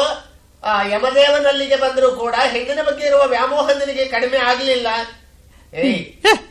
[0.64, 4.88] ಆ ಯಮದೇವನಲ್ಲಿಗೆ ಬಂದರೂ ಕೂಡ ಹೆಣ್ಣಿನ ಬಗ್ಗೆ ಇರುವ ವ್ಯಾಮೋಹ ನಿನಗೆ ಕಡಿಮೆ ಆಗ್ಲಿಲ್ಲ.
[5.74, 6.04] ಏಯ್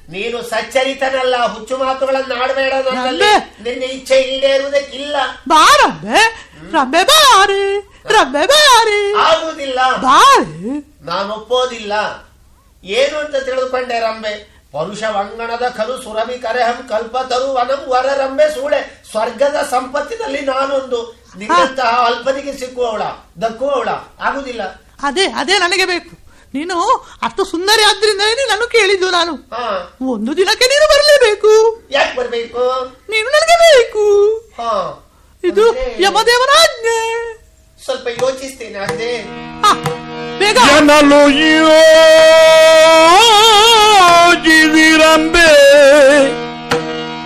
[0.09, 3.31] ನೀನು ಸಚ್ಚರಿತನಲ್ಲ ಹುಚ್ಚು ಮಾತುಗಳನ್ನ ಆಡಬೇಡ ನನ್ನಲ್ಲಿ.
[3.63, 5.15] ನಿನ್ನ ಇಚ್ಛೆ ಈಡೇರುವುದಕ್ಕಿಲ್ಲ.
[5.47, 6.19] ಬಾ ರಂಬೆ.
[6.71, 7.79] ರಂಬೆ ಬಾರಿ
[8.13, 9.79] ರಂಬೆ ಬಾರಿ ಆಗುವುದಿಲ್ಲ.
[9.97, 10.69] ಬಾರಿ
[11.01, 11.93] ನಾನು ಒಪ್ಪೋದಿಲ್ಲ
[12.83, 14.54] ಏನು ಅಂತ ತಿಳಿದುಕೊಂಡೆ ರಂಬೆ?
[14.75, 19.03] ಪರುಷ ವಂಗಣದ ಕರು ಸುರಭಿ ಕರೆಹಂ ಕಲ್ಪ ತರು ವನಂ ವರ ರಂಬೆ ಸೂಳೆ.
[19.11, 21.25] ಸ್ವರ್ಗದ ಸಂಪತ್ತಿನಲ್ಲಿ ನಾನೊಂದು.
[21.37, 23.01] ನಿನ್ನಂತಹ ಅಲ್ಪನಿಗೆ ಸಿಕ್ಕುವವಳ
[23.41, 23.89] ದಕ್ಕುವವಳ
[24.19, 24.63] ಆಗುದಿಲ್ಲ.
[25.03, 26.25] ಅದೇ ಅದೇ ನನಗೆ ಬೇಕು.
[26.53, 29.33] ನೀನು ಅಷ್ಟು ಸುಂದರಿ ಆದ್ರಿಂದ ನಾನು ಕೇಳಿದ್ದು ನಾನು.
[30.11, 31.83] ಒಂದು ದಿನಕ್ಕೆ ನೀನು ಬರಲೇಬೇಕು.
[31.91, 32.85] ಯಾಕೆ ಬರಬೇಕು?
[33.09, 34.35] ನೀನು ನನಗೆ ಬೇಕು.
[34.37, 35.01] ಹಾ.
[35.43, 35.69] ಇದು
[36.01, 37.35] ಯಮದೇವನ ಆಜ್ಞೆ
[37.83, 39.27] ಸ್ವಲ್ಪ ಯೋಚಿಸ್ತೇನೆ ಅದೇ
[40.53, 41.29] ಜನಲು
[45.15, 45.49] ಯೋಜಿದಿರಂಬೆ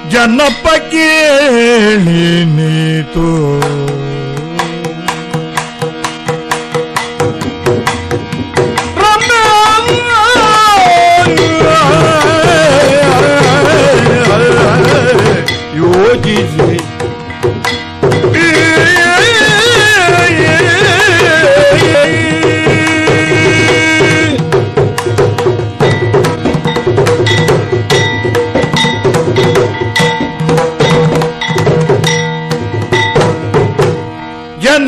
[0.10, 2.24] ಜನಪ ಕೇಳಿ
[2.56, 3.28] ನೀತು.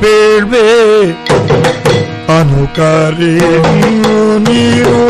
[0.00, 0.66] ಬೇಡ್ವೆ
[2.38, 3.34] ಅನುಕಾರಿ
[4.46, 5.02] ನೀರು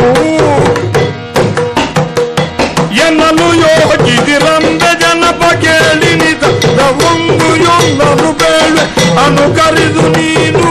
[3.06, 6.44] ಎನ್ನಲು ಯೋಜಿದಿರಂದ ಜನಪ ಕೇಳಿ ನಿದ
[7.02, 8.84] ಒಂದು ಯೊಂದನು ಬೇಡ್ವೆ
[9.24, 10.66] ಅನುಕರಿದು ನೀನು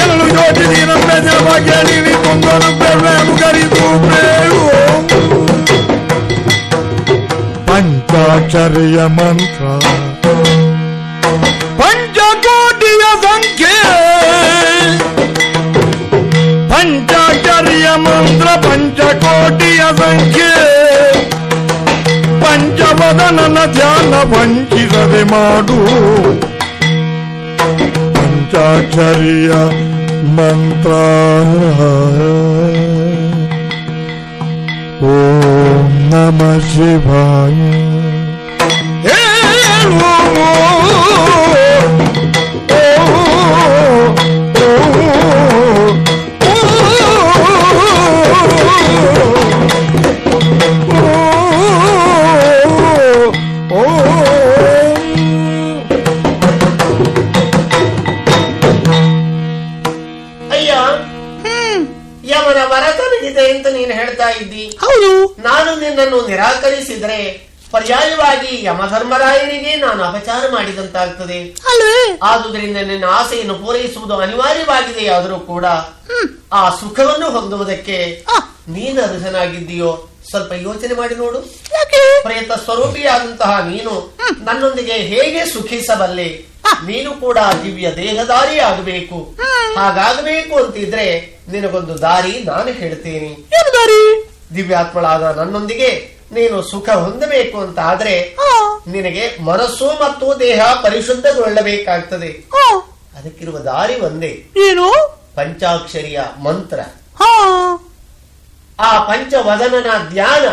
[0.00, 4.60] ಎನ್ನಲು ಯೋಜಿಸಿರಂದ ಜನಪ ಕೇಳಿ ನಿದೊಂದನು ಬೇಡ್ವೆ ಅನುಕರಿದು ಬೇಡು
[7.68, 9.64] ಪಂಚಾಕ್ಷರಿಯ ಮಂತ್ರ
[11.80, 13.74] ಪಂಚಕೋಟಿಯ ಸಂಖ್ಯೆ
[16.72, 20.50] ಪಂಚಾಕ್ಷರಿಯ ಮಂತ್ರ ಪಂಚಕೋಟಿಯ ಸಂಖ್ಯೆ
[23.12, 25.78] ಪಂಚವದನನ ಧ್ಯಾನ ವಂಚಿಸದೆ ಮಾಡು
[28.14, 29.50] ಪಂಚಾಕ್ಷರಿಯ
[30.36, 30.90] ಮಂತ್ರ
[35.10, 37.58] ಓಂ ನಮ ಶಿವಾಯ
[39.06, 39.98] ಹೇಳು
[66.00, 67.16] ನಾನು ನಿನ್ನನ್ನು ನಿರಾಕರಿಸಿದ್ರೆ
[67.72, 71.38] ಪರ್ಯಾಯವಾಗಿ ಯಮಧರ್ಮರಾಯನಿಗೆ ನಾನು ಅಪಚಾರ ಮಾಡಿದಂತಾಗ್ತದೆ.
[72.22, 75.66] ಆದುದರಿಂದ ನಿನ್ನ ಆಸೆಯನ್ನು ಪೂರೈಸುವುದು ಅನಿವಾರ್ಯವಾಗಿದೆ ಆದರೂ ಕೂಡ
[76.52, 77.98] ಆ ಸುಖವನ್ನು ಹೊಂದುವುದಕ್ಕೆ
[78.76, 79.92] ನೀನು ಅರ್ಹನಾಗಿದ್ದೀಯೋ?
[80.30, 81.38] ಸ್ವಲ್ಪ ಯೋಚನೆ ಮಾಡಿ ನೋಡು.
[82.22, 83.94] ಪ್ರಯತ್ನ ಸ್ವರೂಪಿಯಾದಂತಹ ನೀನು
[84.46, 86.28] ನನ್ನೊಂದಿಗೆ ಹೇಗೆ ಸುಖಿಸಬಲ್ಲೆ?
[86.88, 89.18] ನೀನು ಕೂಡ ದಿವ್ಯ ದೇಹದಾರಿ ಆಗಬೇಕು
[89.78, 91.06] ಹಾಗಾಗಬೇಕು ಅಂತಿದ್ರೆ
[91.52, 93.30] ನಿನಗೊಂದು ದಾರಿ ನಾನು ಹೇಳ್ತೇನೆ.
[94.54, 98.36] ದಿವ್ಯಾತ್ಮಳಾದ ನನ್ನೊಂದಿಗೆ ನೀನು ಸುಖ ಹೊಂದಬೇಕು ಅಂತ ಆದ್ರೆ
[98.86, 102.28] ನಿನಗೆ ಮನಸ್ಸು ಮತ್ತು ದೇಹ ಪರಿಶುದ್ಧಗೊಳ್ಳಬೇಕಾಗ್ತದೆ.
[103.18, 104.46] ಅದಕ್ಕಿರುವ ದಾರಿ ಒಂದೇ.
[104.56, 105.18] ಏನು?
[105.34, 106.80] ಪಂಚಾಕ್ಷರಿಯ ಮಂತ್ರ.
[108.80, 110.48] ಆ ಪಂಚವದನನ ಧ್ಯಾನ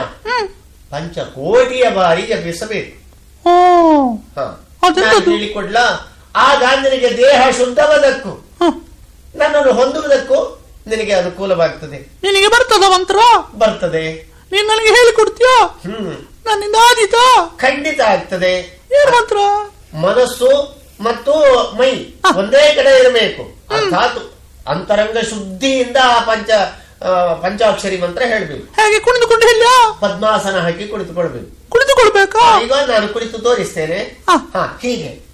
[0.92, 2.94] ಪಂಚಕೋಟಿಯ ಬಾರಿ ಜಪಿಸಬೇಕು.
[5.32, 6.14] ಹೇಳಿಕೊಡ್ಲಾ?
[6.36, 8.32] ಆಗ ನಿನಗೆ ದೇಹ ಶುದ್ಧವಾದಕ್ಕೂ
[9.36, 11.98] ನನ್ನನ್ನು ಹೊಂದುವುದಕ್ಕೂ ನಿನಗೆ ಅನುಕೂಲವಾಗ್ತದೆ.
[12.24, 13.16] ನಿನಗೆ ಬರ್ತದ ಮಂತ್ರ
[13.58, 14.34] ಬರ್ತದೆ.
[14.52, 15.66] ನೀನ್ ನನಗೆ ಹೇಳಿಕೊಡ್ತೀಯಾ?
[15.66, 16.18] ಹ್ಮ್.
[16.46, 17.58] ನನ್ನಿಂದ ಆದೀತಾ?
[17.60, 18.82] ಖಂಡಿತ ಆಗ್ತದೆ.
[18.92, 19.38] ಏನ್ ಮಂತ್ರ?
[19.98, 21.32] ಮನಸ್ಸು ಮತ್ತು
[21.78, 21.92] ಮೈ
[22.38, 23.44] ಒಂದೇ ಕಡೆ ಇರಬೇಕು.
[23.74, 24.34] ಅರ್ಥಾತ್
[24.68, 26.50] ಅಂತರಂಗ ಶುದ್ಧಿಯಿಂದ ಆ ಪಂಚ
[27.42, 28.82] ಪಂಚಾಕ್ಷರಿ ಮಂತ್ರ ಹೇಳ್ಬೇಕು.
[28.82, 29.64] ಹೇಗೆ ಕುಣಿದುಕೊಂಡು ಇಲ್ಲ
[30.00, 31.70] ಪದ್ಮಾಸನ ಹಾಕಿ ಕುಳಿತುಕೊಳ್ಬೇಕು.
[31.70, 34.26] ಕುಳಿತುಕೊಳ್ಬೇಕಾ ಈಗ ನಾನು ಕುಳಿತು ತೋರಿಸ್ತೇನೆ.
[34.30, 34.80] ಹಾ.
[34.82, 35.28] ಹೀಗೆ.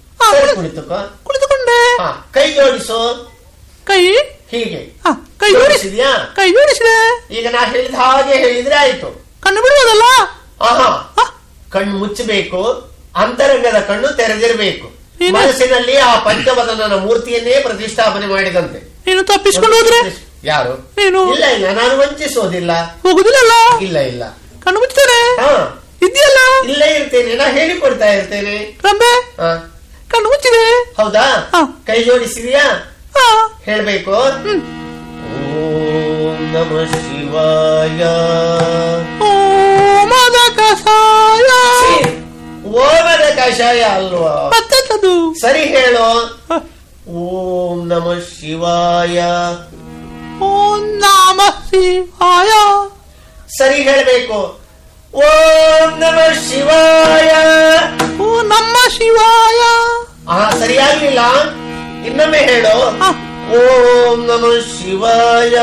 [0.54, 1.20] ಕುಳಿತುಕೋ.
[1.24, 2.02] ಕುಳಿತುಕೊಂಡೆ.
[2.02, 3.32] ಹಾ ಕೈ ಜೋಡಿಸು.
[3.84, 4.16] ಕೈ
[4.50, 4.96] ಹೀಗೆ.
[5.40, 6.32] ಕೈ ಜೋಡಿಸಿ ಜೋಡಿಸಿದ್ಯಾ?
[6.36, 7.26] ಕೈ ಜೋಡಿಸಿದೆ.
[7.34, 9.24] ಈಗ ನಾ ಹೇಳಿದ ಹಾಗೆ ಹೇಳಿದ್ರೆ ಆಯ್ತು.
[9.42, 10.02] ಕಣ್ಣು ಬಿಡುವುದಲ್ಲ?
[11.72, 15.04] ಕಣ್ಣು ಮುಚ್ಚಬೇಕು ಅಂತರಂಗದ ಕಣ್ಣು ತೆರೆದಿರಬೇಕು.
[15.32, 18.94] ಮನಸ್ಸಿನಲ್ಲಿ ಆ ಪಂಚಮದನ ಮೂರ್ತಿಯನ್ನೇ ಪ್ರತಿಷ್ಠಾಪನೆ ಮಾಡಿದಂತೆ.
[19.06, 20.24] ನೀನು ತಪ್ಪಿಸ್ಕೊಂಡು ಹೋದ್ರೆ?
[20.44, 20.92] ಯಾರು?
[20.96, 22.70] ನೀನು ಇಲ್ಲ ಇಲ್ಲ ನಾನು ವಂಚಿಸೋದಿಲ್ಲ.
[23.02, 24.22] ಹೋಗುದಿಲ್ಲ ಇಲ್ಲ ಇಲ್ಲ.
[24.64, 25.84] ಕಣ್ಣು ಮುಚ್ಚಾರೆ ಹಾ.
[26.02, 28.80] ಇದೆಯಲ್ಲ ಇಲ್ಲೇ ಇರ್ತೇನೆ ನಾ ಹೇಳಿಕೊಡ್ತಾ ಇರ್ತೇನೆ.
[28.84, 29.80] ರಂಬೆ ಹಾ.
[30.10, 30.94] ಕಣ್ಣು ಮುಚ್ಚಿದೆ.
[31.02, 31.50] ಹೌದಾ?
[31.86, 32.93] ಕೈ ಜೋಡಿಸಿದ್ಯಾ?
[33.64, 34.10] ಹೇಳ್ಬೇಕು?
[34.10, 34.52] ಓಂ
[36.52, 38.04] ನಮ ಶಿವಾಯ.
[39.24, 41.50] ಓಮದ ಕಷಾಯ
[42.68, 44.48] ಓಮದ ಕಷಾಯ ಅಲ್ವಾ?
[44.48, 46.40] ಮತ್ತದು ಸರಿ ಹೇಳು.
[47.10, 49.22] ಓಂ ನಮ ಶಿವಾಯ.
[50.44, 52.50] ಓಂ ನಮ ಶಿವಾಯ.
[53.58, 54.60] ಸರಿ ಹೇಳಬೇಕು.
[55.14, 56.18] ಓಂ ನಮ
[56.50, 57.32] ಶಿವಾಯ.
[58.22, 59.60] ಓ ನಮ್ಮ ಶಿವಾಯ.
[60.30, 61.18] ಆ ಸರಿಯಾಗ್ಲಿಲ್ಲ?
[62.06, 62.74] ಇನ್ನೊಮ್ಮೆ ಹೇಳು
[63.56, 65.56] ಓಂ ನಮ ಶಿವಾಯ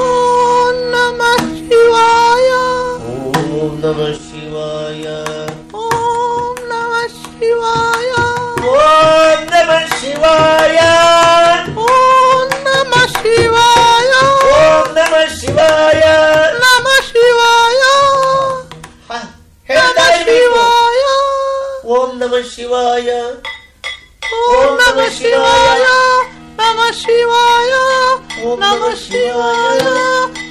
[0.00, 1.20] ಓಂ ನಮ
[1.60, 2.50] ಶಿವಾಯ
[3.24, 3.38] ಓಂ
[3.82, 5.06] ನಮ ಶಿವಾಯ
[5.82, 8.12] ಓಂ ನಮ ಶಿವಾಯ
[8.74, 10.78] ಓಂ ನಮ ಶಿವಾಯ
[11.86, 14.12] ಓಂ ನಮ ಶಿವಾಯ
[14.52, 16.04] ಓಂ ನಮ ಶಿವಾಯ
[16.64, 17.82] ನಮ ಶಿವಾಯ
[19.68, 20.64] ಹೇಳ್ತಾ ಇರ್ಬೇಕು
[21.94, 23.10] ಓಂ ನಮ ಶಿವಾಯ
[24.44, 25.84] ॐ नमः शिवाय।
[26.60, 27.72] नमः शिवाय।
[28.60, 29.78] नमः शिवाय।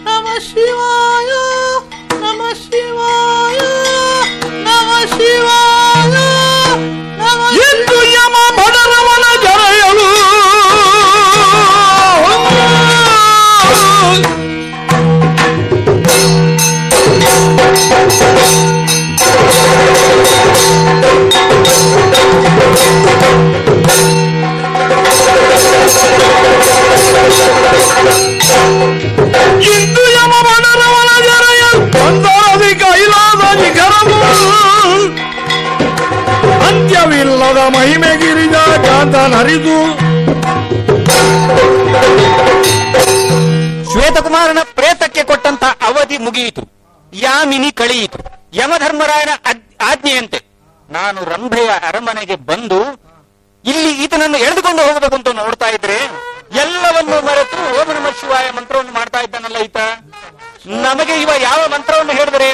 [0.07, 1.31] नमः शिवाय।
[2.13, 3.59] नमः शिवाय।
[4.65, 5.52] नमः शिवाय।
[37.69, 39.77] ಮಹಿಮೆ ಗಿರಿಜ ಕಾಂತನರಿದು
[43.91, 46.63] ಶ್ವೇತಕುಮಾರನ ಪ್ರೇತಕ್ಕೆ ಕೊಟ್ಟಂತ ಅವಧಿ ಮುಗಿಯಿತು.
[47.13, 48.19] ಯಾಮಿನಿ ಕಳೆಯಿತು.
[48.53, 49.29] ಯಮಧರ್ಮರಾಯನ
[49.81, 50.45] ಆಜ್ಞೆಯಂತೆ.
[50.89, 52.79] ನಾನು ರಂಭೆಯ ಅರಮನೆಗೆ ಬಂದು,
[53.65, 55.97] ಇಲ್ಲಿ ಈತನನ್ನು ಎಳೆದುಕೊಂಡು ಹೋಗಬೇಕು ಅಂತ ನೋಡ್ತಾ ಇದ್ರೆ,
[56.55, 59.77] ಎಲ್ಲವನ್ನು ಮರೆತು ಓಂ ನಮ ಶಿವಾಯ ಮಂತ್ರವನ್ನು ಮಾಡ್ತಾ ಇದ್ದಾನಲ್ಲ ಈತ.
[60.67, 62.47] ನಮಗೆ ಇವ ಯಾವ ಮಂತ್ರವನ್ನು ಹೇಳಿದ್ರೆ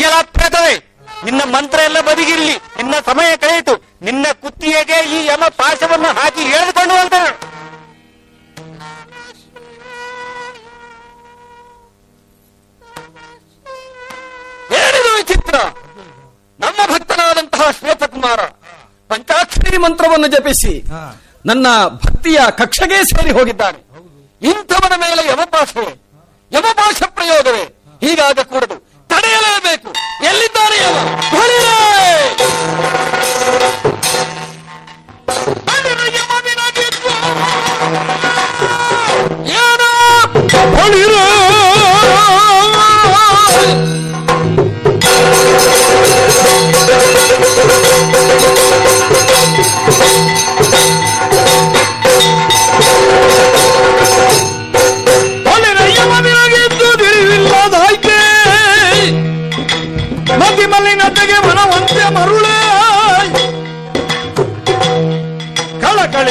[0.00, 3.85] ಎಲ್ಲ ಪ್ರೇತವೇ ನಿನ್ನ ಮಂತ್ರ ಎಲ್ಲ ಬದಿಗಿರ್ಲಿ, ನಿನ್ನ ಸಮಯ ಕಳೆಯಿತು.
[4.02, 7.30] ನಿನ್ನ ಕುತ್ತಿಗೆಗೆ ಈ ಯಮ ಪಾಶವನ್ನು ಹಾಕಿ ಎಳೆದುಕೊಂಡು ಹೋಗ್ತಾನೆ.
[14.78, 15.56] ಏನಿದು ವಿಚಿತ್ರ.
[16.60, 18.40] ನಮ್ಮ ಭಕ್ತನಾದಂತಹ ಶ್ವೇತಕುಮಾರ
[19.08, 20.74] ಪಂಚಾಕ್ಷರಿ ಮಂತ್ರವನ್ನು ಜಪಿಸಿ
[21.46, 23.80] ನನ್ನ ಭಕ್ತಿಯ ಕಕ್ಷೆಗೆ ಸೇರಿ ಹೋಗಿದ್ದಾನೆ.
[24.50, 25.92] ಇಂಥವನ ಮೇಲೆ ಯಮಪಾಶವೇ
[26.52, 27.64] ಯಮಪಾಶ ಪ್ರಯೋಗವೇ
[28.00, 28.85] ಹೀಗಾಗಕೂಡದು.
[29.26, 29.90] ತಡೆಯಲೇಬೇಕು
[30.30, 30.78] ಎಲ್ಲಿದ್ದಾರೆ
[36.16, 37.12] ಯಮನಿನಗಿದ್ದು.
[39.60, 39.90] ಏನೋ?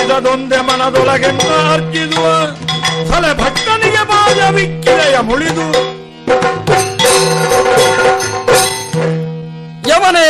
[0.06, 2.24] ಕಳಕಳಿದದೊಂದೆ ಮನದೊಳಗೆ ಮಾರ್ಕಿದು
[3.10, 5.66] ಫಲ ಭಕ್ತನಿಗೆ ಬಾಜ ವಿಕ್ಕಿರೆಯ ಮುಳಿದು.
[9.90, 10.28] ಯವನೇ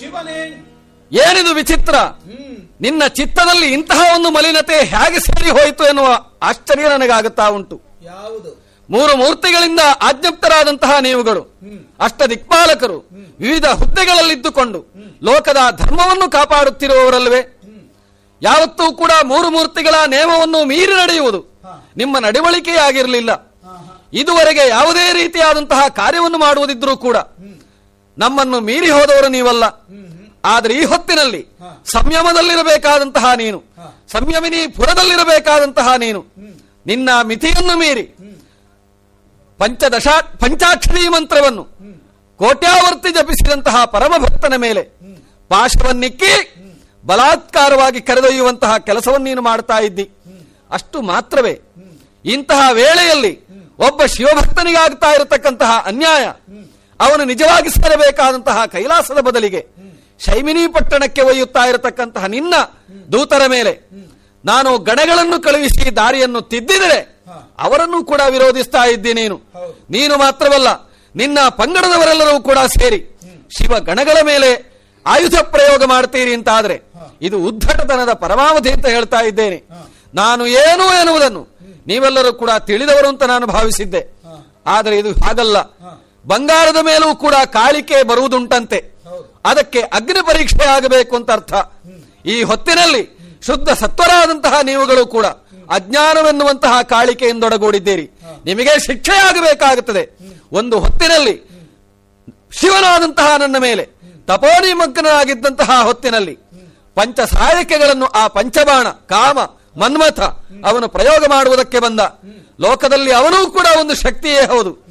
[0.00, 0.38] ಶಿವನೇ.
[1.12, 1.94] ಏನಿದು ವಿಚಿತ್ರ?
[2.80, 6.08] ನಿನ್ನ ಚಿತ್ತದಲ್ಲಿ ಇಂತಹ ಒಂದು ಮಲಿನತೆ ಹೇಗೆ ಸೇರಿ ಹೋಯಿತು ಎನ್ನುವ
[6.42, 7.76] ಆಶ್ಚರ್ಯ ನನಗಾಗುತ್ತಾ ಉಂಟು.
[8.04, 8.50] ಯಾವುದು?
[8.90, 11.42] ಮೂರು ಮೂರ್ತಿಗಳಿಂದ ಆಜ್ಞಪ್ತರಾದಂತಹ ನೀವುಗಳು.
[12.00, 12.98] ಅಷ್ಟ ದಿಕ್ಪಾಲಕರು.
[13.40, 14.78] ವಿವಿಧ ಹುದ್ದೆಗಳಲ್ಲಿದ್ದುಕೊಂಡು
[15.22, 17.40] ಲೋಕದ ಧರ್ಮವನ್ನು ಕಾಪಾಡುತ್ತಿರುವವರಲ್ವೇ
[18.42, 21.40] ಯಾವತ್ತೂ ಕೂಡ ಮೂರು ಮೂರ್ತಿಗಳ ನೇಮವನ್ನು ಮೀರಿ ನಡೆಯುವುದು
[21.96, 23.30] ನಿಮ್ಮ ನಡವಳಿಕೆಯಾಗಿರಲಿಲ್ಲ.
[24.12, 27.16] ಇದುವರೆಗೆ ಯಾವುದೇ ರೀತಿಯಾದಂತಹ ಕಾರ್ಯವನ್ನು ಮಾಡುವುದಿದ್ರೂ ಕೂಡ
[28.18, 29.64] ನಮ್ಮನ್ನು ಮೀರಿ ಹೋದವರು ನೀವಲ್ಲ.
[30.44, 31.40] ಆದರೆ ಈ ಹೊತ್ತಿನಲ್ಲಿ
[31.94, 33.58] ಸಂಯಮದಲ್ಲಿರಬೇಕಾದಂತಹ ನೀನು
[34.12, 36.20] ಸಂಯಮಿನಿ ಪುರದಲ್ಲಿರಬೇಕಾದಂತಹ ನೀನು
[36.86, 38.04] ನಿನ್ನ ಮಿತಿಯನ್ನು ಮೀರಿ
[39.60, 40.08] ಪಂಚದಶ
[40.42, 41.64] ಪಂಚಾಕ್ಷರಿ ಮಂತ್ರವನ್ನು
[42.40, 44.82] ಕೋಟ್ಯಾವರ್ತಿ ಜಪಿಸಿದಂತಹ ಪರಮ ಭಕ್ತನ ಮೇಲೆ
[45.50, 46.32] ಪಾಶವನ್ನಿಕ್ಕಿ
[47.04, 50.06] ಬಲಾತ್ಕಾರವಾಗಿ ಕರೆದೊಯ್ಯುವಂತಹ ಕೆಲಸವನ್ನು ನೀನು ಮಾಡ್ತಾ ಇದ್ದಿ.
[50.70, 51.54] ಅಷ್ಟು ಮಾತ್ರವೇ.
[52.24, 53.32] ಇಂತಹ ವೇಳೆಯಲ್ಲಿ
[53.78, 56.24] ಒಬ್ಬ ಶಿವಭಕ್ತನಿಗಾಗ್ತಾ ಇರತಕ್ಕಂತಹ ಅನ್ಯಾಯ,
[57.00, 59.62] ಅವನು ನಿಜವಾಗಿ ಸೇರಬೇಕಾದಂತಹ ಕೈಲಾಸದ ಬದಲಿಗೆ
[60.20, 62.54] ಶೈಮಿನಿ ಪಟ್ಟಣಕ್ಕೆ ಒಯ್ಯುತ್ತಾ ಇರತಕ್ಕಂತಹ ನಿನ್ನ
[63.12, 63.72] ದೂತರ ಮೇಲೆ
[64.44, 67.00] ನಾನು ಗಣಗಳನ್ನು ಕಳುಹಿಸಿ ದಾರಿಯನ್ನು ತಿದ್ದಿದರೆ
[67.58, 69.36] ಅವರನ್ನು ಕೂಡ ವಿರೋಧಿಸ್ತಾ ಇದ್ದಿ ನೀನು.
[69.90, 70.68] ನೀನು ಮಾತ್ರವಲ್ಲ,
[71.14, 73.00] ನಿನ್ನ ಪಂಗಡದವರೆಲ್ಲರೂ ಕೂಡ ಸೇರಿ
[73.56, 74.50] ಶಿವ ಗಣಗಳ ಮೇಲೆ
[75.06, 76.76] ಆಯುಧ ಪ್ರಯೋಗ ಮಾಡ್ತೀರಿ ಅಂತಾದ್ರೆ
[77.22, 79.64] ಇದು ಉದ್ಧಟತನದ ಪರಮಾವಧಿ ಅಂತ ಹೇಳ್ತಾ ಇದ್ದೇನೆ.
[80.14, 81.48] ನಾನು ಏನು ಎನ್ನುವುದನ್ನು
[81.86, 84.22] ನೀವೆಲ್ಲರೂ ಕೂಡ ತಿಳಿದವರು ಅಂತ ನಾನು ಭಾವಿಸಿದ್ದೆ.
[84.66, 85.62] ಆದರೆ ಇದು ಹಾಗಲ್ಲ.
[86.26, 88.84] ಬಂಗಾರದ ಮೇಲೂ ಕೂಡ ಕಾಳಿಕೆ ಬರುವುದುಂಟಂತೆ.
[89.44, 91.52] ಅದಕ್ಕೆ ಅಗ್ನಿ ಪರೀಕ್ಷೆ ಆಗಬೇಕು ಅಂತ ಅರ್ಥ.
[92.26, 95.26] ಈ ಹೊತ್ತಿನಲ್ಲಿ ಶುದ್ಧ ಸತ್ವರಾದಂತಹ ನೀವುಗಳು ಕೂಡ
[95.70, 98.10] ಅಜ್ಞಾನವೆನ್ನುವಂತಹ ಕಾಳಿಕೆಯಿಂದೊಡಗೂಡಿದ್ದೀರಿ.
[98.44, 100.08] ನಿಮಗೆ ಶಿಕ್ಷೆ ಆಗಬೇಕಾಗುತ್ತದೆ.
[100.52, 101.50] ಒಂದು ಹೊತ್ತಿನಲ್ಲಿ
[102.52, 103.88] ಶಿವನಾದಂತಹ ನನ್ನ ಮೇಲೆ
[104.26, 106.38] ತಪೋನಿಮಗ್ನಾಗಿದ್ದಂತಹ ಹೊತ್ತಿನಲ್ಲಿ
[106.94, 109.38] ಪಂಚ ಸಹಾಯಕಗಳನ್ನು ಆ ಪಂಚಬಾಣ, ಕಾಮ,
[109.76, 110.20] ಮನ್ಮಥ
[110.64, 112.00] ಅವನು ಪ್ರಯೋಗ ಮಾಡುವುದಕ್ಕೆ ಬಂದ.
[112.60, 114.86] ಲೋಕದಲ್ಲಿ ಅವನೂ ಕೂಡ ಒಂದು ಶಕ್ತಿಯೇ ಹೌದು.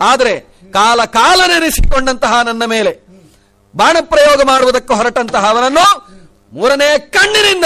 [0.00, 0.40] ಆದರೆ
[0.72, 3.08] ಕಾಲ ಕಾಲ ನೆನೆಸಿಕೊಂಡಂತಹ ನನ್ನ ಮೇಲೆ
[3.76, 6.06] ಬಾಣ ಪ್ರಯೋಗ ಮಾಡುವುದಕ್ಕೆ ಹೊರಟಂತಹ ಅವನನ್ನು
[6.52, 7.64] ಮೂರನೇ ಕಣ್ಣಿನಿಂದ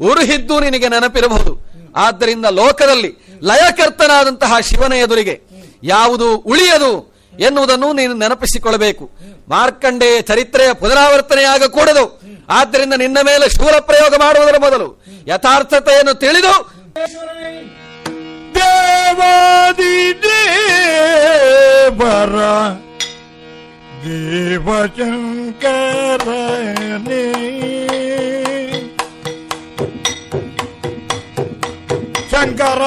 [0.00, 1.72] ಉರುಹಿದ್ದು ನಿನಗೆ ನೆನಪಿರಬಹುದು.
[1.96, 5.40] ಆದ್ದರಿಂದ ಲೋಕದಲ್ಲಿ ಲಯಕರ್ತನಾದಂತಹ ಶಿವನ ಎದುರಿಗೆ
[5.82, 7.11] ಯಾವುದು ಉಳಿಯದು?
[7.40, 9.10] ಎನ್ನುವುದನ್ನು ನೀನು ನೆನಪಿಸಿಕೊಳ್ಳಬೇಕು.
[9.48, 16.82] ಮಾರ್ಕಂಡೆಯ ಚರಿತ್ರೆಯ ಪುನರಾವರ್ತನೆಯಾಗಕೂಡದು ಆದ್ದರಿಂದ ನಿನ್ನ ಮೇಲೆ ಶೂರ ಪ್ರಯೋಗ ಮಾಡುವುದರ ಮೊದಲು ಯಥಾರ್ಥತೆಯನ್ನು ತಿಳಿದು
[24.04, 25.32] ದೇವಶಂಕರನೇ.
[32.30, 32.82] ಶಂಕರ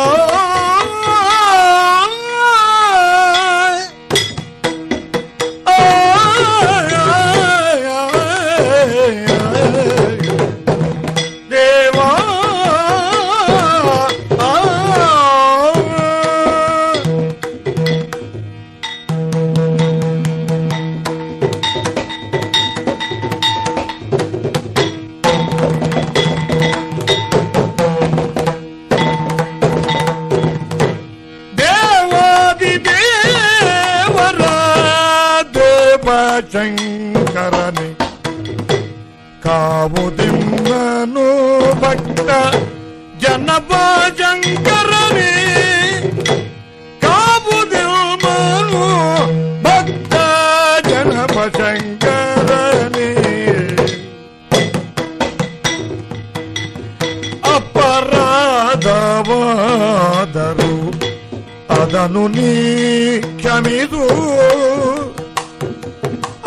[39.56, 41.26] ಕಾವುದಿಮ್ಮನು
[41.82, 42.30] ಭಕ್ತ
[43.24, 43.72] ಜನಪ
[44.20, 45.30] ಶಂಕರನೆ
[47.04, 48.84] ಕಾವುದಿಮ್ಮನು
[49.66, 50.16] ಭಕ್ತ
[50.90, 53.08] ಜನಪ ಶಂಕರನೆ
[59.38, 60.72] ಅಪರಾಧವಾದರು
[61.76, 62.52] ಅದನ್ನು ನೀ
[63.38, 64.04] ಕ್ಷಮಿದು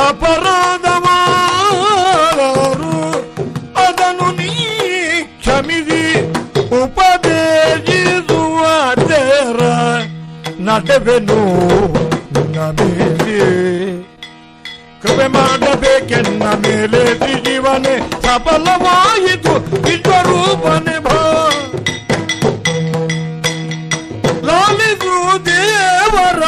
[0.09, 1.48] ಅಪರಾಧವಾದರು
[10.68, 11.40] ನಡೆವೆನು
[12.34, 13.38] ನಿನ್ನ ಮೇಲೆ
[15.04, 17.02] ಕೃಪೆ ಮಾಡಬೇಕೆನ್ನ ಮೇಲೆ
[17.46, 19.54] ಜೀವನೆ ಸಫಲವಾಯಿತು
[19.84, 21.20] ವಿಶ್ವರೂಪನೆ ಭಾ
[24.48, 25.16] ಲಾಲಿಸು
[25.46, 26.44] ದೇವರ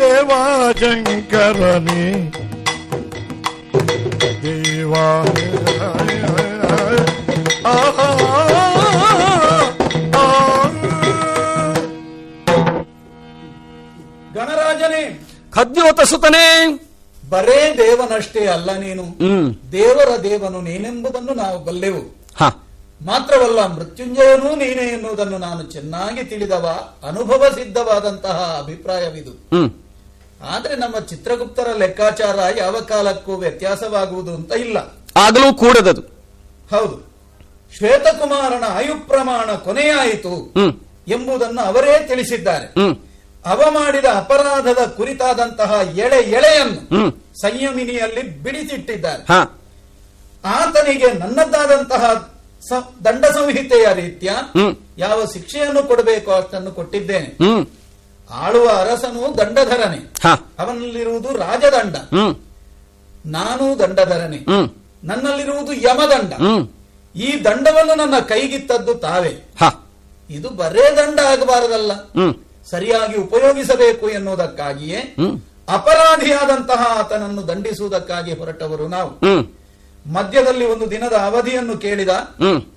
[0.00, 0.40] ದೇವಾ
[0.80, 2.04] ಶಂಕರನೇ
[4.44, 5.06] ದೇವಾ
[15.51, 16.79] ಖದ್ಯೋತ ಸುತನೇ.
[17.29, 19.03] ಬರೇ ದೇವನಷ್ಟೇ ಅಲ್ಲ ನೀನು.
[19.71, 22.15] ದೇವರ ದೇವನು ನೀನೆಂಬುದನ್ನು ನಾವು ಬಲ್ಲೆವು.
[22.35, 22.43] ಹ.
[23.05, 29.31] ಮಾತ್ರವಲ್ಲ ಮೃತ್ಯುಂಜಯನೂ ನೀನೇ ಎನ್ನುವುದನ್ನು ನಾನು ಚೆನ್ನಾಗಿ ತಿಳಿದವ ಅನುಭವ ಸಿದ್ಧವಾದಂತಹ ಅಭಿಪ್ರಾಯವಿದು.
[30.43, 34.77] ಆದ್ರೆ ನಮ್ಮ ಚಿತ್ರಗುಪ್ತರ ಲೆಕ್ಕಾಚಾರ ಯಾವ ಕಾಲಕ್ಕೂ ವ್ಯತ್ಯಾಸವಾಗುವುದು ಅಂತ ಇಲ್ಲ.
[35.15, 36.01] ಆಗಲೂ ಕೂಡದದು.
[36.71, 37.11] ಹೌದು.
[37.77, 40.53] ಶ್ವೇತಕುಮಾರನ ಆಯು ಪ್ರಮಾಣ ಕೊನೆಯಾಯಿತು
[41.07, 42.73] ಎಂಬುದನ್ನು ಅವರೇ ತಿಳಿಸಿದ್ದಾರೆ.
[43.45, 47.11] ಅವ ಮಾಡಿದ ಅಪರಾಧದ ಕುರಿತಾದಂತಹ ಎಳೆ ಎಳೆಯನ್ನು
[47.41, 49.33] ಸಂಯಮಿನಿಯಲ್ಲಿ ಬಿಡಿಸಿಟ್ಟಿದ್ದಾರೆ.
[50.45, 52.31] ಆತನಿಗೆ ನನ್ನದ್ದಾದಂತಹ
[53.05, 54.29] ದಂಡ ಸಂಹಿತೆಯ ರೀತಿಯ
[54.97, 57.37] ಯಾವ ಶಿಕ್ಷೆಯನ್ನು ಕೊಡಬೇಕು ಅಷ್ಟನ್ನು ಕೊಟ್ಟಿದ್ದೇನೆ.
[58.31, 60.27] ಆಳುವ ಅರಸನು ದಂಡಧರನೆ.
[60.59, 61.95] ಅವನಲ್ಲಿರುವುದು ರಾಜದಂಡ.
[63.25, 64.37] ನಾನು ದಂಡಧರನೆ.
[65.03, 66.33] ನನ್ನಲ್ಲಿರುವುದು ಯಮದಂಡ.
[67.15, 69.53] ಈ ದಂಡವನ್ನು ನನ್ನ ಕೈಗಿತ್ತದ್ದು ತಾವೇ.
[70.29, 71.91] ಇದು ಬರೇ ದಂಡ ಆಗಬಾರದಲ್ಲ.
[72.71, 74.99] ಸರಿಯಾಗಿ ಉಪಯೋಗಿಸಬೇಕು ಎನ್ನುವುದಕ್ಕಾಗಿಯೇ
[75.69, 79.11] ಅಪರಾಧಿಯಾದಂತಹ ಆತನನ್ನು ದಂಡಿಸುವುದಕ್ಕಾಗಿ ಹೊರಟವರು ನಾವು.
[80.13, 82.09] ಮಧ್ಯದಲ್ಲಿ ಒಂದು ದಿನದ ಅವಧಿಯನ್ನು ಕೇಳಿದ.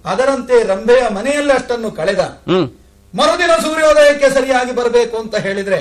[0.05, 2.23] ಅದರಂತೆ ರಂಭೆಯ ಮನೆಯಲ್ಲಿ ಅಷ್ಟನ್ನು ಕಳೆದ.
[3.15, 5.79] ಮರುದಿನ ಸೂರ್ಯೋದಯಕ್ಕೆ ಸರಿಯಾಗಿ ಬರಬೇಕು ಅಂತ ಹೇಳಿದ್ರೆ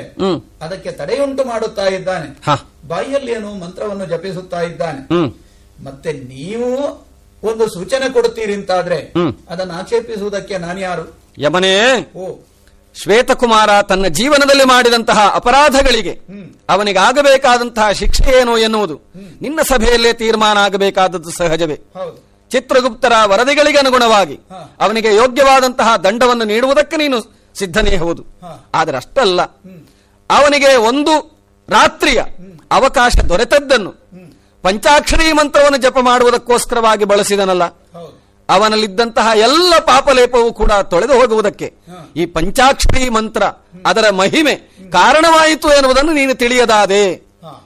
[0.61, 2.27] ಅದಕ್ಕೆ ತಡೆಯುಂಟು ಮಾಡುತ್ತಾ ಇದ್ದಾನೆ.
[2.88, 5.02] ಬಾಯಿಯಲ್ಲಿ ಏನು ಮಂತ್ರವನ್ನು ಜಪಿಸುತ್ತಾ ಇದ್ದಾನೆ.
[5.84, 6.69] ಮತ್ತೆ ನೀವು
[7.44, 9.14] ಒಂದು ಸೂಚನೆ ಕೊಡುತ್ತೀರಿ ಅಂತಾದ್ರೆ
[9.49, 11.06] ಅದನ್ನು ಆಕ್ಷೇಪಿಸುವುದಕ್ಕೆ ನಾನು ಯಾರು?
[11.38, 11.76] ಯಮನೇ!
[12.15, 12.23] ಓ
[12.95, 16.14] ಶ್ವೇತಕುಮಾರ ತನ್ನ ಜೀವನದಲ್ಲಿ ಮಾಡಿದಂತಹ ಅಪರಾಧಗಳಿಗೆ
[16.70, 18.95] ಅವನಿಗಾಗಬೇಕಾದಂತಹ ಶಿಕ್ಷೆ ಏನು ಎನ್ನುವುದು
[19.41, 21.78] ನಿನ್ನ ಸಭೆಯಲ್ಲೇ ತೀರ್ಮಾನ ಆಗಬೇಕಾದದ್ದು ಸಹಜವೇ.
[22.52, 24.40] ಚಿತ್ರಗುಪ್ತರ ವರದಿಗಳಿಗೆ ಅನುಗುಣವಾಗಿ
[24.80, 27.18] ಅವನಿಗೆ ಯೋಗ್ಯವಾದಂತಹ ದಂಡವನ್ನು ನೀಡುವುದಕ್ಕೆ ನೀನು
[27.56, 28.24] ಸಿದ್ಧನೇ ಹೌದು.
[28.74, 29.41] ಆದರೆ ಅಷ್ಟಲ್ಲ.
[30.30, 31.14] ಅವನಿಗೆ ಒಂದು
[31.70, 32.20] ರಾತ್ರಿಯ
[32.72, 33.91] ಅವಕಾಶ ದೊರೆತದ್ದನ್ನು
[34.64, 37.64] ಪಂಚಾಕ್ಷರಿ ಮಂತ್ರವನ್ನು ಜಪ ಮಾಡುವುದಕ್ಕೋಸ್ಕರವಾಗಿ ಬಳಸಿದನಲ್ಲ.
[38.54, 41.68] ಅವನಲ್ಲಿದ್ದಂತಹ ಎಲ್ಲ ಪಾಪಲೇಪವೂ ಕೂಡ ತೊಳೆದು ಹೋಗುವುದಕ್ಕೆ.
[42.16, 43.44] ಈ ಪಂಚಾಕ್ಷರಿ ಮಂತ್ರ
[43.86, 44.56] ಅದರ ಮಹಿಮೆ
[44.92, 47.04] ಕಾರಣವಾಯಿತು ಎನ್ನುವುದನ್ನು ನೀನು ತಿಳಿಯದಾದೆ.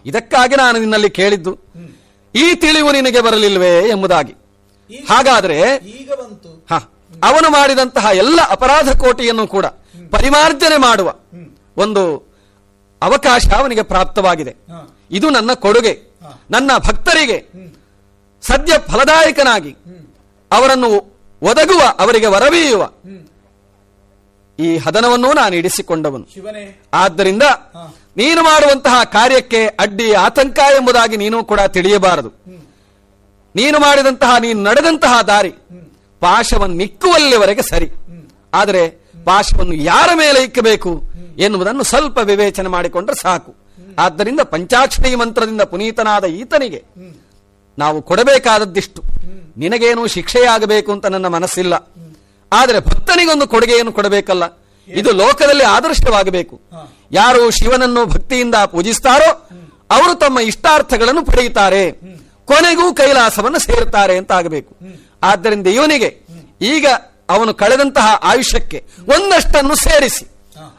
[0.05, 1.51] ಇದಕ್ಕಾಗಿ ನಾನು ನಿನ್ನಲ್ಲಿ ಕೇಳಿದ್ದು
[2.35, 4.33] ಈ ತಿಳಿವು ನಿನಗೆ ಬರಲಿಲ್ವೇ ಎಂಬುದಾಗಿ.
[5.09, 5.57] ಹಾಗಾದ್ರೆ
[6.71, 6.77] ಹ.
[7.23, 9.65] ಅವನು ಮಾಡಿದಂತಹ ಎಲ್ಲ ಅಪರಾಧ ಕೋಟಿಯನ್ನು ಕೂಡ
[10.11, 11.09] ಪರಿಮಾರ್ಜನೆ ಮಾಡುವ
[11.77, 12.03] ಒಂದು
[13.01, 14.53] ಅವಕಾಶ ಅವನಿಗೆ ಪ್ರಾಪ್ತವಾಗಿದೆ.
[15.11, 15.93] ಇದು ನನ್ನ ಕೊಡುಗೆ
[16.51, 17.37] ನನ್ನ ಭಕ್ತರಿಗೆ
[18.43, 19.71] ಸದ್ಯ ಫಲದಾಯಕನಾಗಿ
[20.51, 20.89] ಅವರನ್ನು
[21.41, 22.83] ಒದಗುವ ಅವರಿಗೆ ವರವೀಯುವ
[24.59, 26.25] ಈ ಹದನವನ್ನು ನಾನು ಇಡಿಸಿಕೊಂಡವನು.
[26.93, 27.43] ಆದ್ದರಿಂದ
[28.17, 32.29] ನೀನು ಮಾಡುವಂತಹ ಕಾರ್ಯಕ್ಕೆ ಅಡ್ಡಿ ಆತಂಕ ಎಂಬುದಾಗಿ ನೀನು ಕೂಡ ತಿಳಿಯಬಾರದು.
[33.55, 35.51] ನೀನು ಮಾಡಿದಂತಹ ನೀನು ನಡೆದಂತಹ ದಾರಿ
[36.21, 37.89] ಪಾಶವನ್ನು ಇಕ್ಕುವಲ್ಲಿವರೆಗೆ ಸರಿ.
[38.53, 38.83] ಆದರೆ
[39.25, 40.91] ಪಾಶವನ್ನು ಯಾರ ಮೇಲೆ ಇಕ್ಕಬೇಕು
[41.37, 43.51] ಎನ್ನುವುದನ್ನು ಸ್ವಲ್ಪ ವಿವೇಚನೆ ಮಾಡಿಕೊಂಡ್ರೆ ಸಾಕು.
[43.99, 46.81] ಆದ್ದರಿಂದ ಪಂಚಾಕ್ಷರಿ ಮಂತ್ರದಿಂದ ಪುನೀತನಾದ ಈತನಿಗೆ
[47.77, 49.03] ನಾವು ಕೊಡಬೇಕಾದದ್ದಿಷ್ಟು.
[49.57, 51.73] ನಿನಗೇನು ಶಿಕ್ಷೆಯಾಗಬೇಕು ಅಂತ ನನ್ನ ಮನಸ್ಸಿಲ್ಲ.
[52.53, 54.43] ಆದರೆ ಭಕ್ತನಿಗೊಂದು ಕೊಡುಗೆಯನ್ನು ಕೊಡಬೇಕಲ್ಲ.
[54.87, 56.61] ಇದು ಲೋಕದಲ್ಲಿ ಆದರ್ಶವಾಗಬೇಕು.
[57.11, 59.49] ಯಾರು ಶಿವನನ್ನು ಭಕ್ತಿಯಿಂದ ಪೂಜಿಸ್ತಾರೋ,
[59.91, 61.91] ಅವರು ತಮ್ಮ ಇಷ್ಟಾರ್ಥಗಳನ್ನು ಪಡೆಯುತ್ತಾರೆ.
[62.45, 64.75] ಕೊನೆಗೂ ಕೈಲಾಸವನ್ನು ಸೇರುತ್ತಾರೆ ಅಂತ ಆಗಬೇಕು.
[65.23, 66.21] ಆದ್ದರಿಂದ ಇವನಿಗೆ
[66.61, 66.87] ಈಗ
[67.29, 70.25] ಅವನು ಕಳೆದಂತಹ ಆಯುಷ್ಯಕ್ಕೆ ಒಂದಷ್ಟನ್ನು ಸೇರಿಸಿ.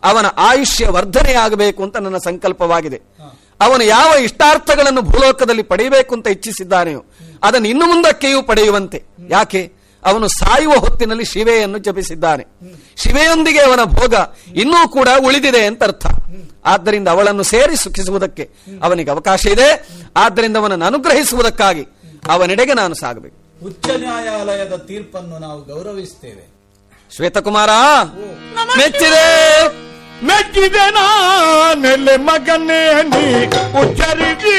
[0.02, 3.00] ಅವನ ಆಯುಷ್ಯ ವರ್ಧನೆಯಾಗಬೇಕು ಅಂತ ನನ್ನ ಸಂಕಲ್ಪವಾಗಿದೆ.
[3.60, 7.04] ಅವನು ಯಾವ ಇಷ್ಟಾರ್ಥಗಳನ್ನು ಭೂಲೋಕದಲ್ಲಿ ಪಡೆಯಬೇಕು ಅಂತ ಇಚ್ಛಿಸಿದ್ದಾನೆಯೋ
[7.42, 9.02] ಅದನ್ನು ಇನ್ನು ಮುಂದಕ್ಕೆಯೂ ಪಡೆಯುವಂತೆ.
[9.30, 9.72] ಯಾಕೆ?
[10.04, 12.46] ಅವನು ಸಾಯುವ ಹೊತ್ತಿನಲ್ಲಿ ಶಿವೆಯನ್ನು ಜಪಿಸಿದ್ದಾನೆ.
[12.96, 14.14] ಶಿವೆಯೊಂದಿಗೆ ಅವನ ಭೋಗ
[14.54, 16.06] ಇನ್ನೂ ಕೂಡ ಉಳಿದಿದೆ ಅಂತ ಅರ್ಥ
[16.64, 18.50] ಆದ್ದರಿಂದ ಅವಳನ್ನು ಸೇರಿ ಸುಖಿಸುವುದಕ್ಕೆ
[18.82, 19.88] ಅವನಿಗೆ ಅವಕಾಶ ಇದೆ.
[20.16, 21.86] ಆದ್ದರಿಂದ ಅವನನ್ನು ಅನುಗ್ರಹಿಸುವುದಕ್ಕಾಗಿ
[22.28, 23.66] ಅವನೆಡೆಗೆ ನಾನು ಸಾಗಬೇಕು.
[23.66, 26.58] ಉಚ್ಚ ನ್ಯಾಯಾಲಯದ ತೀರ್ಪನ್ನು ನಾವು ಗೌರವಿಸುತ್ತೇವೆ.
[27.16, 27.70] ಶ್ವೇತಕುಮಾರ
[28.76, 29.24] ಮೆಚ್ಚಿದೆ.
[30.27, 32.81] ಮೆಚ್ಚಿದೆ ನಾನೆಲ್ಲೆ ಮಗನೇ
[33.11, 33.23] ನೀ
[33.81, 34.55] ಉಚ್ಚರಿಸಿ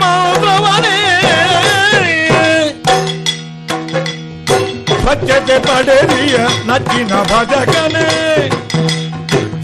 [0.00, 0.96] ಮೌನವನೇ
[5.00, 6.36] ಸ್ವಚ್ಛತೆ ಪಡೆದಿಯ
[6.68, 8.06] ನಚ್ಚಿನ ಭಜಕನೇ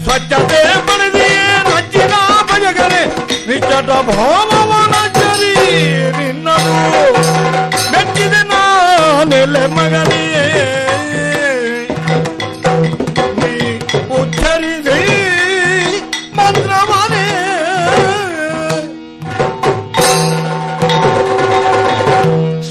[0.05, 1.39] ಸ್ವಚ್ಛತೆ ಪಡೆದಿಯ
[1.69, 2.13] ನಚ್ಚಿನ
[2.51, 3.01] ಭಜಕನೇ
[3.47, 5.51] ನಿಚ್ಚಟ ಭೋಮವನಚರಿ
[6.17, 6.77] ನಿನ್ನನು
[7.93, 10.23] ಮೆಚ್ಚಿದೆ ನಾನೆಲ್ಲೆ ಮಗನೇ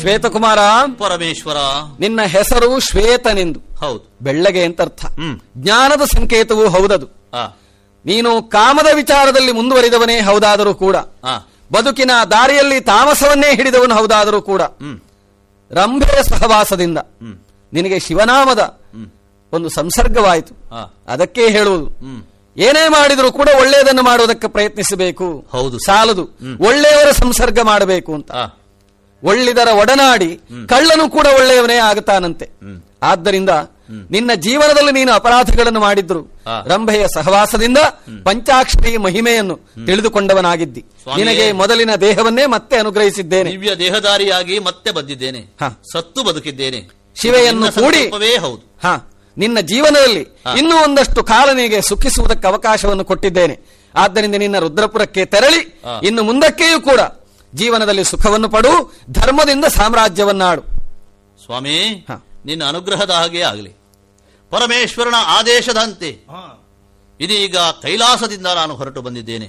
[0.08, 0.60] ಶ್ವೇತಕುಮಾರ
[0.98, 1.58] ಪರಮೇಶ್ವರ.
[2.00, 3.60] ನಿನ್ನ ಹೆಸರು ಶ್ವೇತನೆಂದು.
[3.80, 4.18] ಹೌದು.
[4.22, 5.06] ಬೆಳ್ಳಗೆ ಅಂತ ಅರ್ಥ
[5.58, 7.06] ಜ್ಞಾನದ ಸಂಕೇತವೂ ಹೌದದು.
[8.06, 10.96] ನೀನು ಕಾಮದ ವಿಚಾರದಲ್ಲಿ ಮುಂದುವರಿದವನೇ ಹೌದಾದರೂ ಕೂಡ.
[11.74, 14.62] ಬದುಕಿನ ದಾರಿಯಲ್ಲಿ ತಾಮಸವನ್ನೇ ಹಿಡಿದವನು ಹೌದಾದರೂ ಕೂಡ.
[15.72, 16.98] ರಂಭೆಯ ಸಹವಾಸದಿಂದ.
[17.74, 18.80] ನಿನಗೆ ಶಿವನಾಮದ
[19.54, 20.54] ಒಂದು ಸಂಸರ್ಗವಾಯಿತು.
[21.08, 21.86] ಅದಕ್ಕೆ ಹೇಳುವುದು.
[22.58, 25.48] ಏನೇ ಮಾಡಿದರೂ ಕೂಡ ಒಳ್ಳೆಯದನ್ನು ಮಾಡುವುದಕ್ಕೆ ಪ್ರಯತ್ನಿಸಬೇಕು.
[25.52, 25.80] ಹೌದು.
[25.80, 26.24] ಸಾಲದು.
[26.60, 28.32] ಒಳ್ಳೆಯವರ ಸಂಸರ್ಗ ಮಾಡಬೇಕು ಅಂತ.
[29.24, 32.50] ಒಳ್ಳಿದರ ಒಡನಾಡಿ ಕಳ್ಳನು ಕೂಡ ಒಳ್ಳೆಯವನೇ ಆಗುತ್ತಾನಂತೆ.
[33.04, 33.50] ಆದ್ದರಿಂದ
[34.12, 36.22] ನಿನ್ನ ಜೀವನದಲ್ಲಿ ನೀನು ಅಪರಾಧಗಳನ್ನು ಮಾಡಿದ್ರು.
[36.68, 37.78] ರಂಭೆಯ ಸಹವಾಸದಿಂದ
[38.24, 40.86] ಪಂಚಾಕ್ಷರಿ ಮಹಿಮೆಯನ್ನು ತಿಳಿದುಕೊಂಡವನಾಗಿದ್ದಿ.
[41.18, 43.52] ನಿನಗೆ ಮೊದಲಿನ ದೇಹವನ್ನೇ ಮತ್ತೆ ಅನುಗ್ರಹಿಸಿದ್ದೇನೆ.
[43.52, 45.56] ದಿವ್ಯ ದೇಹದಾರಿಯಾಗಿ ಮತ್ತೆ ಬಂದಿದ್ದೇನೆ.
[45.92, 46.78] ಸತ್ತು ಬದುಕಿದ್ದೇನೆ.
[47.22, 48.10] ಶಿವೆಯನ್ನು ಕೂಡಿ.
[48.38, 48.80] ಹೌದು.
[48.84, 48.88] ಹ.
[49.38, 50.22] ನಿನ್ನ ಜೀವನದಲ್ಲಿ.
[50.58, 53.60] ಇನ್ನೂ ಒಂದಷ್ಟು ಕಾಲನಿಗೆ ಸುಖಿಸುವುದಕ್ಕೆ ಅವಕಾಶವನ್ನು ಕೊಟ್ಟಿದ್ದೇನೆ.
[53.96, 57.00] ಆದ್ದರಿಂದ ನಿನ್ನ ರುದ್ರಪುರಕ್ಕೆ ತೆರಳಿ ಇನ್ನು ಮುಂದಕ್ಕೆಯೂ ಕೂಡ
[57.54, 60.62] ಜೀವನದಲ್ಲಿ ಸುಖವನ್ನು ಪಡು ಧರ್ಮದಿಂದ ಸಾಮ್ರಾಜ್ಯವನ್ನಾಡು.
[61.46, 62.06] ಸ್ವಾಮಿ
[62.46, 63.70] ನಿನ್ನ ಅನುಗ್ರಹದ ಹಾಗೆ ಆಗಲಿ.
[64.50, 66.10] ಪರಮೇಶ್ವರನ ಆದೇಶದಂತೆ.
[67.20, 69.48] ಇದೀಗ ಕೈಲಾಸದಿಂದ ನಾನು ಹೊರಟು ಬಂದಿದ್ದೇನೆ.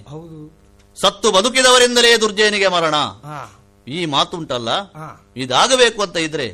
[1.01, 2.95] ಸತ್ತು ಬದುಕಿದವರಿಂದಲೇ ದುರ್ಜಯನಿಗೆ ಮರಣ.
[3.89, 4.69] ಈ ಮಾತುಂಟಲ್ಲ?
[5.37, 6.49] ಇದಾಗಬೇಕು ಅಂತ ಇದ್ರೆ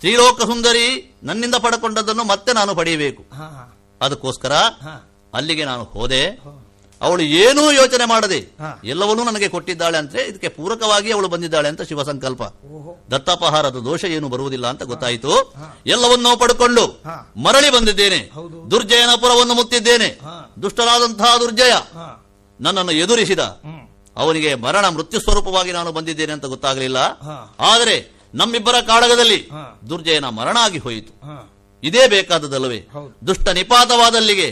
[0.00, 3.24] ತ್ರಿಲೋಕ ಸುಂದರಿ ನನ್ನಿಂದ ಪಡ್ಕೊಂಡದ್ದನ್ನು ಮತ್ತೆ ನಾನು ಪಡೆಯಬೇಕು.
[4.00, 4.52] ಅದಕ್ಕೋಸ್ಕರ
[5.34, 6.30] ಅಲ್ಲಿಗೆ ನಾನು ಹೋದೆ.
[7.02, 8.38] ಅವಳು ಏನೂ ಯೋಚನೆ ಮಾಡದೆ
[8.84, 12.42] ಎಲ್ಲವನ್ನೂ ನನಗೆ ಕೊಟ್ಟಿದ್ದಾಳೆ ಅಂತ ಇದಕ್ಕೆ ಪೂರಕವಾಗಿ ಅವಳು ಬಂದಿದ್ದಾಳೆ ಅಂತ ಶಿವ ಸಂಕಲ್ಪ
[13.10, 15.54] ದತ್ತಾಪಹಾರದ ದೋಷ ಏನು ಬರುವುದಿಲ್ಲ ಅಂತ ಗೊತ್ತಾಯಿತು.
[15.86, 17.02] ಎಲ್ಲವನ್ನೂ ಪಡ್ಕೊಂಡು
[17.42, 18.30] ಮರಳಿ ಬಂದಿದ್ದೇನೆ.
[18.70, 20.20] ದುರ್ಜಯನ ಪುರವನ್ನು ಮುತ್ತಿದ್ದೇನೆ.
[20.62, 21.72] ದುಷ್ಟರಾದಂತಹ ದುರ್ಜಯ.
[22.60, 23.38] ನನ್ನನ್ನು ಎದುರಿಸಿದ.
[24.16, 26.96] ಅವನಿಗೆ ಮರಣ ಮೃತ್ಯು ಸ್ವರೂಪವಾಗಿ ನಾನು ಬಂದಿದ್ದೇನೆ ಅಂತ ಗೊತ್ತಾಗಲಿಲ್ಲ.
[27.60, 29.48] ಆದರೆ ನಮ್ಮಿಬ್ಬರ ಕಾಡಗದಲ್ಲಿ
[29.88, 31.12] ದುರ್ಜಯನ ಮರಣ ಆಗಿ ಹೋಯಿತು.
[31.82, 32.78] ಇದೇ ಬೇಕಾದದಲ್ಲವೇ
[33.26, 34.48] ದುಷ್ಟ ನಿಪಾತವಾದಲ್ಲಿಗೆ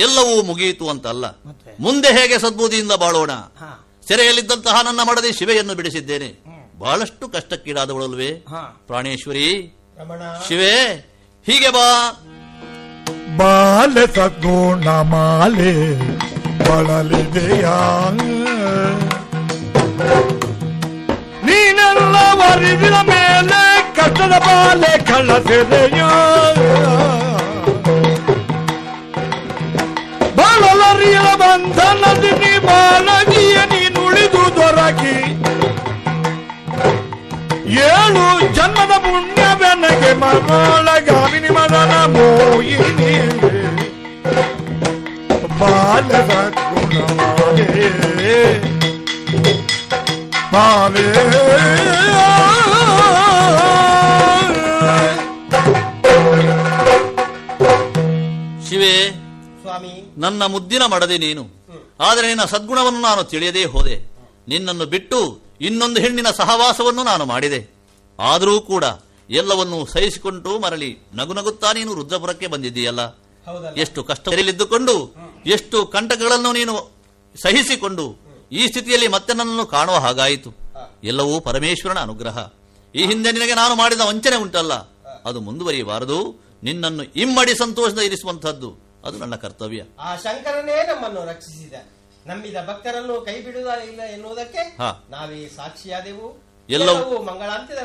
[0.00, 1.26] ಎಲ್ಲವೂ ಮುಗಿಯಿತು ಅಂತ ಅಲ್ಲ
[1.80, 3.32] ಮುಂದೆ ಹೇಗೆ ಸದ್ಬುದಿಯಿಂದ ಬಾಳೋಣ?
[4.08, 6.28] ಸೆರೆಯಲ್ಲಿದ್ದಂತಹ ನನ್ನ ಮಡದಿ ಶಿವೆಯನ್ನು ಬಿಡಿಸಿದ್ದೇನೆ.
[6.78, 8.30] ಬಹಳಷ್ಟು ಕಷ್ಟಕ್ಕೀಡಾದವಳಲ್ವೇ?
[8.86, 9.48] ಪ್ರಾಣೇಶ್ವರಿ.
[10.48, 10.74] ಶಿವೆ
[11.46, 11.86] ಹೀಗೆ ಬಾ.
[13.36, 15.72] ಬಾಲೆ ಸದ್ಗುಣ ಮಾಲೆ
[16.68, 17.66] ಬಳಲಿದೆಯ?
[21.46, 23.62] ನೀನೆಲ್ಲ ವರಿದಿನ ಮೇಲೆ
[23.97, 26.01] ಕಷ್ಟದ ಬಾಲೆ ಕಳ್ಳಸೆದೆಯ
[30.39, 35.15] ಬಾಳಲರಿಯಲ ಬಂಧನದಿ ನೀ ಬಾಳಗಿಯ ನೀನುಳಿದು ದೊರಕಿ
[37.87, 38.23] ಏಳು
[38.57, 43.13] ಜನ್ಮದ ಪುಣ್ಯವೆನಗೆ ಮಗಳಗಾಮಿನಿ ಮದನ ಮೋಯಿನಿ
[45.59, 46.33] ಬಾಲದ
[46.91, 47.67] ಗುಣಮಾಲೆ
[50.53, 51.05] ಮಾಲೆ
[60.16, 61.42] ನನ್ನ ಮುದ್ದಿನ ಮಡದೆ ನೀನು.
[62.00, 64.12] ಆದರೆ ನಿನ್ನ ಸದ್ಗುಣವನ್ನು ನಾನು ತಿಳಿಯದೇ ಹೋದೆ.
[64.48, 67.74] ನಿನ್ನನ್ನು ಬಿಟ್ಟು ಇನ್ನೊಂದು ಹೆಣ್ಣಿನ ಸಹವಾಸವನ್ನು ನಾನು ಮಾಡಿದೆ.
[68.20, 68.84] ಆದರೂ ಕೂಡ
[69.30, 73.00] ಎಲ್ಲವನ್ನೂ ಸಹಿಸಿಕೊಂಡು ಮರಳಿ ನಗುನಗುತ್ತಾ ನೀನು ರುದ್ರಪುರಕ್ಕೆ ಬಂದಿದ್ದೀಯಲ್ಲ.
[73.76, 75.14] ಎಷ್ಟು ಕಷ್ಟದಲ್ಲಿದ್ದುಕೊಂಡು
[75.46, 76.90] ಎಷ್ಟು ಕಂಟಕಗಳನ್ನು ನೀನು
[77.42, 78.16] ಸಹಿಸಿಕೊಂಡು
[78.52, 80.54] ಈ ಸ್ಥಿತಿಯಲ್ಲಿ ಮತ್ತೆ ನನ್ನನ್ನು ಕಾಣುವ ಹಾಗಾಯಿತು.
[81.04, 82.48] ಎಲ್ಲವೂ ಪರಮೇಶ್ವರನ ಅನುಗ್ರಹ.
[82.94, 84.74] ಈ ಹಿಂದೆ ನಿನಗೆ ನಾನು ಮಾಡಿದ ವಂಚನೆ ಉಂಟಲ್ಲ.
[85.24, 86.44] ಅದು ಮುಂದುವರಿಯಬಾರದು.
[86.62, 89.82] ನಿನ್ನನ್ನು ಇಮ್ಮಡಿ ಸಂತೋಷದ ಇರಿಸುವಂತಹದ್ದು ಅದು ನನ್ನ ಕರ್ತವ್ಯ.
[90.00, 91.72] ಆ ಶಂಕರನೇ ನಮ್ಮನ್ನು ರಕ್ಷಿಸಿದ.
[92.26, 94.76] ನಂಬಿದ ಭಕ್ತರನ್ನು ಕೈ ಬಿಡುವುದಿಲ್ಲ ಎನ್ನುವುದಕ್ಕೆ.
[95.10, 96.42] ನಾವೇ ಸಾಕ್ಷಿಯಾದೆವು.
[96.70, 97.24] ಎಲ್ಲವೂ-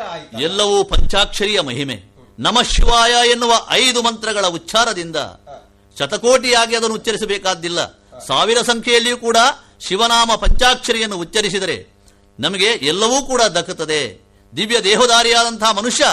[0.01, 2.03] ಆಯಿತು ಎಲ್ಲವೂ ಪಂಚಾಕ್ಷರಿಯ ಮಹಿಮೆ.
[2.39, 5.15] ನಮ ಶಿವಾಯ ಎನ್ನುವ ಐದು ಮಂತ್ರಗಳ ಉಚ್ಚಾರದಿಂದ
[5.99, 7.85] ಶತಕೋಟಿಯಾಗಿ ಅದನ್ನು ಉಚ್ಚರಿಸಬೇಕಾದ್ದಿಲ್ಲ.
[8.27, 9.37] ಸಾವಿರ ಸಂಖ್ಯೆಯಲ್ಲಿಯೂ ಕೂಡ
[9.79, 11.87] ಶಿವನಾಮ ಪಂಚಾಕ್ಷರಿಯನ್ನು ಉಚ್ಚರಿಸಿದರೆ
[12.39, 14.19] ನಮಗೆ ಎಲ್ಲವೂ ಕೂಡ ದಕ್ಕುತ್ತದೆ.
[14.55, 16.05] ದಿವ್ಯ ದೇಹದಾರಿಯಾದಂತಹ ಮನುಷ್ಯ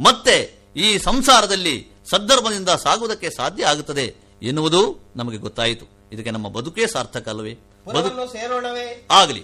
[0.00, 4.23] ಮತ್ತೆ ಈ ಸಂಸಾರದಲ್ಲಿ ಸದ್ಧರ್ಮದಿಂದ ಸಾಗುವುದಕ್ಕೆ ಸಾಧ್ಯ ಆಗುತ್ತದೆ.
[4.48, 6.08] ಎನ್ನುವುದು ನಮಗೆ ಗೊತ್ತಾಯಿತು.
[6.12, 7.54] ಇದಕ್ಕೆ ನಮ್ಮ ಬದುಕೇ ಸಾರ್ಥಕ ಅಲ್ಲವೇ
[7.94, 9.06] ಬದುಕು ಸೇರೋಣವೇ?
[9.10, 9.42] ಆಗಲಿ.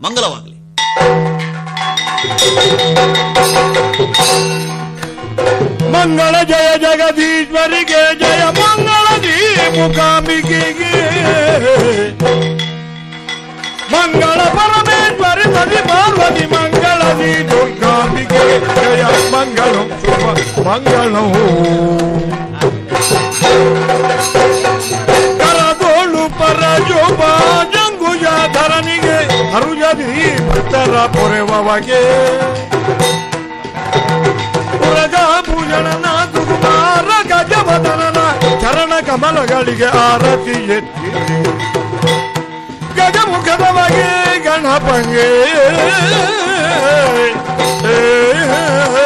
[0.00, 0.64] ಮಂಗಲವಾಗಲಿ.
[5.92, 9.06] ಮಂಗಳ ಜಯ ಜಗದೀಶ್ವರಿಗೆ ಜಯ ಮಂಗಳ
[9.78, 10.92] ಮುಖಾಂಬಿಕೆಗೆ
[13.92, 17.02] ಮಂಗಳ ಪರಮೇಶ್ವರಿ ಪದಿ ಪಾರ್ವತಿ ಮಂಗಳ
[17.50, 21.32] ದುರ್ಗಾಂಬಿಕೆ ಜಯ ಮಂಗಳಂ ಶುಭ ಮಂಗಳಂ.
[25.41, 27.21] ಕರದೋಳು ಪರಜೋಪ
[27.73, 29.17] ಜಂಗುಜ ಧರನಿಗೆ
[29.53, 30.11] ಹರುಜದಿ
[30.47, 32.03] ಭಕ್ತರ ಪೊರೆವಗೆ
[34.81, 35.15] ಪುರಗ
[35.47, 38.19] ಭೂಷಣನ ದುಗುಮಾರ ಗಜವದನನ
[38.63, 41.09] ಚರಣ ಕಮಲಗಳಿಗೆ ಆರತಿ ಎತ್ತಿ
[42.99, 44.09] ಗಜಮುಖದ ಬಗೆ
[44.45, 45.29] ಗಣಪಂಗೆ
[48.57, 49.02] ಇದುವರೆಗೆ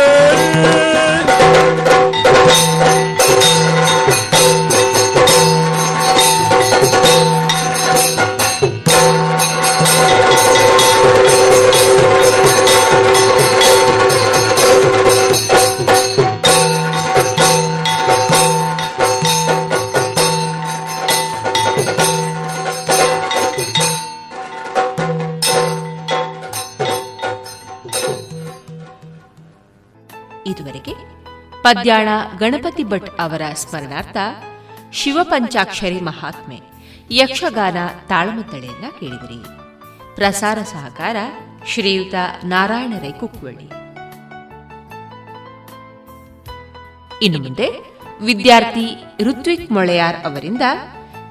[31.62, 32.08] ಪದ್ಯಾಳ
[32.38, 34.16] ಗಣಪತಿ ಭಟ್ ಅವರ ಸ್ಮರಣಾರ್ಥ
[34.92, 36.60] ಶಿವಪಂಚಾಕ್ಷರಿ ಮಹಾತ್ಮೆ
[37.10, 37.76] ಯಕ್ಷಗಾನ
[38.06, 39.40] ತಾಳಮದ್ದಳೆಯನ್ನ ಕೇಳಿದಿರಿ.
[40.14, 41.16] ಪ್ರಸಾರ ಸಹಕಾರ
[41.66, 42.14] ಶ್ರೀಯುತ
[42.44, 43.68] ನಾರಾಯಣ ರೈ ಕುಕ್ವಳ್ಳಿ.
[47.22, 47.68] ಇನ್ನು ಮುಂದೆ
[48.22, 48.86] ವಿದ್ಯಾರ್ಥಿ
[49.22, 50.62] ಋತ್ವಿಕ್ ಮೊಳೆಯಾರ್ ಅವರಿಂದ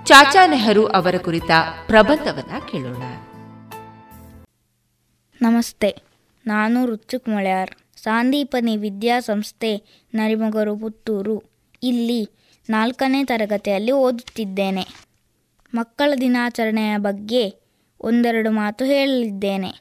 [0.04, 1.52] ಚಾಚಾ ನೆಹರು ಅವರ ಕುರಿತ
[1.86, 3.04] ಪ್ರಬಂಧವನ್ನ ಕೇಳೋಣ.
[5.42, 5.90] ನಮಸ್ತೆ,
[6.48, 7.72] ನಾನು ಋತ್ವಿಕ್ ಮೊಳೆಯಾರ್.
[8.04, 9.84] ಸಾಂದೀಪನಿ ವಿದ್ಯಾಸಂಸ್ಥೆ
[10.14, 11.44] ನರಿಮೊಗರು ಪುತ್ತೂರು.
[11.84, 12.30] ಇಲ್ಲಿ
[12.70, 14.88] ನಾಲ್ಕನೇ ತರಗತಿಯಲ್ಲಿ ಓದುತ್ತಿದ್ದೇನೆ.
[15.74, 17.56] ಮಕ್ಕಳ ದಿನಾಚರಣೆಯ ಬಗ್ಗೆ
[18.02, 19.72] ಒಂದೆರಡು ಮಾತು ಹೇಳಲಿದ್ದೇನೆ.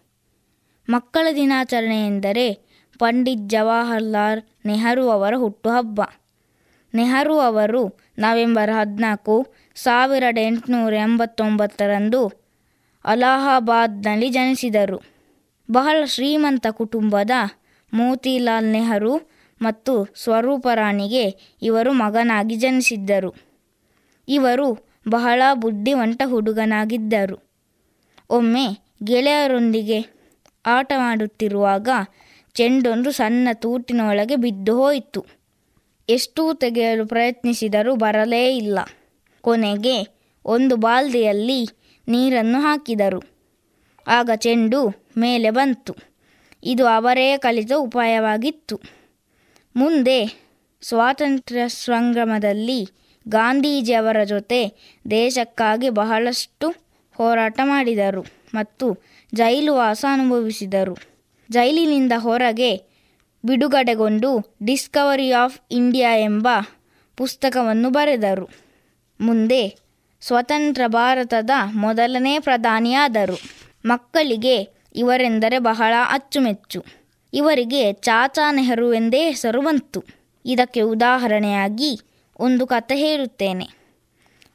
[0.89, 2.67] ಮಕ್ಕಳ ದಿನಾಚರಣೆ ಎಂದರೆ
[2.99, 6.01] ಪಂಡಿತ್ ಜವಾಹರ್ಲಾಲ್ ನೆಹರು ಅವರ ಹುಟ್ಟುಹಬ್ಬ.
[6.95, 12.27] ನೆಹರು ಅವರು ನವೆಂಬರ್ ಹದಿನಾಲ್ಕು ಸಾವಿರದ ಎಂಟುನೂರ ಎಂಬತ್ತೊಂಬತ್ತರಂದು
[13.05, 15.03] ಅಲಹಾಬಾದ್ನಲ್ಲಿ ಜನಿಸಿದರು.
[15.71, 17.31] ಬಹಳ ಶ್ರೀಮಂತ ಕುಟುಂಬದ
[17.93, 19.31] ಮೋತಿಲಾಲ್ ನೆಹರು
[19.63, 23.35] ಮತ್ತು ಸ್ವರೂಪರಾಣಿಗೆ ಇವರು ಮಗನಾಗಿ ಜನಿಸಿದ್ದರು.
[24.29, 27.57] ಇವರು ಬಹಳ ಬುದ್ಧಿವಂತ ಹುಡುಗನಾಗಿದ್ದರು.
[28.31, 30.17] ಒಮ್ಮೆ ಗೆಳೆಯರೊಂದಿಗೆ
[30.67, 31.89] ಆಟವಾಡುತ್ತಿರುವಾಗ
[32.55, 35.27] ಚೆಂಡೊಂದು ಸಣ್ಣ ತೂಟಿನೊಳಗೆ ಬಿದ್ದು ಹೋಯಿತು.
[36.09, 38.79] ಎಷ್ಟೂ ತೆಗೆಯಲು ಪ್ರಯತ್ನಿಸಿದರೂ ಬರಲೇ ಇಲ್ಲ.
[39.41, 41.69] ಕೊನೆಗೆ ಒಂದು ಬಾಲ್ದಿಯಲ್ಲಿ
[42.09, 43.23] ನೀರನ್ನು ಹಾಕಿದರು.
[44.09, 46.16] ಆಗ ಚೆಂಡು ಮೇಲೆ ಬಂತು.
[46.67, 48.81] ಇದು ಅವರೇ ಕಲಿತ ಉಪಾಯವಾಗಿತ್ತು.
[49.77, 50.19] ಮುಂದೆ
[50.83, 52.89] ಸ್ವಾತಂತ್ರ್ಯ ಸಂಗ್ರಾಮದಲ್ಲಿ
[53.29, 54.61] ಗಾಂಧೀಜಿಯವರ ಜೊತೆ
[55.11, 56.69] ದೇಶಕ್ಕಾಗಿ ಬಹಳಷ್ಟು
[57.15, 58.87] ಹೋರಾಟ ಮಾಡಿದರು ಮತ್ತು
[59.35, 60.95] ಜೈಲುವಾಸ ಅನುಭವಿಸಿದರು
[61.51, 62.77] ಜೈಲಿನಿಂದ ಹೊರಗೆ
[63.45, 66.49] ಬಿಡುಗಡೆಗೊಂಡು ಡಿಸ್ಕವರಿ ಆಫ್ ಇಂಡಿಯಾ ಎಂಬ
[67.17, 68.47] ಪುಸ್ತಕವನ್ನು ಬರೆದರು.
[69.21, 69.63] ಮುಂದೆ
[70.21, 73.37] ಸ್ವತಂತ್ರ ಭಾರತದ ಮೊದಲನೇ ಪ್ರಧಾನಿಯಾದರು.
[73.85, 76.85] ಮಕ್ಕಳಿಗೆ ಇವರೆಂದರೆ ಬಹಳ ಅಚ್ಚುಮೆಚ್ಚು.
[77.32, 80.05] ಇವರಿಗೆ ಚಾಚಾ ನೆಹರು ಎಂದೇ ಹೆಸರು ಬಂತು.
[80.44, 82.01] ಇದಕ್ಕೆ ಉದಾಹರಣೆಯಾಗಿ
[82.40, 83.68] ಒಂದು ಕತೆ ಹೇಳುತ್ತೇನೆ.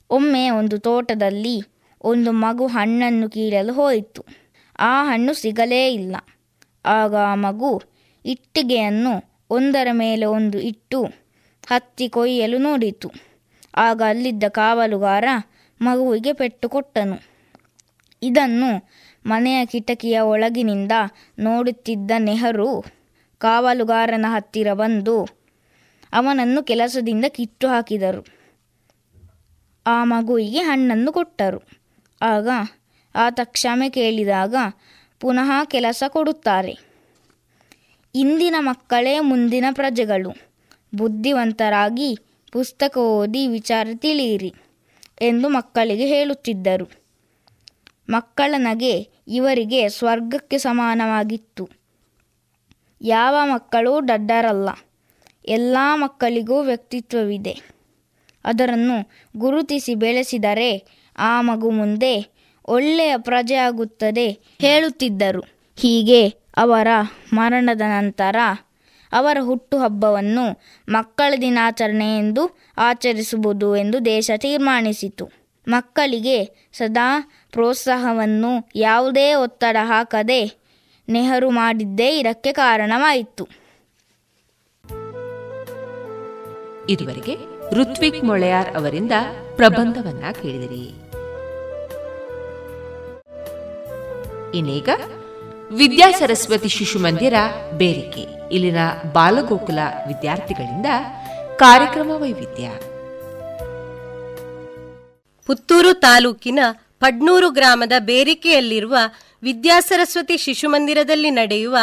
[0.09, 1.63] ಒಮ್ಮೆ ಒಂದು ತೋಟದಲ್ಲಿ
[2.01, 4.25] ಒಂದು ಮಗು ಹಣ್ಣನ್ನು ಕೀಳಲು ಹೋಯಿತು.
[4.79, 6.15] ಆ ಹಣ್ಣು ಸಿಗಲೇ ಇಲ್ಲ.
[6.85, 7.83] ಆಗ ಆ ಮಗು
[8.25, 11.03] ಇಟ್ಟಿಗೆಯನ್ನು ಒಂದರ ಮೇಲೆ ಒಂದು ಇಟ್ಟು
[11.69, 13.11] ಹತ್ತಿ ಕೊಯ್ಯಲು ನೋಡಿತು.
[13.75, 15.25] ಆಗ ಅಲ್ಲಿದ್ದ ಕಾವಲುಗಾರ
[15.81, 17.31] ಮಗುವಿಗೆ ಪೆಟ್ಟು ಕೊಟ್ಟನು.
[18.21, 18.89] ಇದನ್ನು
[19.25, 20.91] ಮನೆಯ ಕಿಟಕಿಯ ಒಳಗಿನಿಂದ
[21.39, 22.83] ನೋಡುತ್ತಿದ್ದ ನೆಹರು
[23.37, 25.25] ಕಾವಲುಗಾರನ ಹತ್ತಿರ ಬಂದು
[26.13, 28.25] ಅವನನ್ನು ಕೆಲಸದಿಂದ ಕಿತ್ತು ಹಾಕಿದರು.
[29.87, 31.59] ಆ ಮಗುವಿಗೆ ಹಣ್ಣನ್ನು ಕೊಟ್ಟರು.
[32.21, 32.49] ಆಗ
[33.15, 34.55] ಆತ ಕ್ಷಮೆ ಕೇಳಿದಾಗ
[35.19, 36.77] ಪುನಃ ಕೆಲಸ ಕೊಡುತ್ತಾರೆ.
[38.15, 40.31] ಇಂದಿನ ಮಕ್ಕಳೇ ಮುಂದಿನ ಪ್ರಜೆಗಳು.
[40.95, 42.17] ಬುದ್ಧಿವಂತರಾಗಿ
[42.51, 44.53] ಪುಸ್ತಕ ಓದಿ ವಿಚಾರ ತಿಳಿಯಿರಿ
[45.21, 47.01] ಎಂದು ಮಕ್ಕಳಿಗೆ ಹೇಳುತ್ತಿದ್ದರು.
[48.09, 51.69] ಮಕ್ಕಳ ನಗೆ ಇವರಿಗೆ ಸ್ವರ್ಗಕ್ಕೆ ಸಮಾನವಾಗಿತ್ತು.
[53.01, 54.69] ಯಾವ ಮಕ್ಕಳು ಡಡ್ಡರಲ್ಲ
[55.45, 57.61] ಎಲ್ಲ ಮಕ್ಕಳಿಗೂ ವ್ಯಕ್ತಿತ್ವವಿದೆ.
[58.45, 60.83] ಅದರನ್ನು ಗುರುತಿಸಿ ಬೆಳೆಸಿದರೆ
[61.17, 62.33] ಆ ಮಗು ಮುಂದೆ
[62.65, 64.31] ಒಳ್ಳೆಯ ಪ್ರಜೆಯಾಗುತ್ತದೆ
[64.61, 65.73] ಹೇಳುತ್ತಿದ್ದರು.
[65.77, 66.27] ಹೀಗೆ
[66.57, 66.87] ಅವರ
[67.33, 68.35] ಮರಣದ ನಂತರ
[69.11, 75.31] ಅವರ ಹುಟ್ಟುಹಬ್ಬವನ್ನು ಮಕ್ಕಳ ದಿನಾಚರಣೆ ಎಂದು ಆಚರಿಸುವುದು ಎಂದು ದೇಶ ತೀರ್ಮಾನಿಸಿತು.
[75.67, 80.61] ಮಕ್ಕಳಿಗೆ ಸದಾ ಪ್ರೋತ್ಸಾಹವನ್ನು ಯಾವುದೇ ಒತ್ತಡ ಹಾಕದೆ
[81.09, 83.47] ನೆಹರು ಮಾಡಿದ್ದೇ ಇದಕ್ಕೆ ಕಾರಣವಾಯಿತು.
[86.89, 87.37] ಇದುವರೆಗೆ
[87.71, 89.11] ಋತ್ವಿಕ್ ಮೊಳೆಯಾರ್ ಅವರಿಂದ
[89.55, 91.01] ಪ್ರಬಂಧವನ್ನ ಕೇಳಿದಿರಿ.
[94.57, 94.89] ಇನ್ನೀಗ
[95.71, 97.33] ವಿದ್ಯಾ ಸರಸ್ವತಿ ಶಿಶು ಮಂದಿರ
[97.71, 98.53] ಬೇರಿಕೆ.
[98.53, 98.77] ಇಲ್ಲಿನ
[99.13, 100.85] ಬಾಲಗೋಕುಲ ವಿದ್ಯಾರ್ಥಿಗಳಿಂದ
[101.55, 102.69] ಕಾರ್ಯಕ್ರಮ ವೈವಿಧ್ಯ.
[105.47, 106.59] ಪುತ್ತೂರು ತಾಲೂಕಿನ
[107.02, 108.96] ಪಡ್ನೂರು ಗ್ರಾಮದ ಬೇರಿಕೆಯಲ್ಲಿರುವ
[109.42, 111.76] ವಿದ್ಯಾಸರಸ್ವತಿ ಶಿಶು ಮಂದಿರದಲ್ಲಿ ನಡೆಯುವ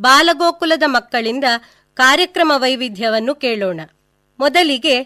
[0.00, 1.46] ಬಾಲಗೋಕುಲದ ಮಕ್ಕಳಿಂದ
[1.96, 3.80] ಕಾರ್ಯಕ್ರಮ ವೈವಿಧ್ಯವನ್ನು ಕೇಳೋಣ
[4.38, 4.96] ಮೊದಲಿಗೆ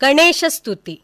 [0.00, 0.96] ಗಣೇಶ ಸ್ತುತಿ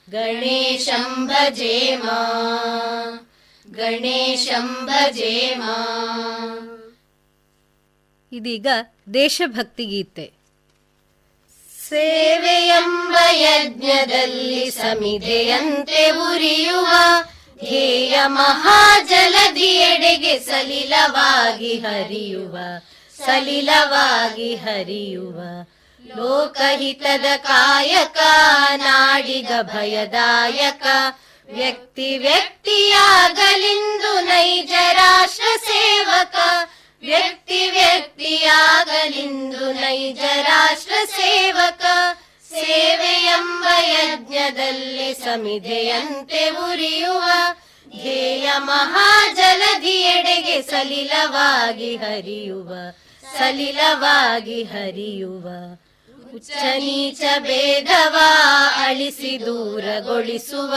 [0.09, 2.19] गणेशम् भजेमा
[3.67, 5.77] गणेशम् भजेमा
[8.33, 8.69] ಇದೀಗ
[9.17, 10.25] ದೇಶಭಕ್ತಿ ಗೀತೆ
[11.89, 16.89] ಸೇವೆಯೆಂಬ ಯಜ್ಞದಲ್ಲಿ ಸಮಿಧೆಯಂತೆ ಉರಿಯುವ
[17.60, 22.58] ಧ್ಯೇಯ ಮಹಾಜಲದಿಯೆಡೆಗೆ ಸಲಿಲವಾಗಿ ಹರಿಯುವ
[23.26, 25.42] ಸಲಿಲವಾಗಿ ಹರಿಯುವ.
[26.16, 28.18] ಲೋಕಹಿತದ ಕಾಯಕ,
[28.76, 30.88] ನಾಡಿಗ ಭಯದಾಯಕ.
[31.54, 36.36] ವ್ಯಕ್ತಿ ವ್ಯಕ್ತಿಯಾಗಲಿಂದು ನೈಜ ರಾಷ್ಟ್ರ ಸೇವಕ.
[37.02, 41.86] ವ್ಯಕ್ತಿ ವ್ಯಕ್ತಿಯಾಗಲಿಂದು ನೈಜ ರಾಷ್ಟ್ರ ಸೇವಕ.
[42.52, 43.66] ಸೇವೆಯೆಂಬ
[43.96, 47.26] ಯಜ್ಞದಲ್ಲಿ ಸಮಿಧೆಯಂತೆ ಉರಿಯುವ,
[47.98, 52.74] ಧ್ಯೇಯ ಮಹಾಜಲಧಿಯೆಡೆಗೆ ಸಲಿಲವಾಗಿ ಹರಿಯುವ
[53.38, 55.48] ಸಲಿಲವಾಗಿ ಹರಿಯುವ.
[56.36, 58.18] ಉಚ್ಚ ನೀಚ ಭೇದವ
[58.86, 60.76] ಅಳಿಸಿ ದೂರಗೊಳಿಸುವ,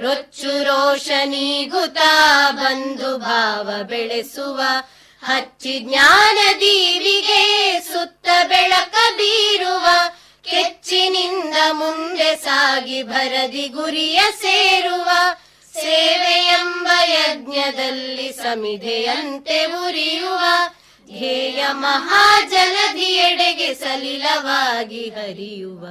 [0.00, 1.98] ರೊಚ್ಚು ರೋಷನೀಗುತ
[2.50, 4.60] ಬಂಧು ಭಾವ ಬೆಳೆಸುವ.
[5.22, 7.42] ಹಚ್ಚಿ ಜ್ಞಾನ ದೀವಿಗೆ
[7.92, 9.86] ಸುತ್ತ ಬೆಳಕ ಬೀರುವ
[10.50, 15.10] ಕೆಚ್ಚಿನಿಂದ ಮುಂದೆ ಸಾಗಿ ಭರದಿ ಗುರಿಯ ಸೇರುವ
[15.74, 20.42] ಸೇವೆಯೆಂಬ ಯಜ್ಞದಲ್ಲಿ ಸಮಿಧೆಯಂತೆ ಉರಿಯುವ
[21.06, 25.84] ಧ್ಯೇಯ ಮಹಾಜಲಧಿಯೆಡೆಗೆ ಸಲಿಲವಾಗಿ ಹರಿಯುವ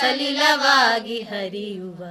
[0.00, 2.02] ಸಲಿಲವಾಗಿ ಹರಿಯುವ.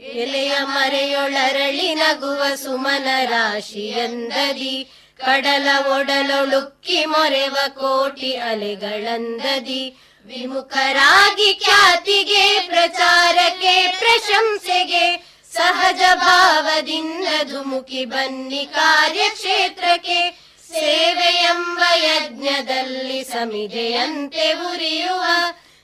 [0.00, 4.86] ಎಲೆಯ ಮರೆಯೊಳರಳಿ ನಗುವ ಸುಮನ ರಾಶಿಯಂದದಿ
[5.16, 9.96] ಕಡಲ ಒಡಲೊಳುಕ್ಕಿ ಮೊರೆವ ಕೋಟಿ ಅಲೆಗಳಂದದಿ.
[10.26, 20.46] ವಿಮುಖರಾಗಿ ಖ್ಯಾತಿಗೆ, ಪ್ರಚಾರಕ್ಕೆ, ಪ್ರಶಂಸೆಗೆ, ಸಹಜ ಭಾವದಿಂದ ಧುಮುಕಿ ಬನ್ನಿ ಕಾರ್ಯಕ್ಷೇತ್ರಕ್ಕೆ.
[20.68, 25.24] ಸೇವೆಯೆಂಬ ಯಜ್ಞದಲ್ಲಿ ಸಮಿಧೆಯಂತೆ ಉರಿಯುವ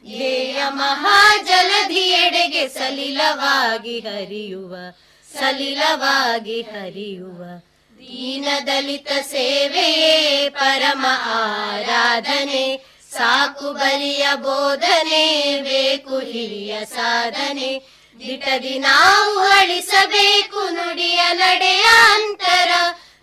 [0.07, 4.75] ಧ್ಯೇಯ ಮಹಾಜಲಧಿಯೆಡೆಗೆ ಸಲಿಲವಾಗಿ ಹರಿಯುವ
[5.39, 7.61] ಸಲಿಲವಾಗಿ ಹರಿಯುವ.
[7.99, 12.92] ದೀನ ದಲಿತ ಸೇವೆಯೇ ಪರಮ ಆರಾಧನೆ.
[13.19, 17.83] ಸಾಕು ಬಲಿಯ ಬೋಧನೆ, ಬೇಕು ಹಿರಿಯ ಸಾಧನೆ.
[18.19, 21.83] ದಿಟದಿ ನಾವು ಅಳಿಸಬೇಕು ನುಡಿಯ ನಡೆಯ
[22.15, 22.71] ಅಂತರ.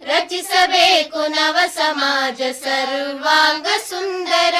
[0.02, 4.54] ರಚಿಸಬೇಕು ನವ ಸಮಾಜ ಸರ್ವಾಂಗ ಸುಂದರ.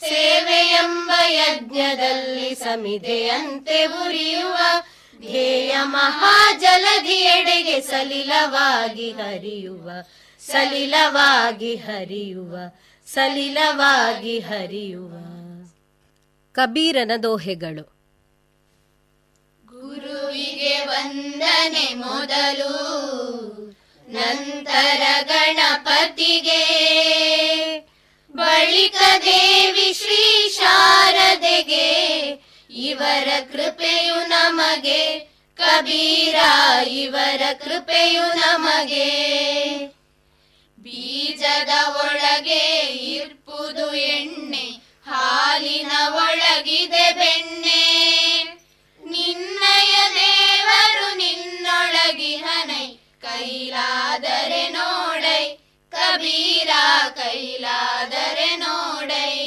[0.00, 4.56] ಸೇವೆಯೆಂಬ ಯಜ್ಞದಲ್ಲಿ ಸಮಿದೆಯಂತೆ ಉರಿಯುವ.
[5.18, 9.90] ಧ್ಯೇಯ ಮಹಾಜಲಧಿಯೆಡೆಗೆ ಸಲಿಲವಾಗಿ ಹರಿಯುವ.
[10.46, 12.56] ಸಲಿಲವಾಗಿ ಹರಿಯುವ.
[13.14, 15.12] ಸಲಿಲವಾಗಿ ಹರಿಯುವ
[16.52, 17.82] ಕಬೀರನ ದೋಹೆಗಳು.
[19.66, 22.72] ಗುರುವಿಗೆ ವಂದನೆ ಮೊದಲು
[24.08, 26.62] ನಂತರ ಗಣಪತಿಗೆ.
[28.34, 32.28] ಬಳಿಕ ದೇವಿ ಶ್ರೀ ಶಾರದೆಗೆ
[32.70, 35.18] ಇವರ ಕೃಪೆಯು ನಮಗೆ
[35.56, 36.34] ಕಬೀರ
[36.88, 39.22] ಇವರ ಕೃಪೆಯು ನಮಗೆ.
[40.78, 42.81] ಬೀಜದ ಒಳಗೆ
[43.94, 44.66] ಎಣ್ಣೆ,
[45.06, 47.82] ಹಾಲಿನ ಒಳಗಿದೆ ಬೆಣ್ಣೆ.
[49.00, 52.86] ನಿನ್ನಯ ದೇವರು ನಿನ್ನೊಳಗಿಹನೈ
[53.22, 55.44] ಕೈಲಾದರೆ ನೋಡೈ,
[55.92, 56.70] ಕಬೀರ
[57.14, 59.38] ಕೈಲಾದರೆ ನೋಡೈ.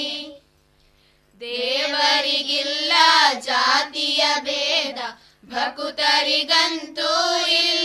[1.41, 2.91] ದೇವರಿಗಿಲ್ಲ
[3.39, 4.99] ಜಾತಿಯ ಭೇದ,
[5.45, 7.11] ಭಕುತರಿಗಂತೂ
[7.47, 7.84] ಇಲ್ಲ.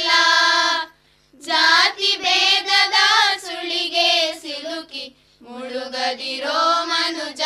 [5.90, 7.40] ಮುಳುಗದಿರೋ ಮನುಜ,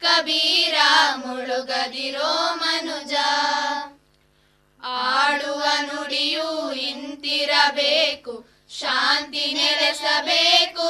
[0.00, 0.74] ಕಬೀರ
[1.14, 3.12] ಮುಳುಗದಿರೋ ಮನುಜ.
[4.84, 10.88] ಆಡುವ ನುಡಿಯೂ ಇಂತಿರಬೇಕು, ಶಾಂತಿ ನೆಲೆಸಬೇಕು.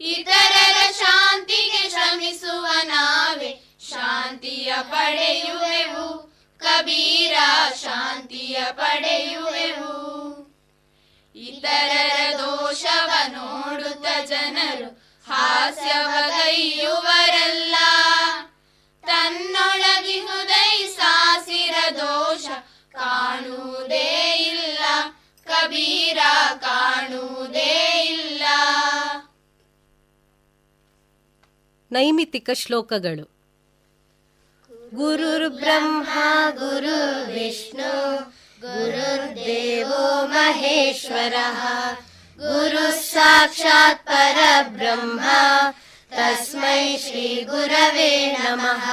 [0.00, 6.36] ಇತರರ ಶಾಂತಿಗೆ ಶ್ರಮಿಸುವ ನಾವೇ, ಶಾಂತಿಯ ಪಡೆಯುವೆವು.
[6.58, 7.36] ಕಬೀರ
[7.82, 9.94] ಶಾಂತಿಯ ಪಡೆಯುವೆವು.
[11.36, 17.74] ಇತರರ ದೋಷವ ನೋಡುತ್ತ ಜನರು ಹಾಸ್ಯವಗೈಯುವರಲ್ಲ
[19.06, 22.46] ತನ್ನೊಳಗಿಹುದೈ ಸಾಸಿರ ದೋಷ
[22.92, 24.78] ಕಾಣುವುದೇ ಇಲ್ಲ.
[25.44, 26.18] ಕಬೀರ
[26.60, 28.42] ಕಾಣುವುದೇ ಇಲ್ಲ.
[31.92, 33.34] ನೈಮಿತಿಕ ಶ್ಲೋಕಗಳು.
[34.94, 36.08] ಗುರುರ್ ಬ್ರಹ್ಮ
[36.50, 38.18] ಗುರು ವಿಷ್ಣು
[38.60, 41.34] ಗುರುರ್ದೇವೋ ಮಹೇಶ್ವರ.
[42.40, 45.18] गुरुः साक्षात् परब्रह्म।
[46.16, 48.84] तस्मै श्रीगुरवे नमः।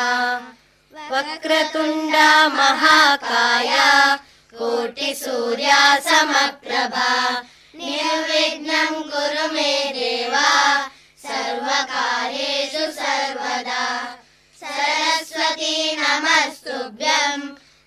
[1.11, 4.15] वक्रतुण्डा महाकाया।
[4.53, 7.31] कोटिसूर्या समप्रभा।
[7.75, 10.81] निर्विघ्नम् कुरु मे देवा।
[11.27, 14.17] सर्वकार्येषु सर्वदा।
[14.63, 17.41] सरस्वती नमस्तुभ्यम्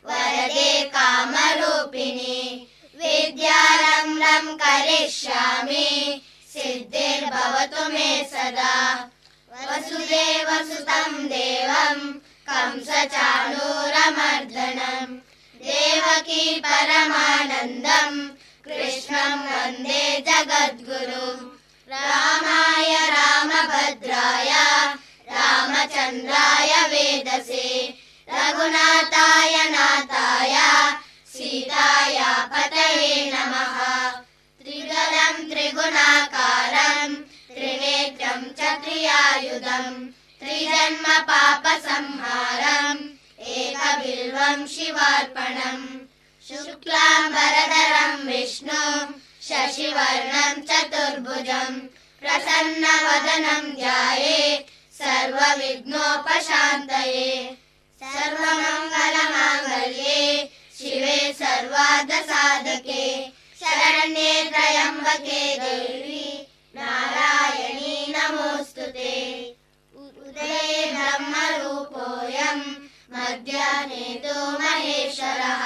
[0.07, 2.71] वरदे कामरूपिणी।
[3.05, 6.23] विद्यारम्भं करिष्यामि।
[6.53, 8.77] सिद्धिर्भवतु मे सदा।
[9.55, 11.99] वसुदेवसुतं देवं
[12.49, 15.19] कंसचाणूरमर्दनम्
[15.65, 18.29] देवकी परमानन्दम्
[18.67, 21.51] कृष्णं वन्दे जगद्गुरुम्
[21.93, 24.51] रामाय रामभद्राय
[25.33, 27.69] रामचन्द्राय वेदसे।
[28.33, 30.57] रघुनाथाय नाथाय
[31.45, 32.19] सीताय
[32.53, 33.77] पतये नमः।
[34.61, 37.17] त्रिगलं त्रिगुणाकारम्
[37.55, 39.99] त्रिनेत्रं च त्रियायुधम्
[40.41, 43.03] त्रिजन्म पापसंहारम्
[43.57, 45.85] एकबिल्वं शिवार्पणम्
[46.49, 48.83] शुक्लाम्बरधरं विष्णु
[49.49, 51.79] शशिवर्णं चतुर्भुजम्
[52.21, 54.41] प्रसन्नवदनं ध्याये
[54.99, 57.31] सर्वविघ्नोपशान्तये।
[58.03, 60.21] सर्वमङ्गलमाङ्गल्ये
[60.79, 63.05] शिवे सर्वादसाधके
[63.61, 66.25] शरण्ये त्र्यम्बके देवी
[66.77, 69.13] नारायणी नमोऽस्तु ते।
[69.97, 72.65] उदये ब्रह्मरूपोऽयम्
[73.15, 75.63] मध्याह्ने तु महेश्वरः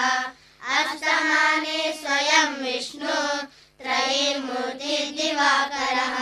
[0.78, 3.16] अष्टमाने स्वयं विष्णु
[3.80, 6.16] त्रयीर्मूर्तिर्दिवाकरः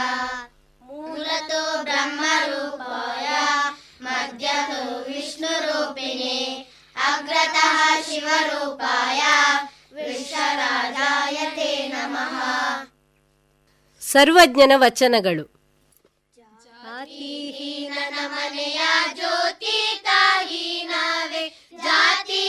[0.86, 3.26] मूलतो ब्रह्मरूपाय
[4.06, 6.38] मध्यतो विष्णुरूपिणे
[7.05, 9.21] अग्रतः शिवरूपाय
[9.97, 12.35] विश्वराजाय ते नमः
[14.03, 15.43] ಸರ್ವಜ್ಞನ ವಚನಗಳು
[16.77, 18.79] ಜಾತಿಹೀನನ ಮನೆಯ
[19.17, 19.75] ಜ್ಯೋತಿ
[20.07, 21.43] ತಾಹೀನವೇ
[21.85, 22.41] ಜಾತಿ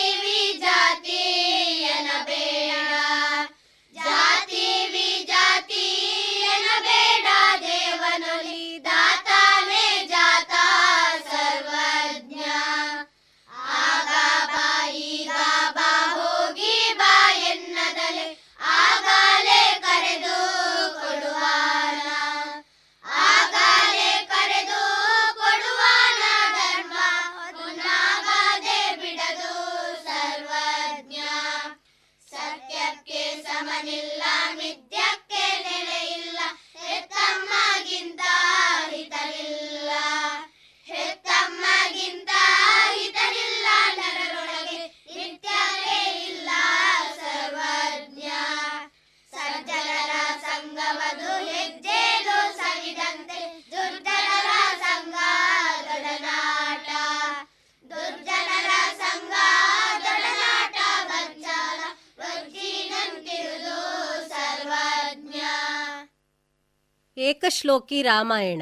[67.57, 68.61] श्लोकी रामायण।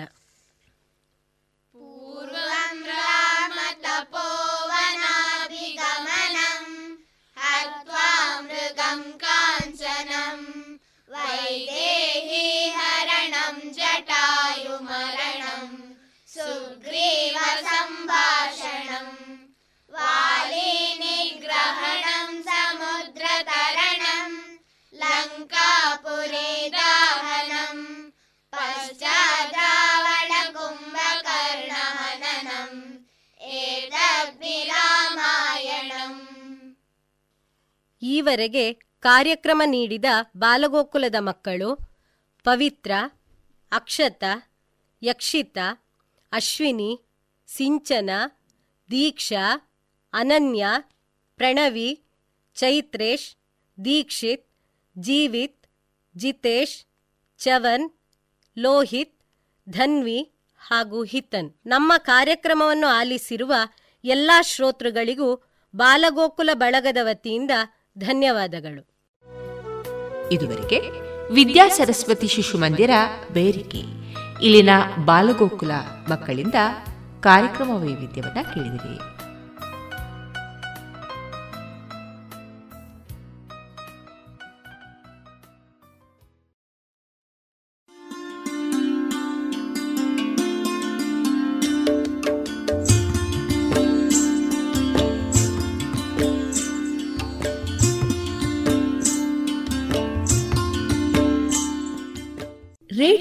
[38.14, 40.06] ಈವರೆಗೆ ಕಾರ್ಯಕ್ರಮ ನೀಡಿದ
[40.38, 41.70] ಬಾಲಗೋಕುಲದ ಮಕ್ಕಳು
[42.44, 42.92] ಪವಿತ್ರ,
[43.72, 44.24] ಅಕ್ಷತ,
[45.04, 45.58] ಯಕ್ಷಿತ,
[46.32, 46.92] ಅಶ್ವಿನಿ,
[47.48, 48.10] ಸಿಂಚನ,
[48.92, 49.44] ದೀಕ್ಷಾ,
[50.14, 50.66] ಅನನ್ಯ,
[51.36, 51.90] ಪ್ರಣವಿ,
[52.56, 53.28] ಚೈತ್ರೇಶ್,
[53.86, 54.46] ದೀಕ್ಷಿತ್,
[54.98, 55.68] ಜೀವಿತ್,
[56.18, 56.78] ಜಿತೇಶ್,
[57.38, 57.90] ಚವನ್,
[58.58, 59.16] ಲೋಹಿತ್,
[59.70, 60.20] ಧನ್ವಿ
[60.60, 61.50] ಹಾಗೂ ಹಿತನ್.
[61.66, 63.54] ನಮ್ಮ ಕಾರ್ಯಕ್ರಮವನ್ನು ಆಲಿಸಿರುವ
[64.04, 65.30] ಎಲ್ಲಾ ಶ್ರೋತೃಗಳಿಗೂ
[65.76, 67.52] ಬಾಲಗೋಕುಲ ಬಳಗದ ವತಿಯಿಂದ
[67.98, 68.96] ಧನ್ಯವಾದಗಳು.
[70.32, 70.80] ಇದುವರೆಗೆ
[71.34, 72.92] ವಿದ್ಯಾ ಸರಸ್ವತಿ ಶಿಶು ಮಂದಿರ
[73.34, 73.80] ಬೇರಿಕೆ.
[74.42, 74.70] ಇಲ್ಲಿನ
[75.06, 75.72] ಬಾಲಗೋಕುಲ
[76.10, 76.56] ಮಕ್ಕಳಿಂದ
[77.22, 79.15] ಕಾರ್ಯಕ್ರಮ ವೈವಿಧ್ಯವನ್ನ ಕೇಳಿದಿರಿ.